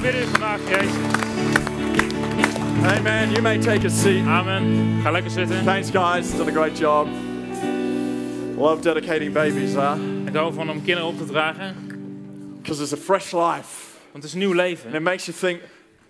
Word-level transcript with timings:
zijn 0.00 0.14
midden 0.14 0.22
in 0.22 0.28
vandaag, 0.28 0.60
Jezus. 0.68 0.96
Amen. 2.98 3.30
You 3.30 3.42
may 3.42 3.58
take 3.58 3.86
a 3.86 3.88
seat. 3.88 4.26
Amen. 4.26 5.00
Ga 5.02 5.10
lekker 5.10 5.30
zitten. 5.30 5.64
Thanks, 5.64 5.90
guys. 5.90 6.36
Done 6.36 6.50
a 6.50 6.52
great 6.52 6.78
job. 6.78 7.08
Love 8.56 8.82
dedicating 8.82 9.32
babies, 9.32 9.74
huh? 9.74 9.94
Ik 10.26 10.34
hou 10.34 10.54
van 10.54 10.70
om 10.70 10.84
kinderen 10.84 11.08
op 11.08 11.18
te 11.18 11.24
dragen, 11.24 11.74
Because 12.56 12.82
it's 12.82 12.92
a 12.92 12.96
fresh 12.96 13.32
life. 13.32 13.88
want 14.12 14.22
het 14.22 14.24
is 14.24 14.32
een 14.32 14.38
nieuw 14.38 14.60
And 14.60 14.94
it 14.94 15.02
makes 15.02 15.26
you 15.26 15.36
think, 15.38 15.60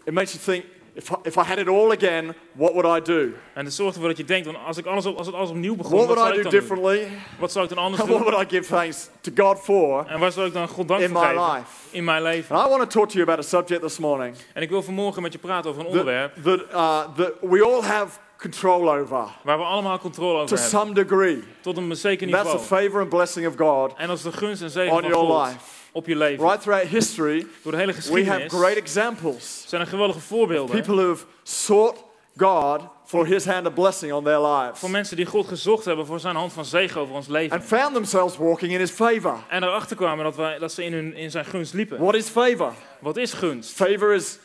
it 0.05 0.13
makes 0.13 0.33
you 0.33 0.43
think, 0.45 0.65
if 0.95 1.11
I, 1.11 1.15
if 1.23 1.37
I 1.37 1.41
had 1.43 1.59
it 1.59 1.69
all 1.69 1.91
again, 1.91 2.35
what 2.53 2.73
would 2.75 2.99
I 2.99 3.13
do? 3.13 3.29
En 3.55 3.65
het 3.65 3.75
zorgt 3.75 3.95
ervoor 3.95 4.09
dat 4.09 4.19
je 4.19 4.25
denkt, 4.25 4.47
want 4.47 4.59
als, 4.67 4.77
ik 4.77 4.87
alles 4.87 5.07
op, 5.07 5.17
als 5.17 5.27
het 5.27 5.37
alles 5.37 5.51
opnieuw 5.51 5.77
begon, 5.77 5.97
What 5.97 6.07
wat 6.07 6.17
would 6.17 6.29
zou 6.29 6.39
I 6.39 6.47
ik 6.47 6.51
do 6.51 6.51
dan 6.59 6.69
doen? 6.69 6.79
differently? 6.79 7.19
Wat 7.39 7.53
zou 7.53 7.65
ik 7.65 7.71
dan 7.75 7.85
anders 7.85 8.01
And 8.03 8.11
what 8.11 8.23
doen? 8.23 8.31
would 8.33 8.53
I 8.53 8.57
give 8.57 8.69
thanks 8.75 9.09
to 9.21 9.33
God 9.45 9.59
for 9.59 10.07
En 10.07 10.19
waar 10.21 10.33
zou 10.33 10.47
ik 10.47 10.53
dan 10.53 10.69
God 10.69 10.89
dank 10.89 11.01
in 11.01 11.09
voor 11.09 11.21
my 11.21 11.27
geven 11.27 11.53
life? 11.55 11.67
in 11.91 12.05
mijn 12.05 12.23
leven? 12.23 12.57
And 12.57 12.67
I 12.67 12.69
want 12.71 12.91
to 12.91 12.99
talk 12.99 13.09
to 13.09 13.15
you 13.19 13.23
about 13.23 13.39
a 13.45 13.49
subject 13.49 13.83
this 13.83 13.99
morning 13.99 14.37
En 14.55 14.63
ik 14.63 14.69
wil 14.71 14.83
vanmorgen 14.83 15.23
met 15.23 15.33
je 15.33 15.39
praten 15.39 15.71
over 15.71 15.83
een 15.83 15.89
onderwerp 15.89 16.35
that, 16.43 16.61
uh, 16.73 17.01
that 17.17 17.33
we 17.41 17.65
all 17.65 17.81
have 17.83 18.19
control 18.39 18.93
over 18.93 19.25
waar 19.43 19.59
we 19.59 19.65
allemaal 19.65 19.99
controle 19.99 20.33
to 20.37 20.43
over 20.43 20.57
hebben. 20.59 20.79
some 20.81 20.93
degree. 20.95 21.43
Tot 21.61 21.77
een 21.77 21.97
zeker 21.97 22.31
That's 22.31 22.43
niveau. 22.45 22.65
favor 22.67 23.01
and 23.01 23.09
blessing 23.09 23.47
of 23.47 23.55
God 23.57 23.93
En 23.97 24.07
dat 24.09 24.17
is 24.17 24.23
de 24.23 24.33
gunst 24.33 24.63
en 24.63 24.71
zegen 24.71 24.93
on 24.95 25.01
van 25.01 25.11
your 25.11 25.27
God 25.27 25.47
life. 25.47 25.59
Op 25.93 26.07
je 26.07 26.17
leven. 26.17 26.45
Right 26.45 26.61
throughout 26.63 26.87
history, 26.89 27.47
Door 27.63 27.73
de 27.73 27.79
hele 27.79 27.93
we 27.93 27.99
have 27.99 28.09
geschiedenis 28.09 28.53
great 28.53 28.77
examples. 28.77 29.65
zijn 29.67 29.81
er 29.81 29.87
geweldige 29.87 30.21
voorbeelden 30.21 30.77
People 30.77 30.95
who 30.95 31.09
have 31.09 31.25
sought 31.43 32.05
God 32.37 32.81
for 33.07 33.27
His 33.27 33.45
hand 33.45 33.67
of 33.67 33.75
blessing 33.75 34.13
on 34.13 34.25
their 34.25 34.41
lives 34.47 34.79
van 34.81 34.91
mensen 34.91 35.17
die 35.17 35.27
God 35.27 35.49
gezocht 35.49 35.85
hebben 35.85 36.07
voor 36.07 36.21
zijn 36.21 36.37
hand 36.37 36.53
van 36.53 36.65
zegen 36.65 37.01
over 37.01 37.15
ons 37.15 37.27
leven. 37.29 37.57
and 37.57 37.65
found 37.67 37.95
themselves 37.95 38.37
walking 38.37 38.73
in 38.73 38.79
His 38.79 38.91
favor. 38.91 39.35
En 39.49 39.63
erachter 39.63 39.97
kwamen 39.97 40.25
dat, 40.25 40.37
wij, 40.37 40.59
dat 40.59 40.73
ze 40.73 40.85
in, 40.85 40.93
hun, 40.93 41.15
in 41.15 41.31
zijn 41.31 41.45
gunst 41.45 41.75
liepen. 41.75 41.99
What 41.99 42.15
is 42.15 42.29
favor? 42.29 42.73
Wat 43.01 43.17
is 43.17 43.33
gunst? 43.33 43.71
Favor 43.73 44.13
is 44.15 44.39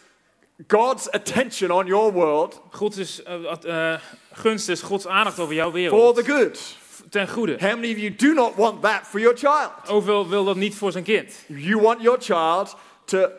God's 0.68 1.10
attention 1.10 1.72
on 1.72 1.86
your 1.86 2.12
world 2.14 2.62
God 2.72 2.98
is, 2.98 3.26
at- 3.26 3.66
eh, 3.66 3.94
gunst 4.34 4.70
is 4.70 4.82
Gods 4.82 5.08
aandacht 5.08 5.40
over 5.40 5.54
jouw 5.56 5.66
for 5.70 5.74
wereld. 5.74 6.16
the 6.16 6.24
good. 6.24 6.78
Ten 7.16 7.28
goede. 7.28 7.58
How 7.60 7.76
many 7.76 7.92
of 7.92 7.98
you 7.98 8.16
do 8.16 8.34
not 8.34 8.56
want 8.56 8.82
that 8.82 9.08
for 9.08 9.20
your 9.20 9.38
child? 9.38 9.72
Hoeveel 9.88 10.28
wil 10.28 10.44
dat 10.46 10.56
niet 10.56 10.76
voor 10.76 10.92
zijn 10.92 11.04
kind? 11.04 11.44
You 11.48 11.82
want 11.82 12.02
your 12.02 12.22
child 12.22 12.76
to, 13.06 13.30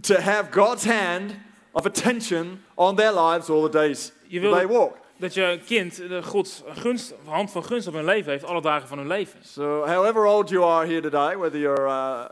to 0.00 0.14
have 0.14 0.44
God's 0.50 0.84
hand 0.84 1.34
of 1.70 1.86
attention 1.86 2.64
on 2.74 2.96
their 2.96 3.20
lives 3.20 3.50
all 3.50 3.62
the 3.62 3.68
days 3.68 4.12
Je 4.26 4.40
that 4.40 4.50
wil 4.50 4.58
they 4.58 4.66
walk. 4.66 4.96
dat 5.16 5.34
je 5.34 5.60
kind 5.66 5.96
de 5.96 6.22
Gods 6.22 6.62
gunst, 6.74 7.14
hand 7.24 7.50
van 7.50 7.64
gunst 7.64 7.86
op 7.86 7.94
hun 7.94 8.04
leven 8.04 8.30
heeft, 8.30 8.44
alle 8.44 8.60
dagen 8.60 8.88
van 8.88 8.98
hun 8.98 9.06
leven. 9.06 9.38
So, 9.44 9.86
however 9.86 10.24
old 10.24 10.48
you 10.48 10.64
are 10.64 10.86
here 10.86 11.00
today, 11.00 11.36
whether 11.36 11.60
you're 11.60 11.86
uh, 11.86 12.24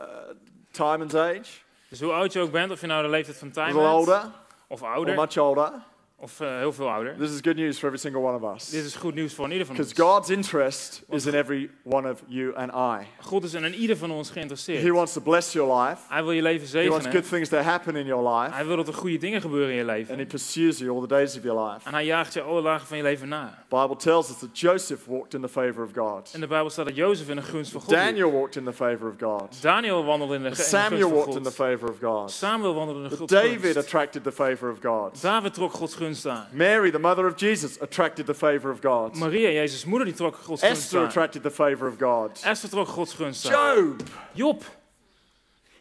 time 0.71 1.03
and 1.03 1.15
age, 1.15 1.61
Dus 1.89 2.01
hoe 2.01 2.11
oud 2.11 2.33
je 2.33 2.39
ook 2.39 2.51
bent, 2.51 2.71
of 2.71 2.81
je 2.81 2.87
nou 2.87 3.03
de 3.03 3.09
leeftijd 3.09 3.37
van 3.37 3.47
little 3.47 3.73
bent, 3.73 3.93
older, 3.93 4.21
of 4.67 4.81
or 4.81 4.87
ouder, 4.87 5.15
much 5.15 5.37
older, 5.37 5.71
of 6.21 6.39
eh, 6.39 6.57
heel 6.57 6.73
veel 6.73 6.89
ouder. 6.89 7.15
this 7.17 7.31
is 7.31 7.39
good 7.41 7.55
news 7.55 7.77
for 7.77 7.85
every 7.85 7.99
single 7.99 8.21
one 8.21 8.35
of 8.45 8.55
us. 8.55 8.69
Dit 8.69 8.85
is 8.85 8.95
goed 8.95 9.13
nieuws 9.15 9.33
voor 9.33 9.49
ieder 9.51 9.65
van 9.65 9.75
Because 9.75 10.01
ons. 10.01 10.09
God's 10.09 10.29
interest 10.29 11.03
is 11.09 11.25
in 11.25 11.33
every 11.33 11.69
one 11.83 12.09
of 12.11 12.23
you 12.27 12.55
and 12.55 12.71
I. 13.01 13.07
God 13.21 13.43
is 13.43 13.53
in 13.53 13.73
ieder 13.75 13.97
van 13.97 14.11
ons 14.11 14.27
He 14.27 14.33
geïnteresseerd. 14.33 14.91
wants 14.93 15.13
to 15.13 15.21
bless 15.21 15.53
your 15.53 15.79
life. 15.81 16.01
Hij 16.07 16.23
wil 16.23 16.31
je 16.31 16.41
leven 16.41 16.79
He 16.79 16.87
wants 16.89 17.05
zegenen. 17.05 17.11
good 17.11 17.29
things 17.29 17.49
to 17.49 17.57
happen 17.57 17.95
in 17.95 18.05
your 18.05 18.29
life. 18.39 18.53
Hij 18.55 18.65
wil 18.65 18.75
dat 18.75 18.87
er 18.87 18.93
goede 18.93 19.17
dingen 19.17 19.41
gebeuren 19.41 19.69
in 19.69 19.75
je 19.75 19.81
And 19.81 19.91
leven. 19.91 20.17
He 20.17 20.25
pursues 20.25 20.77
you 20.77 20.91
all 20.95 21.01
the 21.01 21.07
days 21.07 21.37
of 21.37 21.43
your 21.43 21.69
life. 21.69 21.87
En 21.87 21.93
hij 21.93 22.05
jaagt 22.05 22.33
je 22.33 22.41
alle 22.41 22.61
dagen 22.61 22.87
van 22.87 22.97
je 22.97 23.03
leven 23.03 23.27
na. 23.27 23.63
The 23.69 23.75
Bible 23.81 23.95
tells 23.95 24.29
us 24.29 24.37
that 24.37 24.59
Joseph 24.59 25.05
walked 25.05 25.33
in 25.33 25.41
the 25.41 25.49
favor 25.49 25.83
of 25.83 25.91
God. 25.95 26.31
In 26.33 26.39
de 26.39 26.47
Bijbel 26.47 26.69
staat 26.69 26.85
dat 26.85 26.95
Jozef 26.95 27.29
in 27.29 27.35
de 27.35 27.41
gunst 27.41 27.71
van 27.71 27.81
God. 27.81 27.89
Daniel 27.89 28.31
walked 28.31 28.55
in 28.55 28.63
the 28.63 28.73
favor 28.73 29.07
of 29.09 29.15
God. 29.19 29.61
Daniel 29.61 30.03
wandelde 30.03 30.35
in 30.35 30.41
de, 30.41 30.47
in 30.47 30.53
de 30.53 30.61
Samuel 30.61 30.89
gunst 31.09 31.13
walked 31.13 31.33
van 31.33 31.37
in 31.37 31.43
the 31.43 31.49
God. 31.49 31.67
favor 31.67 31.89
of 31.89 31.97
God. 32.01 32.31
Samuel 32.31 32.73
wandelde 32.73 32.99
in 33.03 33.03
de 33.03 33.09
That 33.09 33.19
Gods 33.19 33.31
David 33.33 33.61
gunst. 33.61 33.77
attracted 33.77 34.23
the 34.23 34.31
favor 34.31 34.71
of 34.71 34.77
God. 34.81 35.21
David 35.21 35.53
trok 35.53 35.71
Gods 35.73 35.95
gunst 35.95 36.09
Mary, 36.51 36.91
the 36.91 36.99
mother 36.99 37.27
of 37.27 37.35
Jesus, 37.35 37.77
attracted 37.81 38.25
the 38.25 38.33
favor 38.33 38.69
of 38.71 38.81
God. 38.81 39.15
Maria, 39.15 39.51
Jezus' 39.51 39.85
moeder, 39.85 40.05
die 40.05 40.13
trok 40.13 40.35
Gods 40.35 40.61
gunst 40.61 40.83
Esther 40.83 40.99
aan. 40.99 41.07
attracted 41.07 41.43
the 41.43 41.51
favor 41.51 41.87
of 41.87 41.97
God. 41.97 42.31
Esther 42.43 42.69
trok 42.69 42.87
Gods 42.87 43.13
gunst 43.13 43.45
aan. 43.45 43.51
Job, 43.53 44.09
Job, 44.33 44.63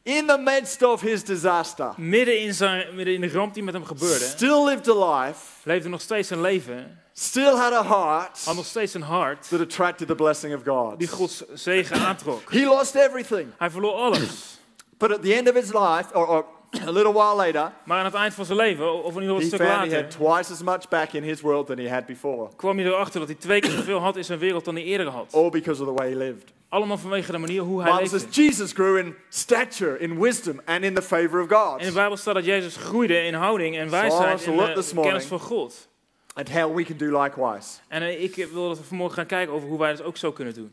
in 0.02 0.26
the 0.26 0.38
midst 0.38 0.82
of 0.82 1.00
his 1.02 1.22
disaster, 1.22 1.92
midden 1.96 2.40
in, 2.40 2.54
zijn, 2.54 2.94
midden 2.94 3.14
in 3.14 3.20
de 3.20 3.28
ramp 3.28 3.54
die 3.54 3.62
met 3.62 3.74
hem 3.74 3.84
gebeurde, 3.84 4.24
still 4.24 4.64
lived 4.64 4.88
a 4.88 5.22
life, 5.24 5.38
leefde 5.62 5.88
nog 5.88 6.00
steeds 6.00 6.30
een 6.30 6.40
leven, 6.40 6.98
still 7.12 7.56
had 7.56 7.72
a 7.72 7.82
heart 7.84 8.44
had 8.44 8.54
nog 8.56 8.66
steeds 8.66 8.94
een 8.94 9.02
hart 9.02 9.48
that 9.48 9.60
attracted 9.60 10.06
the 10.08 10.14
blessing 10.14 10.54
of 10.54 10.62
God. 10.64 10.98
die 10.98 11.08
Gods 11.08 11.42
zegen 11.54 11.96
aantrok. 12.06 12.52
He 12.52 12.64
lost 12.64 12.94
everything. 12.94 13.52
Hij 13.58 13.70
verloor 13.70 13.92
alles. 13.92 14.58
But 14.98 15.12
at 15.12 15.22
the 15.22 15.34
end 15.34 15.48
of 15.48 15.54
his 15.54 15.72
life, 15.72 16.14
or, 16.14 16.26
or 16.26 16.44
a 16.88 16.90
little 16.90 17.12
while 17.12 17.34
later, 17.36 17.72
Maar 17.84 17.98
aan 17.98 18.04
het 18.04 18.14
eind 18.14 18.34
van 18.34 18.44
zijn 18.44 18.58
leven, 18.58 19.04
of 19.04 19.14
in 19.16 19.22
ieder 19.22 19.22
geval 19.22 19.36
he 19.36 19.42
een 19.42 19.46
stuk 19.48 19.60
found 19.60 19.80
he 19.80 19.86
later, 19.86 20.02
had 20.02 20.10
twice 20.10 20.52
as 20.52 20.62
much 20.62 20.88
back 20.88 21.12
in 21.12 21.22
his 21.22 21.40
world 21.40 21.66
than 21.66 21.78
he 21.78 21.88
had 21.90 22.06
before. 22.06 22.48
kwam 22.56 22.78
hij 22.78 22.86
erachter 22.86 23.20
dat 23.20 23.28
hij 23.28 23.38
twee 23.38 23.60
keer 23.60 23.70
zoveel 23.70 23.98
had 23.98 24.16
in 24.16 24.24
zijn 24.24 24.38
wereld 24.38 24.64
dan 24.64 24.74
hij 24.74 24.84
eerder 24.84 25.06
had. 25.08 25.26
All 25.32 25.50
because 25.50 25.82
of 25.82 25.88
the 25.88 25.94
way 25.94 26.08
he 26.10 26.16
lived. 26.16 26.52
Allemaal 26.68 26.98
vanwege 26.98 27.32
de 27.32 27.38
manier 27.38 27.62
hoe 27.62 27.82
hij 27.82 27.90
Bible 27.92 28.08
says 28.08 28.22
leefde. 28.22 28.42
Jesus 28.42 28.72
grew 28.72 28.96
in 28.96 29.14
stature, 29.28 29.98
in 29.98 30.20
wisdom, 30.20 30.60
and 30.64 30.82
in 30.82 30.94
the 30.94 31.02
favor 31.02 31.42
of 31.42 31.48
God. 31.48 31.80
In 31.80 31.86
de 31.86 31.92
Bijbel 31.92 32.16
staat 32.16 32.34
dat 32.34 32.44
Jezus 32.44 32.76
groeide 32.76 33.22
in 33.24 33.34
houding 33.34 33.76
en 33.76 33.84
So 33.84 33.90
wijsheid 33.90 34.42
to 34.42 34.52
en 34.52 34.58
eh, 34.58 34.74
morning- 34.74 35.02
kennis 35.02 35.24
van 35.24 35.40
God. 35.40 35.88
And 36.34 36.50
how 36.52 36.74
we 36.76 36.84
can 36.84 36.96
do 36.96 37.22
likewise. 37.22 37.68
En 37.88 38.02
eh, 38.02 38.22
ik 38.22 38.48
wil 38.52 38.68
dat 38.68 38.78
we 38.78 38.84
vanmorgen 38.84 39.16
gaan 39.16 39.26
kijken 39.26 39.54
over 39.54 39.68
hoe 39.68 39.78
wij 39.78 39.90
dat 39.90 40.02
ook 40.02 40.16
zo 40.16 40.32
kunnen 40.32 40.54
doen. 40.54 40.72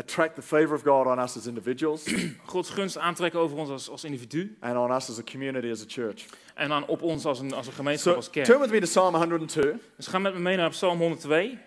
Attract 0.00 0.34
the 0.34 0.42
favor 0.42 0.74
of 0.74 0.82
God 0.82 1.06
on 1.06 1.18
us 1.18 1.36
as 1.36 1.46
individuals 1.46 2.04
Gods 2.52 2.70
gunst 2.70 2.98
aantrekken 2.98 3.40
over 3.40 3.56
ons 3.56 3.68
als, 3.70 3.88
als 3.88 4.04
individu 4.04 4.56
and 4.60 4.76
on 4.76 4.90
us 4.90 5.10
as 5.10 5.18
a 5.18 5.22
community, 5.22 5.70
as 5.70 5.82
a 5.82 5.84
church. 5.88 6.24
en 6.54 6.68
dan 6.68 6.86
op 6.86 7.02
ons 7.02 7.24
als 7.24 7.38
een, 7.38 7.52
als 7.52 7.66
een 7.66 7.72
gemeenschap, 7.72 8.12
So 8.12 8.16
als 8.18 8.30
kerk. 8.30 8.46
turn 8.46 8.60
with 8.60 8.70
me 8.70 8.78
to 8.80 8.86
Psalm 8.86 9.14
102, 9.14 9.74
Dus 9.96 10.06
ga 10.06 10.18
met 10.18 10.34
me 10.34 10.40
mee 10.40 10.56
naar 10.56 10.70
Psalm 10.70 10.98
102. 10.98 11.58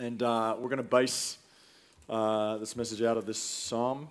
and 0.00 0.22
uh, 0.22 0.54
we're 0.58 0.68
going 0.68 0.76
to 0.78 0.88
base 0.88 1.36
uh, 2.10 2.58
this 2.58 2.74
message 2.74 3.02
out 3.08 3.16
of 3.16 3.24
this 3.24 3.38
psalm. 3.64 4.08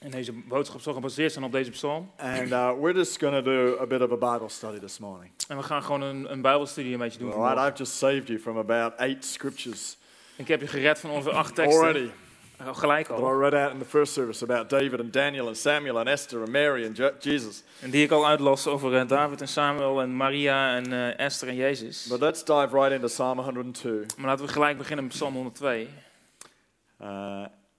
En 0.00 0.10
deze 0.10 0.32
boodschap 0.32 0.80
zal 0.80 0.92
gebaseerd 0.94 1.32
zijn 1.32 1.44
op 1.44 1.52
deze 1.52 1.70
psalm. 1.70 2.10
And 2.16 2.48
uh, 2.50 2.72
we're 2.80 2.94
just 2.98 3.18
going 3.18 3.34
to 3.34 3.42
do 3.42 3.76
a 3.80 3.86
bit 3.86 4.00
of 4.02 4.10
a 4.22 4.32
Bible 4.32 4.48
study 4.48 4.78
this 4.78 4.98
morning. 4.98 5.32
En 5.48 5.56
we 5.56 5.62
gaan 5.62 5.82
gewoon 5.82 6.00
een, 6.02 6.32
een 6.32 6.40
bijbelstudie 6.42 6.92
een 6.92 6.98
beetje 6.98 7.18
doen 7.18 7.32
All 7.32 7.48
right. 7.54 7.68
I've 7.68 7.76
just 7.78 7.96
saved 7.98 8.26
you 8.28 8.38
from 8.38 8.58
about 8.58 8.92
eight 8.98 9.24
scriptures 9.24 9.96
Ik 10.42 10.48
heb 10.48 10.60
je 10.60 10.66
gered 10.66 10.98
van 10.98 11.10
ongeveer 11.10 11.32
acht 11.32 11.54
teksten. 11.54 11.80
already 11.82 12.08
Oh, 12.66 12.76
Gelijk 12.76 13.06
that 13.06 13.18
I 13.18 13.22
al. 13.22 13.38
read 13.38 13.54
out 13.54 13.72
in 13.72 13.78
the 13.78 13.84
first 13.84 14.12
service 14.12 14.42
about 14.44 14.70
David 14.70 15.00
and 15.00 15.12
Daniel 15.12 15.46
and 15.46 15.56
Samuel 15.56 15.98
and 15.98 16.08
Esther 16.08 16.40
and 16.40 16.48
Mary 16.48 16.86
and 16.86 16.96
Je- 16.96 17.12
Jesus. 17.18 17.62
En 17.80 17.90
die 17.90 18.04
ik 18.04 18.10
al 18.10 18.26
uitlas 18.26 18.66
over 18.66 18.96
eh, 18.96 19.08
David 19.08 19.40
en 19.40 19.48
Samuel 19.48 20.00
en 20.02 20.16
Maria 20.16 20.76
en 20.76 20.92
eh, 20.92 21.18
Esther 21.26 21.48
en 21.48 21.54
Jezus. 21.54 22.06
But 22.08 22.20
let's 22.20 22.44
dive 22.44 22.68
right 22.72 22.92
into 22.92 23.06
Psalm 23.06 23.38
102 23.38 24.06
Maar 24.16 24.26
laten 24.26 24.46
we 24.46 24.52
gelijk 24.52 24.78
beginnen 24.78 25.04
met 25.04 25.14
Psalm 25.14 25.34
102 25.34 25.86
uh, 27.00 27.08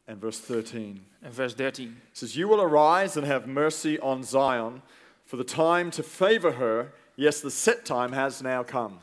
and 0.08 0.20
verse 0.20 0.42
13. 0.46 1.06
en 1.22 1.34
vers 1.34 1.54
13. 1.56 1.86
It 2.12 2.18
says, 2.18 2.34
You 2.36 2.48
will 2.48 2.60
arise 2.62 3.18
and 3.20 3.28
have 3.28 3.48
mercy 3.48 3.98
on 4.02 4.24
Zion, 4.24 4.82
for 5.26 5.38
the 5.38 5.54
time 5.56 5.90
to 5.92 6.04
favor 6.04 6.52
her, 6.54 6.92
yes, 7.16 7.40
the 7.40 7.50
set 7.50 7.86
time 7.86 8.14
has 8.14 8.42
now 8.42 8.64
come. 8.66 8.94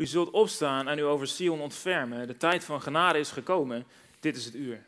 U 0.00 0.06
zult 0.06 0.30
opstaan 0.30 0.88
en 0.88 0.98
u 0.98 1.02
over 1.02 1.26
Sion 1.28 1.60
ontfermen. 1.60 2.26
De 2.26 2.36
tijd 2.36 2.64
van 2.64 2.82
genade 2.82 3.18
is 3.18 3.30
gekomen. 3.30 3.84
Dit 4.20 4.36
is 4.36 4.44
het 4.44 4.54
uur. 4.54 4.84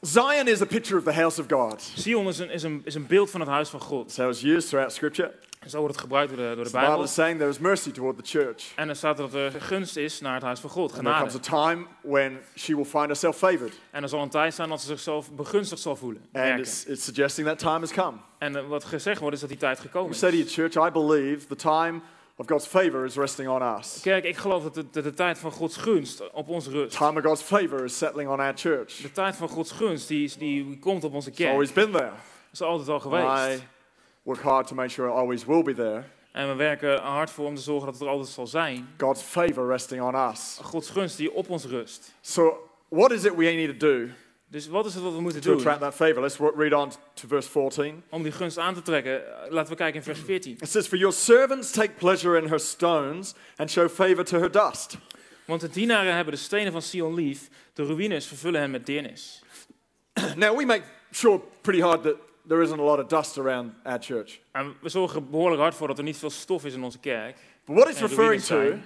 Zion 0.00 0.48
is 0.48 0.60
a 0.60 0.64
picture 0.66 0.98
of 0.98 1.04
the 1.04 1.12
house 1.12 1.40
of 1.40 1.46
God. 1.50 1.82
Sion 1.96 2.26
is 2.28 2.38
een, 2.38 2.50
is 2.50 2.62
een, 2.62 2.80
is 2.84 2.94
een 2.94 3.06
beeld 3.06 3.30
van 3.30 3.40
het 3.40 3.48
huis 3.48 3.68
van 3.68 3.80
God. 3.80 4.16
How 4.16 4.28
it's 4.30 4.42
used 4.42 4.68
throughout 4.68 4.92
Scripture. 4.92 5.32
Zo 5.66 5.78
wordt 5.78 5.92
het 5.94 6.02
gebruikt 6.02 6.28
door 6.34 6.38
de, 6.48 6.54
door 6.54 6.64
de 6.64 6.70
The 6.70 6.76
Bible 6.76 6.86
Bijbel. 6.88 7.04
is 7.04 7.14
saying 7.14 7.38
there 7.38 7.50
is 7.50 7.58
mercy 7.58 7.90
toward 7.92 8.16
the 8.24 8.38
church. 8.38 8.72
En 8.76 8.88
er 8.88 8.96
staat 8.96 9.16
dat 9.16 9.34
er 9.34 9.50
gunst 9.60 9.96
is 9.96 10.20
naar 10.20 10.34
het 10.34 10.42
huis 10.42 10.60
van 10.60 10.70
God, 10.70 10.92
And 10.92 11.02
there 11.02 11.14
genade. 11.14 11.30
comes 11.30 11.48
a 11.48 11.66
time 11.66 11.86
when 12.00 12.38
she 12.56 12.74
will 12.74 12.84
find 12.84 13.06
herself 13.06 13.36
favored. 13.36 13.72
En 13.90 14.02
er 14.02 14.08
zal 14.08 14.22
een 14.22 14.28
tijd 14.28 14.54
zijn 14.54 14.68
dat 14.68 14.80
ze 14.80 14.86
zichzelf 14.86 15.32
begunstigd 15.32 15.82
zal 15.82 15.96
voelen. 15.96 16.22
And 16.32 16.58
it's, 16.58 16.84
it's 16.86 17.04
suggesting 17.04 17.46
that 17.46 17.58
time 17.58 17.78
has 17.78 17.92
come. 17.92 18.16
En 18.38 18.56
eh, 18.56 18.66
wat 18.66 18.84
gezegd 18.84 19.20
wordt 19.20 19.34
is 19.34 19.40
dat 19.40 19.50
die 19.50 19.58
tijd 19.58 19.80
gekomen 19.80 20.08
We 20.08 20.14
is. 20.14 20.20
say 20.20 20.30
to 20.30 20.36
you, 20.36 20.48
church, 20.48 20.88
I 20.88 20.90
believe 20.90 21.46
the 21.46 21.56
time 21.56 22.00
of 22.36 22.46
God's 22.46 22.66
favor 22.66 23.04
is 23.04 23.16
resting 23.16 23.48
on 23.48 23.62
us. 23.78 24.00
Kerk, 24.02 24.24
ik 24.24 24.36
geloof 24.36 24.62
dat 24.62 24.74
de, 24.74 24.84
de, 24.90 25.02
de 25.02 25.14
tijd 25.14 25.38
van 25.38 25.50
Gods 25.52 25.76
gunst 25.76 26.30
op 26.32 26.48
ons 26.48 26.66
rust. 26.66 26.96
Time 26.96 27.18
of 27.18 27.24
God's 27.24 27.42
favor 27.42 27.84
is 27.84 27.98
settling 27.98 28.30
on 28.30 28.40
our 28.40 28.52
church. 28.56 28.96
De 28.96 29.12
tijd 29.12 29.36
van 29.36 29.48
Gods 29.48 29.70
gunst 29.72 30.08
die, 30.08 30.24
is- 30.24 30.36
die 30.36 30.78
komt 30.78 31.04
op 31.04 31.14
onze 31.14 31.28
It's 31.28 31.38
kerk. 31.38 31.50
always 31.50 31.72
been 31.72 31.90
there. 31.90 32.10
is 32.52 32.62
altijd 32.62 32.88
al 32.88 32.96
I 32.96 33.00
geweest. 33.00 33.62
work 34.22 34.40
hard 34.40 34.66
to 34.66 34.74
make 34.74 34.88
sure 34.88 35.08
it 35.08 35.14
always 35.14 35.44
will 35.44 35.62
be 35.62 35.74
there. 35.74 36.02
En 36.32 36.48
we 36.48 36.54
werken 36.54 36.98
hard 37.02 37.30
voor 37.30 37.46
om 37.46 37.54
te 37.54 37.62
zorgen 37.62 37.84
dat 37.84 37.94
het 37.94 38.02
er 38.02 38.08
altijd 38.08 38.28
zal 38.28 38.46
zijn. 38.46 38.88
God's 38.98 39.22
favor 39.22 39.66
resting 39.68 40.02
on 40.02 40.14
us. 40.30 40.58
Gods 40.62 40.90
gunst 40.90 41.16
die 41.16 41.32
op 41.32 41.48
ons 41.50 41.64
rust. 41.64 42.14
So, 42.20 42.68
what 42.88 43.10
is 43.12 43.24
it 43.24 43.34
we 43.34 43.44
need 43.44 43.78
to 43.80 43.86
do 43.86 44.08
Dus 44.48 44.66
wat 44.66 44.86
is 44.86 44.94
het 44.94 45.02
wat 45.02 45.12
we 45.12 45.20
moeten 45.20 45.40
to 45.40 45.48
doen 45.48 45.58
attract 45.58 45.80
that 45.80 45.94
favor? 45.94 46.22
Let's 46.22 46.38
read 46.56 46.72
on 46.72 46.92
to 47.14 47.28
verse 47.28 47.50
14. 47.50 48.02
om 48.08 48.22
die 48.22 48.32
gunst 48.32 48.58
aan 48.58 48.74
te 48.74 48.82
trekken? 48.82 49.42
Eh, 49.44 49.50
Laten 49.50 49.70
we 49.70 49.76
kijken 49.76 49.96
in 49.96 50.02
vers 50.02 50.20
14. 50.20 50.52
It 50.60 50.68
says, 50.70 50.86
For 50.86 50.98
your 50.98 51.14
servants 51.14 51.70
take 51.70 51.90
pleasure 51.92 52.38
in 52.38 52.48
her 52.48 52.60
stones 52.60 53.34
and 53.56 53.70
show 53.70 53.88
favor 53.88 54.24
to 54.24 54.38
her 54.38 54.50
dust. 54.50 54.96
Want 55.44 55.60
de 55.60 55.68
dienaren 55.68 56.14
hebben 56.14 56.34
de 56.34 56.40
stenen 56.40 56.72
van 56.72 56.82
Sion 56.82 57.14
lief, 57.14 57.48
de 57.72 57.84
ruïnes 57.84 58.26
vervullen 58.26 58.60
hen 58.60 58.70
met 58.70 58.86
deernis. 58.86 59.42
Now, 60.36 60.56
we 60.58 60.64
make 60.64 60.82
sure 61.12 61.40
pretty 61.60 61.82
hard 61.82 62.02
that 62.02 62.16
there 62.48 62.62
isn't 62.62 62.80
a 62.80 62.82
lot 62.82 62.98
of 62.98 63.06
dust 63.06 63.38
around 63.38 63.72
our 63.84 63.98
church. 64.00 64.40
En 64.52 64.74
we 64.80 64.88
zorgen 64.88 65.30
behoorlijk 65.30 65.60
hard 65.60 65.74
voor 65.74 65.88
dat 65.88 65.98
er 65.98 66.04
niet 66.04 66.16
veel 66.16 66.30
stof 66.30 66.64
is 66.64 66.74
in 66.74 66.82
onze 66.82 66.98
kerk. 66.98 67.36
But 67.64 67.76
what 67.76 67.88
it's 67.88 68.00
referring 68.00 68.42
to. 68.42 68.78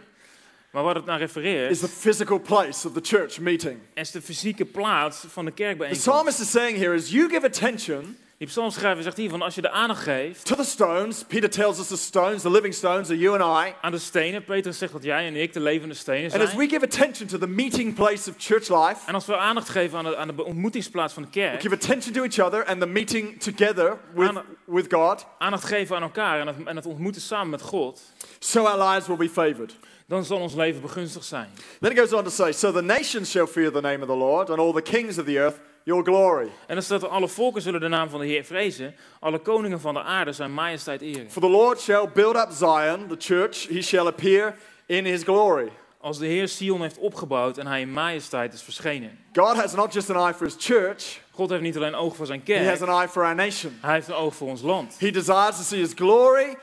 Maar 0.70 0.82
wat 0.82 0.94
het 0.94 1.04
naar 1.04 1.18
refereert, 1.18 1.70
is 1.70 1.78
the 1.80 1.88
physical 1.88 2.40
place 2.40 2.88
of 2.88 2.92
the 2.94 3.00
church 3.02 3.38
meeting. 3.40 3.78
is 3.94 4.10
de 4.10 4.22
fysieke 4.22 4.64
plaats 4.64 5.24
van 5.28 5.44
de 5.44 5.50
The 5.54 5.56
kerkbijeenkomst. 5.62 6.08
psalmist 6.08 6.40
is 6.40 6.50
saying 6.50 6.78
here 6.78 6.94
is 6.94 7.10
you 7.10 7.28
give 7.28 7.46
attention 7.46 8.16
Die 8.38 8.46
psalmschrijver 8.46 9.02
zegt 9.02 9.16
hier 9.16 9.30
van 9.30 9.42
als 9.42 9.54
je 9.54 9.60
de 9.60 9.70
aandacht 9.70 10.02
geeft 10.02 10.44
to 10.44 10.54
the 10.54 10.64
stones. 10.64 11.24
Peter 11.24 11.50
tells 11.50 11.78
us 11.78 11.86
the 11.86 11.96
stones, 11.96 12.42
the 12.42 12.50
living 12.50 12.74
stones, 12.74 13.08
are 13.08 13.18
you 13.18 13.40
and 13.40 13.66
I. 13.68 13.74
aan 13.80 13.90
de 13.92 13.98
stenen. 13.98 14.44
Petrus 14.44 14.78
zegt 14.78 14.92
dat 14.92 15.02
jij 15.02 15.26
en 15.26 15.36
ik 15.36 15.52
de 15.52 15.60
levende 15.60 15.94
stenen 15.94 16.32
And 16.32 16.42
as 16.42 16.48
zijn. 16.50 16.60
we 16.60 16.68
give 16.68 16.84
attention 16.84 17.28
to 17.28 17.38
the 17.38 17.46
meeting 17.48 17.94
place 17.94 18.30
of 18.30 18.36
church 18.38 18.68
life, 18.68 19.00
En 19.06 19.14
als 19.14 19.26
we 19.26 19.36
aandacht 19.36 19.68
geven 19.68 19.98
aan 19.98 20.04
de, 20.04 20.16
aan 20.16 20.36
de 20.36 20.44
ontmoetingsplaats 20.44 21.12
van 21.14 21.22
de 21.22 21.28
we 21.32 21.34
kerk, 21.40 21.60
give 21.60 21.74
attention 21.74 22.12
to 22.12 22.22
each 22.22 22.38
other 22.46 22.64
and 22.66 22.80
the 22.80 22.86
meeting 22.86 23.40
together 23.42 23.98
with, 24.14 24.28
Anna- 24.28 24.44
with 24.64 24.92
God, 24.92 25.26
aandacht 25.38 25.64
geven 25.64 25.96
aan 25.96 26.02
elkaar 26.02 26.40
en 26.40 26.46
het, 26.46 26.56
en 26.64 26.76
het 26.76 26.86
ontmoeten 26.86 27.20
samen 27.22 27.50
met 27.50 27.62
God, 27.62 28.00
so 28.38 28.64
our 28.64 28.88
lives 28.90 29.06
will 29.06 29.16
be 29.16 29.28
favored. 29.28 29.76
Dan 30.08 30.24
zal 30.24 30.38
ons 30.38 30.54
leven 30.54 30.80
begunstigd 30.80 31.26
zijn. 31.26 31.48
Then 31.80 31.90
it 31.90 31.98
goes 31.98 32.12
on 32.12 32.24
to 32.24 32.30
say, 32.30 32.52
So 32.52 32.72
the 32.72 32.82
nations 32.82 33.30
shall 33.30 33.46
fear 33.46 33.72
the 33.72 33.80
name 33.80 34.02
of 34.02 34.08
the 34.08 34.16
Lord, 34.16 34.50
and 34.50 34.58
all 34.58 34.72
the 34.72 34.82
kings 34.82 35.18
of 35.18 35.24
the 35.24 35.38
earth 35.38 35.60
your 35.82 36.04
glory. 36.04 36.48
En 36.66 36.74
dan 36.74 36.82
staat 36.82 37.02
er, 37.02 37.08
alle 37.08 37.28
volken 37.28 37.62
zullen 37.62 37.80
de 37.80 37.88
naam 37.88 38.08
van 38.08 38.20
de 38.20 38.26
Heer 38.26 38.44
vrezen, 38.44 38.94
alle 39.20 39.38
koningen 39.38 39.80
van 39.80 39.94
de 39.94 40.02
aarde 40.02 40.32
zijn 40.32 40.54
majesteit 40.54 41.00
eren. 41.00 41.30
For 41.30 41.42
the 41.42 41.48
Lord 41.48 41.80
shall 41.80 42.08
build 42.14 42.36
up 42.36 42.48
Zion, 42.50 43.06
the 43.08 43.16
church, 43.18 43.68
he 43.68 43.82
shall 43.82 44.06
appear 44.06 44.56
in 44.86 45.04
his 45.04 45.22
glory. 45.22 45.72
Als 46.00 46.18
de 46.18 46.26
Heer 46.26 46.48
Sion 46.48 46.82
heeft 46.82 46.98
opgebouwd 46.98 47.58
en 47.58 47.66
hij 47.66 47.80
in 47.80 47.92
majesteit 47.92 48.52
is 48.52 48.62
verschenen. 48.62 49.18
God 49.32 49.56
has 49.56 49.74
not 49.74 49.92
just 49.92 50.10
an 50.10 50.26
eye 50.26 50.34
for 50.34 50.46
his 50.46 50.56
church, 50.58 51.20
God 51.30 51.50
heeft 51.50 51.62
niet 51.62 51.76
alleen 51.76 51.94
oog 51.94 52.16
voor 52.16 52.26
zijn 52.26 52.42
he 52.44 52.68
has 52.68 52.78
kerk, 52.78 52.90
an 52.90 52.98
eye 52.98 53.08
for 53.08 53.24
our 53.24 53.34
nation. 53.34 53.78
hij 53.80 53.94
heeft 53.94 54.08
een 54.08 54.14
oog 54.14 54.34
voor 54.34 54.48
ons 54.48 54.62
land. 54.62 54.96
He 54.98 55.10
desires 55.10 55.56
to 55.56 55.62
see 55.62 55.78
his 55.78 55.92
glory 55.94 56.56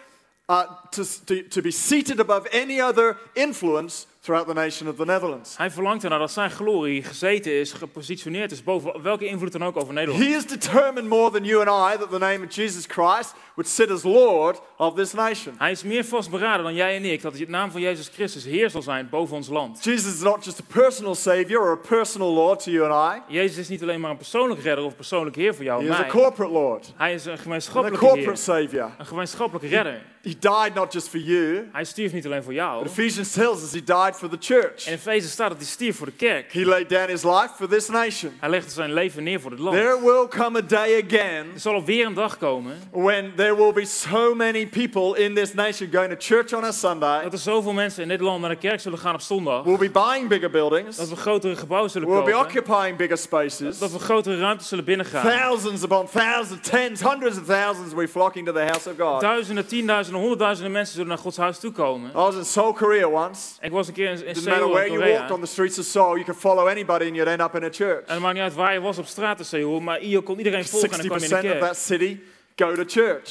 uh, 0.49 0.61
to, 0.89 1.03
to, 1.25 1.47
to 1.47 1.61
be 1.61 1.71
seated 1.71 2.19
above 2.19 2.47
any 2.51 2.81
other 2.81 3.17
influence 3.33 4.05
throughout 4.21 4.47
the 4.47 4.53
nation 4.53 4.87
of 4.87 4.95
the 4.95 5.05
Netherlands. 5.05 5.57
Hij 5.57 5.71
verlangt 5.71 6.03
ernaar 6.03 6.19
dat 6.19 6.31
zijn 6.31 6.51
glorie 6.51 7.03
gezeten 7.03 7.51
is, 7.51 7.73
gepositioneerd 7.73 8.51
is 8.51 8.63
boven 8.63 9.01
welke 9.01 9.25
invloed 9.25 9.51
dan 9.51 9.63
ook 9.63 9.77
over 9.77 9.93
Nederland. 9.93 10.23
He 10.23 10.29
is 10.29 10.45
determined 10.45 11.07
more 11.07 11.31
than 11.31 11.43
you 11.43 11.67
and 11.67 11.93
I 11.93 11.97
that 11.97 12.09
the 12.09 12.17
name 12.17 12.45
of 12.45 12.55
Jesus 12.55 12.85
Christ 12.85 13.33
would 13.55 13.67
sit 13.67 13.91
as 13.91 14.03
Lord 14.03 14.61
of 14.77 14.95
this 14.95 15.13
nation. 15.13 15.55
Hij 15.57 15.71
is 15.71 15.83
meer 15.83 16.05
vastberaden 16.05 16.63
dan 16.63 16.73
jij 16.75 16.95
en 16.95 17.05
ik 17.05 17.21
dat 17.21 17.33
de 17.35 17.45
naam 17.47 17.71
van 17.71 17.81
Jezus 17.81 18.07
Christus 18.13 18.43
Heer 18.43 18.69
zal 18.69 18.81
zijn 18.81 19.09
boven 19.09 19.35
ons 19.35 19.47
land. 19.47 19.83
Jesus 19.83 20.13
is 20.13 20.21
not 20.21 20.45
just 20.45 20.59
a 20.59 20.73
personal 20.73 21.15
Savior 21.15 21.61
or 21.61 21.71
a 21.71 21.87
personal 21.87 22.33
Lord 22.33 22.63
to 22.63 22.71
you 22.71 22.91
and 22.91 23.15
I, 23.17 23.33
Jezus 23.33 23.57
is 23.57 23.67
niet 23.67 23.81
alleen 23.81 23.99
maar 23.99 24.11
een 24.11 24.17
persoonlijk 24.17 24.61
redder 24.61 24.85
of 24.85 24.95
persoonlijk 24.95 25.35
Heer 25.35 25.55
voor 25.55 25.63
jou 25.63 25.79
he 25.81 25.87
en 25.87 25.93
is 25.93 25.99
a 25.99 26.01
mij. 26.01 26.09
corporate 26.09 26.51
Lord 26.53 26.93
Hij 26.95 27.13
is 27.13 27.25
een 27.25 27.31
and 27.31 27.39
a 27.39 27.43
gemeenschappelijke 27.43 28.05
corporate 28.05 28.29
Heer, 28.29 28.37
Savior. 28.37 28.91
een 28.97 29.05
gemeenschappelijke 29.05 29.67
redder. 29.67 30.13
He 30.25 30.33
died 30.39 30.73
not 30.73 30.93
just 30.93 31.09
for 31.09 31.19
you, 31.19 31.69
Hij 31.71 31.83
stierf 31.85 32.13
niet 32.13 32.25
alleen 32.25 32.43
voor 32.43 32.53
jou. 32.53 32.83
but 32.83 32.91
Ephesians 32.91 33.31
tells 33.31 33.63
us 33.63 33.71
he 33.71 33.83
died 33.83 34.15
for 34.15 34.29
the 34.29 34.37
church. 34.39 34.87
In 34.87 34.93
Efeze 34.93 35.27
staat 35.29 35.49
dat 35.49 35.57
hij 35.57 35.67
stierf 35.67 35.97
voor 35.97 36.05
de 36.05 36.11
kerk. 36.11 36.53
He 36.53 36.65
laid 36.65 36.89
down 36.89 37.07
his 37.09 37.23
life 37.23 37.49
for 37.57 37.67
this 37.67 37.87
nation. 37.87 38.31
Hij 38.39 38.49
legde 38.49 38.69
zijn 38.71 38.93
leven 38.93 39.23
neer 39.23 39.39
voor 39.41 39.51
het 39.51 39.59
land. 39.59 39.75
There 39.75 39.99
will 40.01 40.27
come 40.27 40.57
a 40.57 40.61
day 40.61 41.03
again 41.07 41.45
Er 41.53 41.59
zal 41.59 41.83
weer 41.83 42.05
een 42.05 42.13
dag 42.13 42.37
komen 42.37 42.77
when 42.91 43.33
there 43.35 43.55
will 43.55 43.73
be 43.73 43.85
so 43.85 44.35
many 44.35 44.67
people 44.67 45.23
in 45.23 45.35
this 45.35 45.53
nation 45.53 45.89
going 45.91 46.09
to 46.09 46.15
church 46.19 46.53
on 46.53 46.63
a 46.63 46.71
Sunday. 46.71 47.23
dat 47.23 47.33
er 47.33 47.39
zoveel 47.39 47.73
mensen 47.73 48.01
in 48.03 48.09
dit 48.09 48.19
land 48.21 48.41
naar 48.41 48.49
de 48.49 48.55
kerk 48.55 48.79
zullen 48.79 48.99
gaan 48.99 49.13
op 49.13 49.21
zondag. 49.21 49.63
We'll 49.63 49.77
be 49.77 49.89
buying 49.89 50.27
bigger 50.27 50.49
buildings. 50.49 50.97
Dat 50.97 51.09
we 51.09 51.15
grotere 51.15 51.55
gebouwen 51.55 51.89
zullen 51.91 52.07
We'll 52.09 52.23
be 52.23 52.31
kopen. 52.31 52.45
occupying 52.47 52.97
bigger 52.97 53.17
spaces. 53.17 53.77
Dat 53.79 53.91
we 53.91 53.99
grotere 53.99 54.37
ruimtes 54.37 54.67
zullen 54.67 54.85
binnengaan. 54.85 55.27
Thousands 55.39 55.83
upon 55.83 56.07
thousands, 56.13 56.69
tens, 56.69 57.01
hundreds 57.01 57.37
of 57.37 57.45
thousands 57.45 57.93
will 57.93 58.05
be 58.05 58.11
flocking 58.11 58.45
to 58.45 58.53
the 58.53 58.59
house 58.65 58.89
of 58.89 58.95
God. 58.97 59.21
Duizenden, 59.21 59.67
tienduizenden, 59.67 60.14
honderdduizenden 60.15 60.71
mensen 60.71 60.93
zullen 60.93 61.09
naar 61.09 61.17
Gods 61.17 61.37
huis 61.37 61.59
toekomen. 61.59 62.09
I 62.09 62.13
was 62.13 62.35
in 62.35 62.45
Seoul, 62.45 62.73
Korea 62.73 63.07
once. 63.07 63.39
Ik 63.61 63.71
was 63.71 63.87
een 63.87 63.93
keer 63.93 64.09
in, 64.11 64.17
in 64.17 64.33
Doesn't 64.33 64.45
matter 64.45 64.53
Seoul, 64.55 64.73
where 64.73 64.87
you 64.87 64.99
walked 64.99 65.17
Korea. 65.19 65.33
on 65.33 65.41
the 65.41 65.47
streets 65.47 65.79
of 65.79 65.85
Seoul, 65.85 66.11
you 66.13 66.23
could 66.23 66.39
follow 66.39 66.67
anybody 66.67 67.05
and 67.05 67.15
you'd 67.15 67.27
end 67.29 67.41
up 67.41 67.55
in 67.55 67.63
a 67.63 67.69
church. 67.71 68.05
En 68.05 68.13
het 68.13 68.19
maakt 68.21 68.33
niet 68.33 68.43
uit 68.43 68.53
waar 68.53 68.73
je 68.73 68.79
was 68.79 68.97
op 68.97 69.05
straat 69.05 69.39
in 69.39 69.45
Seoul, 69.45 69.79
maar 69.79 70.05
je 70.05 70.21
kon 70.21 70.37
iedereen 70.37 70.65
volgen 70.65 70.91
en 70.91 70.97
dan 70.97 71.07
kwam 71.07 71.19
je 71.19 71.25
in 71.25 71.29
de 71.29 71.35
60% 71.35 71.39
of 71.45 71.51
kerk. 71.51 71.61
that 71.61 71.77
city 71.77 72.19
go 72.55 72.75
to 72.75 72.83
church. 72.87 73.27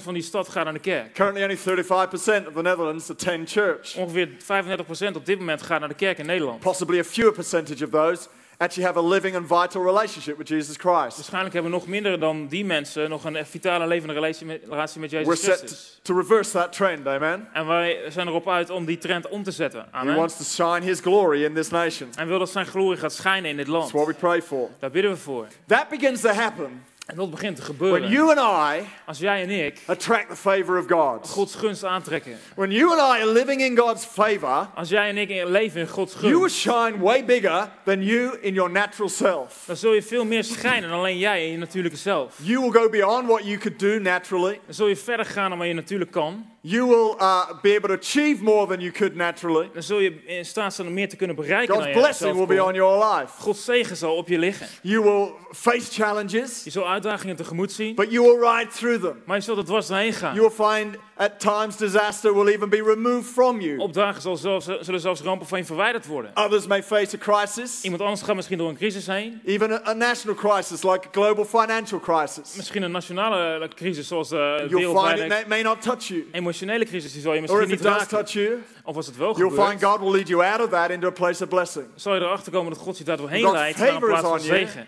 60% 0.00 0.02
van 0.02 0.14
die 0.14 0.22
stad 0.22 0.48
gaat 0.48 0.64
naar 0.64 0.72
de 0.72 0.78
kerk. 0.78 1.14
Currently, 1.14 1.42
only 1.42 1.56
35% 1.56 2.46
of 2.46 2.52
the 2.54 2.62
Netherlands 2.62 3.10
attend 3.10 3.50
church. 3.50 3.96
Ongeveer 3.96 4.28
35% 4.28 5.16
op 5.16 5.26
dit 5.26 5.38
moment 5.38 5.62
gaat 5.62 5.80
naar 5.80 5.88
de 5.88 5.94
kerk 5.94 6.18
in 6.18 6.26
Nederland. 6.26 6.60
Possibly 6.60 6.98
a 6.98 7.04
fewer 7.04 7.32
percentage 7.32 7.84
of 7.84 7.90
those 7.90 8.28
actually 8.58 8.86
have 8.86 8.98
a 8.98 9.08
living 9.08 9.36
and 9.36 9.46
vital 9.46 9.82
relationship 9.84 10.36
with 10.36 10.48
Jesus 10.48 10.76
Christ. 10.76 11.16
Waarschijnlijk 11.16 11.54
hebben 11.54 11.72
nog 11.72 11.86
minder 11.86 12.20
dan 12.20 12.46
die 12.46 12.64
mensen 12.64 13.10
nog 13.10 13.24
een 13.24 13.46
vitale 13.46 13.86
levende 13.86 14.14
relatie 14.14 14.46
met, 14.46 14.60
relatie 14.68 15.00
met 15.00 15.10
We're 15.10 15.24
Jezus 15.24 15.44
set 15.44 15.58
Christus. 15.58 16.00
to, 16.02 16.12
to 16.14 16.20
reverse 16.20 16.52
that 16.52 16.72
trend, 16.72 17.06
amen? 17.06 17.48
En 17.52 17.66
wij 17.66 17.98
zijn 18.08 18.28
erop 18.28 18.48
uit 18.48 18.70
om 18.70 18.84
die 18.84 18.98
trend 18.98 19.28
om 19.28 19.42
te 19.42 19.50
zetten. 19.50 19.80
He 19.90 19.98
Amen. 19.98 20.16
wants 20.16 20.36
to 20.36 20.44
shine 20.44 20.80
his 20.86 21.00
glory 21.00 21.44
in 21.44 21.54
this 21.54 21.68
nation. 21.68 22.08
En 22.16 22.26
wil 22.26 22.38
dat 22.38 22.50
zijn 22.50 22.66
glorie 22.66 22.98
gaat 22.98 23.12
schijnen 23.12 23.50
in 23.50 23.56
dit 23.56 23.66
land. 23.66 23.82
That's 23.90 24.04
what 24.04 24.06
we 24.06 24.20
pray 24.20 24.42
for. 24.42 24.68
Daar 24.78 24.90
bidden 24.90 25.10
we 25.10 25.16
voor. 25.16 25.46
That 25.66 25.88
begins 25.88 26.20
to 26.20 26.28
happen 26.28 26.82
En 27.06 27.16
dat 27.16 27.30
begint 27.30 27.56
te 27.56 27.62
when 27.62 27.76
gebeuren. 27.76 28.10
you 28.10 28.36
and 28.38 28.38
I 28.82 28.86
Als 29.06 29.18
jij 29.18 29.42
en 29.42 29.50
ik 29.50 29.78
attract 29.86 30.28
the 30.28 30.36
favor 30.36 30.78
of 30.78 30.86
God. 30.88 31.28
Gods 31.28 31.54
gunst 31.54 31.84
aantrekken. 31.84 32.38
When 32.56 32.70
you 32.70 32.90
and 32.90 33.00
I 33.00 33.22
are 33.22 33.32
living 33.32 33.60
in 33.60 33.76
God's 33.78 34.04
favor, 34.04 34.68
Als 34.74 34.88
jij 34.88 35.08
en 35.08 35.18
ik 35.18 35.44
leven 35.48 35.80
in 35.80 35.86
Gods 35.88 36.12
you 36.20 36.28
will 36.30 36.38
gunst. 36.40 36.56
shine 36.56 36.98
way 36.98 37.24
bigger 37.24 37.68
than 37.84 38.02
you 38.02 38.38
in 38.40 38.54
your 38.54 38.70
natural 38.70 39.08
self. 39.08 39.62
Dan 39.66 39.76
zul 39.76 39.92
je 39.92 40.02
veel 40.02 40.24
meer 40.24 40.44
schijnen 40.44 40.88
dan 40.90 40.98
alleen 40.98 41.18
jij 41.18 41.44
in 41.46 41.52
je 41.52 41.58
natuurlijke 41.58 41.98
zelf. 41.98 42.34
You 42.42 42.60
will 42.60 42.70
go 42.70 42.88
beyond 42.88 43.26
what 43.26 43.44
you 43.44 43.58
could 43.58 43.78
do 43.78 43.98
naturally. 43.98 44.60
Dan 44.64 44.74
zul 44.74 44.86
je 44.86 44.96
verder 44.96 45.26
gaan 45.26 45.48
dan 45.50 45.58
wat 45.58 45.66
je 45.68 45.74
natuurlijk 45.74 46.10
kan. 46.10 46.46
You 46.66 46.86
will 46.86 47.16
uh, 47.20 47.60
be 47.62 47.74
able 47.74 47.88
to 47.88 47.94
achieve 47.94 48.42
more 48.42 48.66
than 48.66 48.80
you 48.80 48.90
could 48.90 49.14
naturally. 49.14 49.70
Dan 49.72 49.82
zul 49.82 49.98
je 49.98 50.24
in 50.24 50.44
staat 50.44 50.74
zijn 50.74 50.86
om 50.86 50.94
meer 50.94 51.08
te 51.08 51.16
kunnen 51.16 51.36
bereiken 51.36 51.74
God's 51.74 51.86
dan 51.86 51.94
je 51.94 52.00
blessing 52.00 52.36
will 52.36 52.56
be 52.56 52.64
on 52.64 52.74
your 52.74 53.04
life. 53.04 53.42
Gods 53.42 53.64
zegen 53.64 53.96
zal 53.96 54.16
op 54.16 54.28
je 54.28 54.38
liggen. 54.38 54.66
You 54.82 55.02
will 55.02 55.32
face 55.52 55.92
challenges, 55.92 56.64
Je 56.64 56.70
zult 56.70 56.86
uitdagingen 56.86 57.36
tegemoet 57.36 57.72
zien, 57.72 57.94
but 57.94 58.10
you 58.10 58.24
will 58.26 58.50
ride 58.50 58.70
through 58.70 59.02
them. 59.02 59.22
maar 59.26 59.36
je 59.36 59.42
zult 59.42 59.58
er 59.58 59.64
dwars 59.64 59.86
doorheen 59.86 60.12
gaan. 60.12 60.34
You 60.34 60.48
will 60.48 60.66
find 60.66 60.96
at 61.16 61.40
times 61.40 61.76
disaster 61.76 62.34
will 62.34 62.48
even 62.48 62.68
be 62.68 62.82
removed 62.82 63.32
from 63.32 63.60
you. 63.60 63.78
Op 63.78 63.92
dagen 63.92 64.22
zal 64.22 64.36
zelfs, 64.36 64.66
zullen 64.80 65.00
zelfs 65.00 65.20
rampen 65.20 65.46
van 65.46 65.58
je 65.58 65.64
verwijderd 65.64 66.06
worden. 66.06 66.30
Others 66.34 66.66
may 66.66 66.82
face 66.82 67.16
a 67.16 67.18
crisis, 67.18 67.82
Iemand 67.82 68.02
anders 68.02 68.22
gaat 68.22 68.34
misschien 68.34 68.58
door 68.58 68.68
een 68.68 68.76
crisis 68.76 69.06
heen. 69.06 69.40
even 69.44 69.72
a, 69.72 69.88
a 69.88 69.92
national 69.92 70.36
crisis 70.36 70.82
like 70.82 71.06
a 71.06 71.10
global 71.12 71.44
financial 71.44 72.00
crisis. 72.00 72.54
Misschien 72.56 72.82
een 72.82 72.90
nationale 72.90 73.64
eh, 73.64 73.68
crisis 73.74 74.08
zoals 74.08 74.28
de 74.28 74.66
You'll 74.68 74.80
find 74.80 75.10
it 75.10 75.16
wereldwijde 75.18 75.44
may 75.48 75.62
not 75.62 75.82
touch 75.82 76.08
you. 76.08 76.24
Emotionele 76.54 76.84
crisis. 76.84 77.12
Die 77.12 77.22
zal 77.22 77.32
je 77.34 77.36
Or 77.38 77.42
misschien 77.44 77.62
it 77.64 77.70
niet 77.70 77.82
does 77.82 77.92
raken. 77.92 78.08
touch 78.08 78.32
you, 78.32 78.62
Of 78.84 78.96
als 78.96 79.06
het 79.06 79.16
wel 79.16 79.36
you'll 79.36 79.50
find 79.50 79.70
gebeurt, 79.72 79.82
God 79.90 80.00
will 80.00 80.10
lead 80.12 80.28
you 80.28 80.44
out 80.44 80.60
of 80.60 80.68
that 80.70 80.90
into 80.90 81.06
a 81.06 81.10
place 81.10 81.42
of 81.42 81.48
blessing. 81.48 81.86
zal 81.94 82.14
je 82.14 82.20
erachter 82.20 82.52
komen 82.52 82.72
dat 82.72 82.80
God 82.82 82.98
je 82.98 83.04
daar 83.04 83.16
doorheen 83.16 83.42
God's 83.42 83.58
leidt 83.58 83.78
naar 83.78 83.86
een 83.88 83.92
favor 83.94 84.12
is 84.12 84.20
plaats 84.20 84.28
van 84.28 84.38
on 84.40 84.44
you. 84.46 84.58
zegen. 84.66 84.86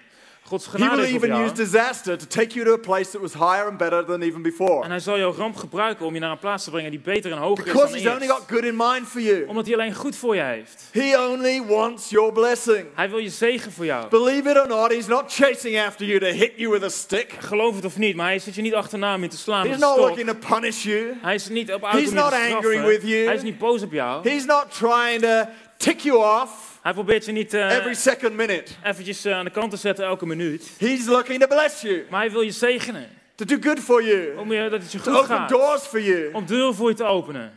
Gods 0.49 0.65
He 0.67 0.71
genade 0.71 0.97
will 0.97 1.05
is 1.05 1.15
op 1.15 1.23
even 1.23 1.31
use 1.37 1.55
jou. 1.55 1.55
disaster 1.55 2.19
to 2.19 2.27
take 2.27 2.55
you 2.55 2.65
to 2.67 2.73
a 2.73 2.77
place 2.79 3.11
that 3.11 3.21
was 3.21 3.33
higher 3.33 3.67
and 3.69 3.77
better 3.79 4.05
than 4.05 4.21
even 4.23 4.35
En 4.37 4.43
before. 4.43 4.87
hij 4.89 4.99
zal 4.99 5.19
jouw 5.19 5.33
ramp 5.35 5.57
gebruiken 5.57 6.07
om 6.07 6.15
je 6.15 6.21
naar 6.21 6.31
een 6.31 6.39
plaats 6.39 6.65
te 6.65 6.71
brengen 6.71 6.91
die 6.91 7.01
beter 7.01 7.33
en 7.33 7.39
hoger 7.39 7.67
is 7.67 7.73
Because 7.73 7.93
dan 7.93 8.03
He's 8.03 8.15
only 8.15 8.27
got 8.29 8.43
good 8.51 8.65
in 8.65 8.77
mind 8.77 9.07
for 9.09 9.21
you. 9.21 9.45
Omdat 9.47 9.67
hij 9.67 9.75
alleen 9.75 9.95
goed 9.95 10.17
voor 10.17 10.35
je 10.35 10.43
heeft. 10.43 10.89
He 10.93 11.19
only 11.29 11.63
wants 11.67 12.11
your 12.11 12.33
blessing. 12.33 12.87
Hij 12.95 13.11
wil 13.11 13.19
je 13.19 13.29
zegen 13.31 13.73
voor 13.73 13.85
jou. 13.85 14.09
Believe 14.09 14.51
it 14.51 14.59
or 14.59 14.69
not, 14.69 14.91
He's 14.93 15.07
not 15.07 15.25
chasing 15.33 15.79
after 15.81 16.07
you 16.07 16.19
to 16.21 16.27
hit 16.27 16.53
you 16.57 16.71
with 16.73 16.83
a 16.83 16.89
stick. 16.89 17.33
Geloof 17.39 17.75
het 17.75 17.85
of 17.85 17.97
niet, 17.99 18.17
maar 18.17 18.27
hij 18.27 18.39
zit 18.39 18.55
je 18.55 18.63
niet 18.63 18.75
achterna 18.75 19.15
om 19.15 19.23
je 19.23 19.29
te 19.29 19.37
slaan 19.37 19.61
He's 19.67 19.71
met 19.71 19.81
een 19.83 19.87
not 19.89 19.97
stok. 19.97 20.09
looking 20.09 20.29
to 20.41 20.55
punish 20.55 20.83
you. 20.85 21.13
Hij 21.23 21.35
is 21.35 21.49
niet 21.49 21.73
op 21.73 21.85
uit 21.85 21.93
He's 21.95 22.09
om 22.09 22.15
je 22.15 22.21
not 22.21 22.31
te 22.31 22.37
angry 22.37 22.57
straffen. 22.59 22.87
with 22.87 23.03
you. 23.03 23.25
Hij 23.25 23.35
is 23.35 23.43
niet 23.43 23.59
boos 23.59 23.83
op 23.83 23.93
jou. 23.93 24.29
He's 24.29 24.45
not 24.45 24.67
trying 24.79 25.21
to 25.23 25.45
tick 25.77 26.01
you 26.01 26.17
off 26.43 26.76
Hij 26.87 26.95
probeert 26.95 27.25
je 27.25 27.33
niet 27.33 27.55
eh, 27.55 27.77
every 27.77 27.95
second 27.95 28.33
minute. 28.33 28.73
eventjes 28.83 29.25
eh, 29.25 29.33
aan 29.35 29.45
de 29.45 29.51
kant 29.51 29.71
te 29.71 29.77
zetten 29.77 30.05
elke 30.05 30.27
minuut. 30.27 30.71
He's 30.79 31.07
looking 31.07 31.41
to 31.41 31.47
bless 31.47 31.81
you, 31.81 32.05
Maar 32.11 32.21
hij 32.21 32.31
wil 32.31 32.41
je 32.41 32.51
zegenen. 32.51 33.09
to 33.35 33.45
do 33.45 33.57
good 33.61 33.81
for 33.81 34.03
you, 34.03 34.37
Om 34.39 34.53
je, 34.53 34.69
dat 34.69 34.83
het 34.83 34.93
je 34.93 35.01
to 35.01 35.11
goed 35.13 35.23
open 35.23 35.37
gaat. 35.37 35.49
doors 35.49 35.83
for 35.83 36.01
you, 36.01 36.33
Om 36.33 36.47
deuren 36.47 36.75
voor 36.75 36.89
je 36.89 36.95
te 36.95 37.05
openen. 37.05 37.53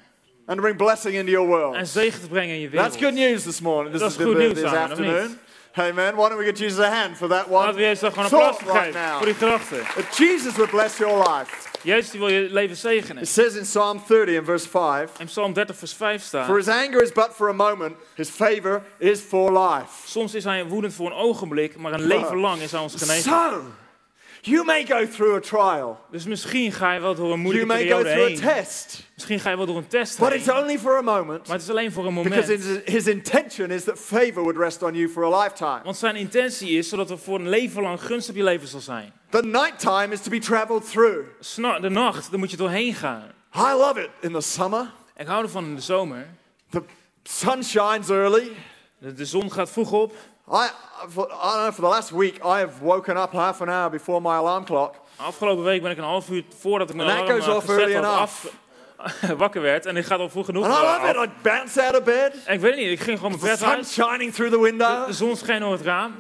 and 0.46 0.58
to 0.58 0.64
bring 0.64 0.78
blessing 0.78 1.16
into 1.16 1.32
your 1.32 1.50
En 1.52 1.56
world. 1.58 1.88
zegen 1.88 2.22
te 2.22 2.28
brengen 2.28 2.56
in 2.56 2.62
je 2.62 2.70
wereld. 2.70 2.92
That's 2.92 3.04
good 3.04 3.14
news 3.16 3.44
this 3.44 3.62
morning. 3.62 3.92
This 3.92 4.02
Dat 4.02 4.12
is 4.12 4.26
goed 4.26 4.36
this 4.36 4.44
nieuws, 4.46 4.64
of 4.64 4.72
niet? 4.72 4.80
afternoon. 4.80 5.38
Hey 5.72 5.94
man, 5.94 6.16
why 6.16 6.28
don't 6.30 6.38
we 6.40 6.46
get 6.46 6.58
Jesus 6.58 6.80
a 6.80 6.90
hand 6.90 7.18
for 7.18 7.28
that 7.28 7.46
Laten 7.50 7.68
one? 7.70 7.74
we 7.74 7.82
Jezus 7.82 8.10
gewoon 8.10 8.26
een 8.26 8.32
applaus 8.34 8.60
right 8.60 8.78
geven 8.86 9.02
now. 9.02 9.18
voor 9.18 9.26
die 9.26 9.36
gedachten. 9.36 9.78
That 9.96 10.18
Jesus 10.18 10.54
would 10.56 10.70
bless 10.72 10.98
your 10.98 11.18
life. 11.18 11.69
Jezus 11.84 12.12
die 12.12 12.20
wil 12.20 12.30
je 12.30 12.48
leven 12.52 12.76
zegenen. 12.76 13.24
It 13.24 13.30
says 13.30 13.56
in 13.56 13.64
Psalm 13.64 14.02
30 14.08 14.38
and 14.38 14.46
verse 14.46 14.68
5, 14.68 15.20
In 15.20 15.26
Psalm 15.26 15.54
30 15.54 15.78
vers 15.78 15.94
5 15.94 16.22
For 16.22 16.28
staat. 16.28 16.56
his 16.56 16.68
anger 16.68 17.02
is 17.02 17.12
but 17.12 17.30
for 17.34 17.50
a 17.50 17.54
moment, 17.54 17.96
his 18.16 18.30
favor 18.30 18.82
is 18.98 19.20
for 19.20 19.52
life. 19.52 19.92
Soms 20.06 20.34
is 20.34 20.44
hij 20.44 20.66
woedend 20.66 20.94
voor 20.94 21.06
een 21.06 21.18
ogenblik, 21.18 21.78
maar 21.78 21.94
een 21.94 22.06
leven 22.06 22.38
lang 22.38 22.62
is 22.62 22.72
hij 22.72 22.82
ons 22.82 22.96
genegen. 22.96 23.22
So, 23.22 23.62
You 24.42 24.66
may 24.66 24.86
go 24.86 25.06
through 25.08 25.36
a 25.36 25.40
trial. 25.40 26.00
Dus 26.12 26.26
misschien 26.26 26.72
ga 26.72 26.94
je 26.94 27.00
wel 27.00 27.16
door 27.16 27.24
een 27.26 27.30
You 27.32 27.42
moeilijke 27.42 27.68
may 27.68 27.88
go 27.88 28.02
periode 28.02 28.10
through 28.10 28.26
a 28.46 28.52
heen. 28.52 28.56
test. 28.64 29.04
Misschien 29.14 29.40
ga 29.40 29.50
je 29.50 29.58
wel 29.58 29.66
door 29.66 29.78
een 29.78 29.88
test 29.88 30.20
But 30.20 30.28
heen. 30.30 30.38
it's 30.40 30.50
only 30.50 30.78
for 30.80 30.98
a 30.98 31.02
moment. 31.02 31.48
Maar 31.48 31.56
het 31.56 31.62
is 31.66 31.70
alleen 31.70 31.92
voor 31.92 32.06
een 32.06 32.24
Because 32.24 32.52
moment. 32.52 32.84
his, 32.86 32.94
his 32.94 33.08
intention 33.08 33.72
is 33.72 33.84
that 33.84 34.00
favor 34.00 34.42
would 34.42 34.58
rest 34.58 34.84
on 34.84 34.94
you 34.96 35.10
for 35.10 35.34
a 35.34 35.42
lifetime. 35.44 35.80
Want 35.84 35.98
zijn 35.98 36.16
intentie 36.16 36.70
is 36.78 36.90
zodat 36.90 37.10
er 37.10 37.18
voor 37.20 37.40
een 37.40 37.50
leven 37.50 37.82
lang 37.82 38.02
gunst 38.04 38.30
op 38.30 38.36
je 38.36 38.44
leven 38.44 38.68
zal 38.68 38.80
zijn. 38.80 39.14
The 39.30 39.42
nighttime 39.44 40.08
is 40.12 40.22
to 40.22 40.30
be 40.30 40.40
traveled 40.40 40.92
through. 40.92 41.20
Sna- 41.40 41.80
De 41.80 41.90
nacht, 41.90 42.30
daar 42.30 42.40
moet 42.40 42.52
je 42.52 42.58
doorheen 42.58 42.94
gaan. 42.94 43.32
I 43.56 43.74
love 43.78 44.02
it 44.02 44.10
in 44.22 44.32
the 44.34 44.42
summer. 44.42 44.92
Ik 45.18 45.28
hou 45.28 45.44
ervan 45.44 45.64
in 45.66 45.76
de 45.76 45.82
zomer. 45.82 46.28
The 46.70 46.84
sun 47.24 47.64
shines 47.64 48.10
early. 48.10 48.52
De, 49.00 49.14
de 49.14 49.26
zon 49.26 49.52
gaat 49.52 49.70
vroeg 49.70 49.92
op. 49.92 50.14
I, 50.52 50.70
for, 51.10 51.28
I 51.28 51.54
don't 51.54 51.62
know, 51.64 51.72
for 51.72 51.82
the 51.82 51.88
last 51.90 52.12
week, 52.12 52.36
I 52.44 52.60
have 52.60 52.72
woken 52.82 53.18
up 53.18 53.32
half 53.32 53.62
an 53.62 53.70
hour 53.70 53.90
before 53.90 54.22
my 54.22 54.36
alarm 54.36 54.66
clock. 54.66 54.96
Afgelopen 55.16 55.64
week 55.64 55.82
ben 55.82 55.92
ik 55.92 55.98
een 55.98 56.04
half 56.04 56.30
uur 56.30 56.44
voordat 56.60 56.90
ik 56.90 56.96
mijn 56.96 57.10
alarm 57.10 57.30
goes 57.30 57.48
eh, 57.48 57.56
off 57.56 57.68
early 57.70 57.94
had 57.94 58.04
af, 58.06 58.48
wakker 59.38 59.62
werd. 59.62 59.86
En 59.86 59.98
ik 59.98 60.06
ga 60.06 60.16
al 60.16 60.30
vroeg 60.30 60.46
genoeg 60.46 60.66
And 60.66 60.74
I 60.74 60.78
eh, 60.78 61.14
love 61.14 61.24
it. 61.24 61.30
I 61.30 61.32
bounce 61.42 61.84
out 61.84 61.98
of 61.98 62.04
bed. 62.04 62.36
En 62.46 62.54
ik 62.54 62.60
weet 62.60 62.72
het 62.72 62.80
niet, 62.80 62.90
ik 62.92 63.00
ging 63.00 63.18
gewoon 63.18 63.32
mijn 63.40 63.44
bed 63.58 63.64
uit. 63.64 63.88
shining 63.88 64.34
through 64.34 64.52
the 64.54 64.58
De, 64.58 64.64
window. 64.64 65.06
de 65.08 65.14
zon 65.14 65.36
scheen 65.36 65.60
door 65.60 65.72
het 65.72 65.82
raam. 65.82 66.16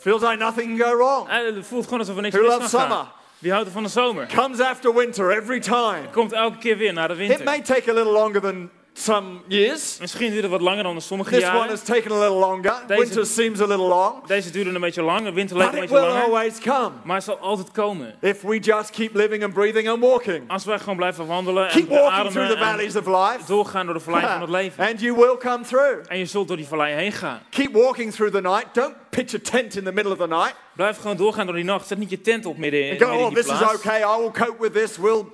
Feels 0.00 0.20
like 0.22 0.36
nothing 0.36 0.78
can 0.78 0.88
go 0.88 0.96
wrong. 0.96 1.28
En 1.28 1.54
het 1.54 1.66
voelt 1.66 1.84
gewoon 1.84 1.98
alsof 1.98 2.16
er 2.16 2.22
niks 2.22 2.34
Who 2.34 2.42
mis 2.46 2.56
kan 2.56 2.68
gaan. 2.68 2.80
summer? 2.80 3.06
Wie 3.38 3.52
houdt 3.52 3.66
er 3.66 3.72
van 3.72 3.82
de 3.82 3.88
zomer? 3.88 4.26
Comes 4.34 4.60
after 4.60 4.94
winter 4.94 5.30
every 5.30 5.60
time. 5.60 6.00
Komt 6.12 6.32
elke 6.32 6.58
keer 6.58 6.76
weer 6.76 6.92
na 6.92 7.06
de 7.06 7.12
It 7.12 7.18
winter. 7.18 7.44
may 7.44 7.60
take 7.62 7.90
a 7.90 7.94
little 7.94 8.12
longer 8.12 8.40
than 8.40 8.70
some 8.94 9.40
years. 9.48 9.98
Misschien 10.00 10.30
duurt 10.30 10.42
het 10.42 10.50
wat 10.50 10.60
langer 10.60 10.82
dan 10.82 11.00
sommige 11.00 11.30
This 11.30 11.44
one 11.44 11.52
jaren. 11.52 11.68
has 11.70 11.82
taken 11.82 12.10
a 12.12 12.18
little 12.18 12.36
longer. 12.38 12.74
Deze- 12.86 13.00
Winter 13.00 13.26
seems 13.26 13.60
a 13.60 13.66
little 13.66 13.86
long. 13.86 14.26
Deze 14.26 14.50
duurde 14.50 14.70
een 14.70 14.80
beetje 14.80 15.02
lang, 15.02 15.24
de 15.24 15.32
winter 15.32 15.56
But 15.56 15.66
een 15.66 15.72
it 15.74 15.80
beetje 15.80 15.94
will 15.94 16.06
langer. 16.08 16.22
always 16.24 16.58
come 16.60 16.90
Maar 17.04 17.16
het 17.16 17.24
zal 17.24 17.38
altijd 17.38 17.70
komen. 17.70 18.14
if 18.20 18.42
we 18.42 18.58
just 18.58 18.90
keep 18.90 19.14
living 19.14 19.44
and 19.44 19.52
breathing 19.52 19.88
and 19.88 20.02
walking. 20.02 20.50
Als 20.50 20.64
wij 20.64 20.78
gewoon 20.78 20.96
blijven 20.96 21.26
wandelen 21.26 21.64
en 21.68 21.70
Keep 21.72 21.88
walking 21.88 22.10
through 22.30 22.32
the 22.32 22.40
ademen 22.40 22.58
en 22.58 22.70
valleys 22.70 22.96
of 22.96 23.06
life. 23.06 23.46
doorgaan 23.46 23.84
door 23.84 23.94
de 23.94 24.00
vallei 24.00 24.26
van 24.26 24.40
het 24.40 24.50
leven. 24.50 24.86
And 24.86 25.00
you 25.00 25.16
will 25.16 25.36
come 25.38 25.64
through. 25.64 25.96
En 26.08 26.18
je 26.18 26.26
zult 26.26 26.48
door 26.48 26.56
die 26.56 26.66
vallei 26.66 26.94
heen 26.94 27.12
gaan. 27.12 27.40
Keep 27.50 27.72
walking 27.74 28.12
through 28.12 28.34
the 28.34 28.40
night. 28.40 28.66
Don't 28.72 28.94
pitch 29.10 29.34
a 29.34 29.38
tent 29.50 29.76
in 29.76 29.84
the 29.84 29.92
middle 29.92 30.12
of 30.12 30.18
the 30.18 30.26
night 30.28 30.54
Blijf 30.76 30.96
gewoon 30.96 31.16
doorgaan 31.16 31.46
door 31.46 31.54
die 31.54 31.64
nacht. 31.64 31.86
Zet 31.86 31.98
niet 31.98 32.10
je 32.10 32.20
tent 32.20 32.46
op 32.46 32.56
midden 32.56 32.80
in, 32.80 32.86
go, 32.86 32.92
midden 32.98 33.18
in 33.18 33.24
oh, 33.24 33.34
die 33.34 33.42
this 33.42 33.52
is 33.52 33.74
okay. 33.76 34.00
I 34.00 34.18
will 34.20 34.30
cope 34.30 34.56
with 34.60 34.72
this. 34.72 34.96
We'll 34.96 35.24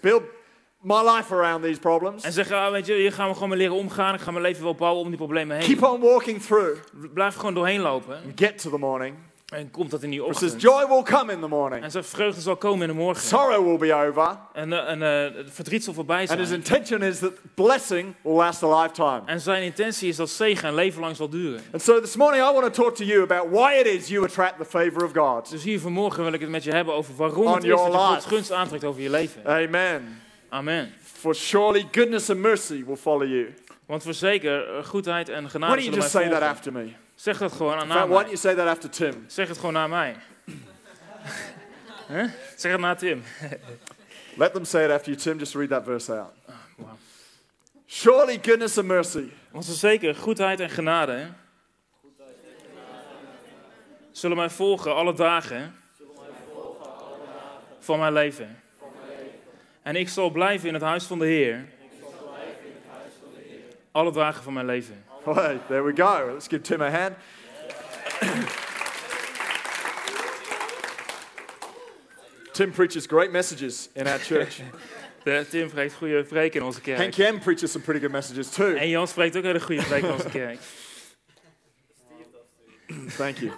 build 0.00 0.22
my 0.86 1.02
life 1.16 1.34
around 1.34 1.62
these 1.62 1.80
problems. 1.80 2.22
En 2.22 2.32
zeg, 2.32 2.50
ah, 2.52 2.70
weet 2.70 2.86
je, 2.86 2.94
hier 2.94 3.12
gaan 3.12 3.28
we 3.28 3.34
gewoon 3.34 3.48
mee 3.48 3.58
leren 3.58 3.76
omgaan. 3.76 4.14
Ik 4.14 4.20
ga 4.20 4.30
mijn 4.30 4.42
leven 4.44 4.62
wel 4.64 4.74
bouwen 4.74 5.02
om 5.02 5.08
die 5.08 5.16
problemen 5.18 5.56
heen. 5.56 5.66
Keep 5.66 5.82
on 5.82 6.00
walking 6.00 6.42
through. 6.42 6.78
Blijf 7.14 7.34
gewoon 7.34 7.54
doorheen 7.54 7.80
lopen. 7.80 8.18
Get 8.34 8.58
to 8.62 8.70
the 8.70 8.78
morning. 8.78 9.14
En 9.46 9.70
komt 9.70 9.90
dat 9.90 10.02
in 10.02 10.10
die 10.10 10.26
It 10.26 10.36
says 10.36 10.52
ochtend. 10.52 10.62
joy 10.62 10.86
will 10.88 11.02
come 11.02 11.32
in 11.32 11.40
the 11.40 11.46
morning. 11.48 11.82
En 11.84 11.90
zijn 11.90 12.04
vreugde 12.04 12.40
zal 12.40 12.56
komen 12.56 12.88
in 12.88 12.96
de 12.96 13.00
morgen. 13.02 13.22
Sorrow 13.22 13.64
will 13.66 13.76
be 13.88 13.94
over. 13.94 14.38
En, 14.52 14.72
eh, 14.72 14.90
en 14.90 15.00
het 15.36 15.50
verdriet 15.50 15.84
zal 15.84 15.94
voorbij 15.94 16.28
And 16.28 16.38
his 16.38 16.48
zijn. 16.48 16.60
intention 16.60 17.02
is 17.02 17.18
that 17.18 17.32
blessing 17.54 18.14
will 18.22 18.32
last 18.34 18.62
a 18.62 18.80
lifetime. 18.82 19.22
En 19.26 19.40
zijn 19.40 19.62
intentie 19.62 20.08
is 20.08 20.16
dat 20.16 20.30
zegen 20.30 20.68
een 20.68 20.74
leven 20.74 21.00
lang 21.00 21.16
zal 21.16 21.28
duren. 21.28 21.60
And 21.72 21.82
so 21.82 22.00
this 22.00 22.16
morning 22.16 22.42
I 22.48 22.52
want 22.52 22.74
to 22.74 22.82
talk 22.82 22.94
to 22.96 23.04
you 23.04 23.22
about 23.22 23.50
why 23.50 23.74
it 23.80 23.86
is 23.86 24.08
you 24.08 24.24
attract 24.24 24.58
the 24.58 24.64
favor 24.64 25.04
of 25.04 25.10
God. 25.14 25.50
Dus 25.50 25.62
hier 25.62 25.80
vanmorgen 25.80 26.24
wil 26.24 26.32
ik 26.32 26.40
het 26.40 26.50
met 26.50 26.64
je 26.64 26.70
hebben 26.72 26.94
over 26.94 27.14
waarom 27.16 27.46
On 27.46 27.54
het 27.54 27.64
is 27.64 27.70
dat 27.70 28.10
life. 28.14 28.28
gunst 28.28 28.52
aantrekt 28.52 28.84
over 28.84 29.02
je 29.02 29.10
leven. 29.10 29.44
Amen. 29.44 30.20
Amen. 30.56 30.92
For 31.02 31.34
surely 31.34 31.88
goodness 31.92 32.30
and 32.30 32.40
mercy 32.40 32.84
will 32.84 32.96
follow 32.96 33.26
you. 33.26 33.54
Want 33.86 34.02
voorzeker, 34.02 34.76
eh, 34.76 34.84
goedheid 34.84 35.28
en 35.28 35.42
Why 35.42 35.50
genade 35.50 35.72
don't 35.74 35.84
you 35.84 35.94
zullen 35.94 36.00
just 36.02 36.14
mij 36.14 36.22
say 36.22 36.30
that 36.32 36.38
volgen. 36.38 36.56
after 36.56 36.72
me? 36.72 36.92
Zeg 37.14 37.38
dat 37.38 37.52
gewoon 37.52 37.78
aan 37.78 37.88
na 37.88 37.94
why 37.94 38.00
don't 38.06 38.14
mij. 38.14 38.24
you 38.24 38.36
say 38.36 38.54
that 38.54 38.66
after 38.66 38.90
Tim? 38.90 39.24
Zeg 39.26 39.48
het 39.48 39.56
gewoon 39.58 39.72
naar 39.72 39.88
mij. 39.88 40.16
Huh? 42.08 42.24
Zeg 42.56 42.72
het 42.72 42.80
naar 42.80 42.96
Tim. 42.98 43.22
Let 44.36 44.52
them 44.52 44.64
say 44.64 44.84
it 44.84 44.90
after 44.90 45.12
you, 45.12 45.22
Tim. 45.22 45.38
Just 45.38 45.54
read 45.54 45.68
that 45.68 45.84
verse 45.84 46.12
out. 46.12 46.32
wow. 46.76 46.88
Surely 47.86 48.38
goodness 48.42 48.78
and 48.78 48.86
mercy 48.86 49.28
Want 49.50 49.64
zeker, 49.64 50.14
goedheid 50.14 50.60
en 50.60 50.70
genade 50.70 51.12
hè, 51.12 51.26
zullen 54.10 54.36
mij 54.36 54.50
volgen 54.50 54.94
alle 54.94 55.14
dagen 55.14 55.74
van 57.80 57.98
mijn 57.98 58.12
leven. 58.12 58.60
En 59.86 59.96
ik 59.96 60.08
zal 60.08 60.30
blijven 60.30 60.68
in 60.68 60.74
het 60.74 60.82
huis 60.82 61.04
van 61.04 61.18
de 61.18 61.24
Heer. 61.26 61.64
Alle 63.90 64.12
dagen 64.12 64.42
van 64.42 64.52
mijn 64.52 64.66
leven. 64.66 65.04
Wait, 65.24 65.66
there 65.68 65.82
we 65.82 65.92
go. 65.96 66.32
Let's 66.32 66.46
give 66.48 66.60
Tim 66.60 66.80
a 66.80 66.90
hand. 66.90 67.12
Tim 72.52 72.70
preaches 72.72 73.06
great 73.06 73.30
messages 73.30 73.88
in 73.92 74.06
our 74.06 74.18
church. 74.18 74.60
De, 75.22 75.46
Tim 75.50 75.68
spreekt 75.68 75.94
goede 75.94 76.22
preken 76.22 76.60
in 76.60 76.66
onze 76.66 76.80
Hank 76.84 76.96
kerk. 76.98 77.14
Yen 77.14 77.38
preaches 77.38 77.70
some 77.70 77.84
pretty 77.84 78.00
good 78.00 78.12
messages 78.12 78.48
too. 78.50 78.74
En 78.74 78.88
Jan 78.88 79.08
spreekt 79.08 79.36
ook 79.36 79.42
hele 79.42 79.60
goede 79.60 79.82
preken 79.82 80.08
in 80.08 80.14
onze 80.14 80.28
kerk. 80.28 80.58
Thank 83.16 83.36
you. 83.36 83.52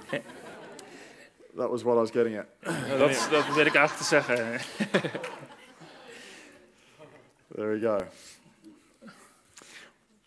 That 1.57 1.71
was 1.71 1.83
what 1.83 1.95
I 1.97 1.99
was 1.99 2.11
getting 2.11 2.39
at. 2.39 2.47
Dat, 2.99 3.11
is- 3.11 3.29
dat 3.31 3.55
wil 3.55 3.67
ik 3.67 3.73
te 3.73 4.05
zeggen. 4.05 4.61
There 7.59 7.73
we 7.73 7.81
go. 7.81 8.01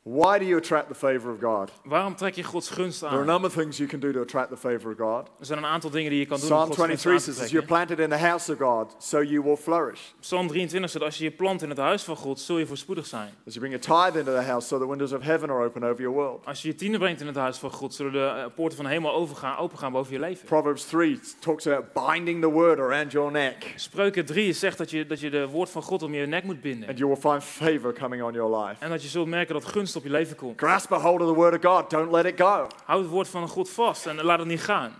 Why 0.03 0.39
do 0.39 0.46
you 0.46 0.58
attract 0.58 0.88
the 0.88 0.96
favor 0.96 1.31
of 1.31 1.39
God? 1.39 1.72
Waarom 1.84 2.15
trek 2.15 2.36
je 2.36 2.43
Gods 2.43 2.70
gunst 2.70 3.00
There 3.00 3.12
are 3.12 3.17
a 3.17 3.22
aan? 3.22 3.27
number 3.27 3.48
of 3.50 3.55
things 3.55 3.77
you 3.77 3.89
can 3.89 4.00
do 4.00 4.12
to 4.12 4.22
attract 4.22 4.50
the 4.50 4.58
favor 4.58 4.91
of 4.91 4.98
God. 4.98 5.27
Er 5.39 5.46
zijn 5.46 5.58
een 5.60 5.65
aantal 5.65 5.89
dingen 5.89 6.10
die 6.10 6.20
je 6.20 6.25
kan 6.25 6.39
doen 6.39 6.46
om 6.51 6.53
Psalm 6.53 6.65
Gods 6.67 6.81
gunst 6.81 7.01
23 7.01 7.12
aan 7.12 7.17
te 7.17 7.24
says, 7.39 7.46
as 7.46 7.51
you're 7.51 7.65
trekken. 7.67 7.86
planted 7.98 8.00
in 8.12 8.17
the 8.20 8.25
house 8.27 8.51
of 8.51 8.58
God, 8.60 8.96
so 9.03 9.22
you 9.24 9.43
will 9.43 9.55
flourish. 9.55 10.01
Psalm 10.20 10.48
23 10.48 10.89
zegt, 10.91 11.03
als 11.05 11.17
je 11.17 11.24
je 11.24 11.31
plant 11.31 11.62
in 11.62 11.70
het 11.70 11.77
huis 11.77 12.03
van 12.03 12.15
God, 12.15 12.39
zul 12.39 12.58
je 12.58 12.65
voorspoedig 12.65 13.05
zijn. 13.05 13.29
As 13.48 13.53
you 13.53 13.67
bring 13.67 13.74
a 13.89 14.05
tithe 14.05 14.20
into 14.20 14.34
the 14.34 14.41
house, 14.46 14.67
so 14.67 14.79
the 14.79 14.88
windows 14.88 15.12
of 15.12 15.22
heaven 15.22 15.50
are 15.50 15.65
open 15.65 15.84
over 15.84 16.01
your 16.01 16.15
world. 16.17 16.46
Als 16.46 16.62
je 16.62 16.67
je 16.67 16.75
tiende 16.75 16.98
brengt 16.98 17.22
in 17.22 17.27
het 17.27 17.36
huis 17.36 17.58
van 17.58 17.72
God, 17.72 17.93
zullen 17.93 18.12
de 18.12 18.20
eh, 18.25 18.46
poorten 18.55 18.75
van 18.77 18.86
de 18.86 18.91
hemel 18.91 19.13
overgaan, 19.13 19.58
opengaan 19.58 19.91
boven 19.91 20.13
je 20.13 20.20
leven. 20.20 20.46
Proverbs 20.46 20.86
3 20.86 21.20
talks 21.39 21.67
about 21.67 21.93
binding 22.13 22.41
the 22.41 22.50
word 22.50 22.79
around 22.79 23.12
your 23.12 23.31
neck, 23.31 23.74
Spreuken 23.75 24.25
3 24.25 24.53
zegt 24.53 24.77
dat 24.77 24.89
je, 24.91 25.05
dat 25.05 25.20
je 25.20 25.29
de 25.29 25.48
woord 25.48 25.70
van 25.70 25.81
God 25.81 26.03
om 26.03 26.13
je 26.13 26.25
nek 26.25 26.43
moet 26.43 26.62
binden. 26.62 26.89
and 26.89 26.98
you 26.98 27.10
will 27.12 27.31
find 27.31 27.43
favor 27.43 27.93
coming 27.93 28.24
on 28.24 28.34
your 28.34 28.58
life. 28.65 28.84
En 28.84 28.89
dat 28.89 29.01
je 29.03 29.08
zult 29.08 29.27
merken 29.27 29.53
dat 29.53 29.65
gunst 29.65 29.89
op 29.95 30.03
je 30.03 30.10
leven 30.10 30.36
komt. 30.36 30.60
Grasp 30.60 30.91
a 30.91 31.00
hold 31.00 31.21
of 31.21 31.27
the 31.27 31.33
word 31.33 31.65
of 31.65 31.71
God, 31.71 31.89
don't 31.89 32.12
let 32.12 32.25
it 32.25 32.39
go. 32.41 32.67
Houd 32.86 33.01
het 33.01 33.10
woord 33.12 33.27
van 33.27 33.48
God 33.48 33.69
vast 33.69 34.05
en 34.05 34.24
laat 34.24 34.39
het 34.39 34.48
niet 34.48 34.62
gaan. 34.63 34.93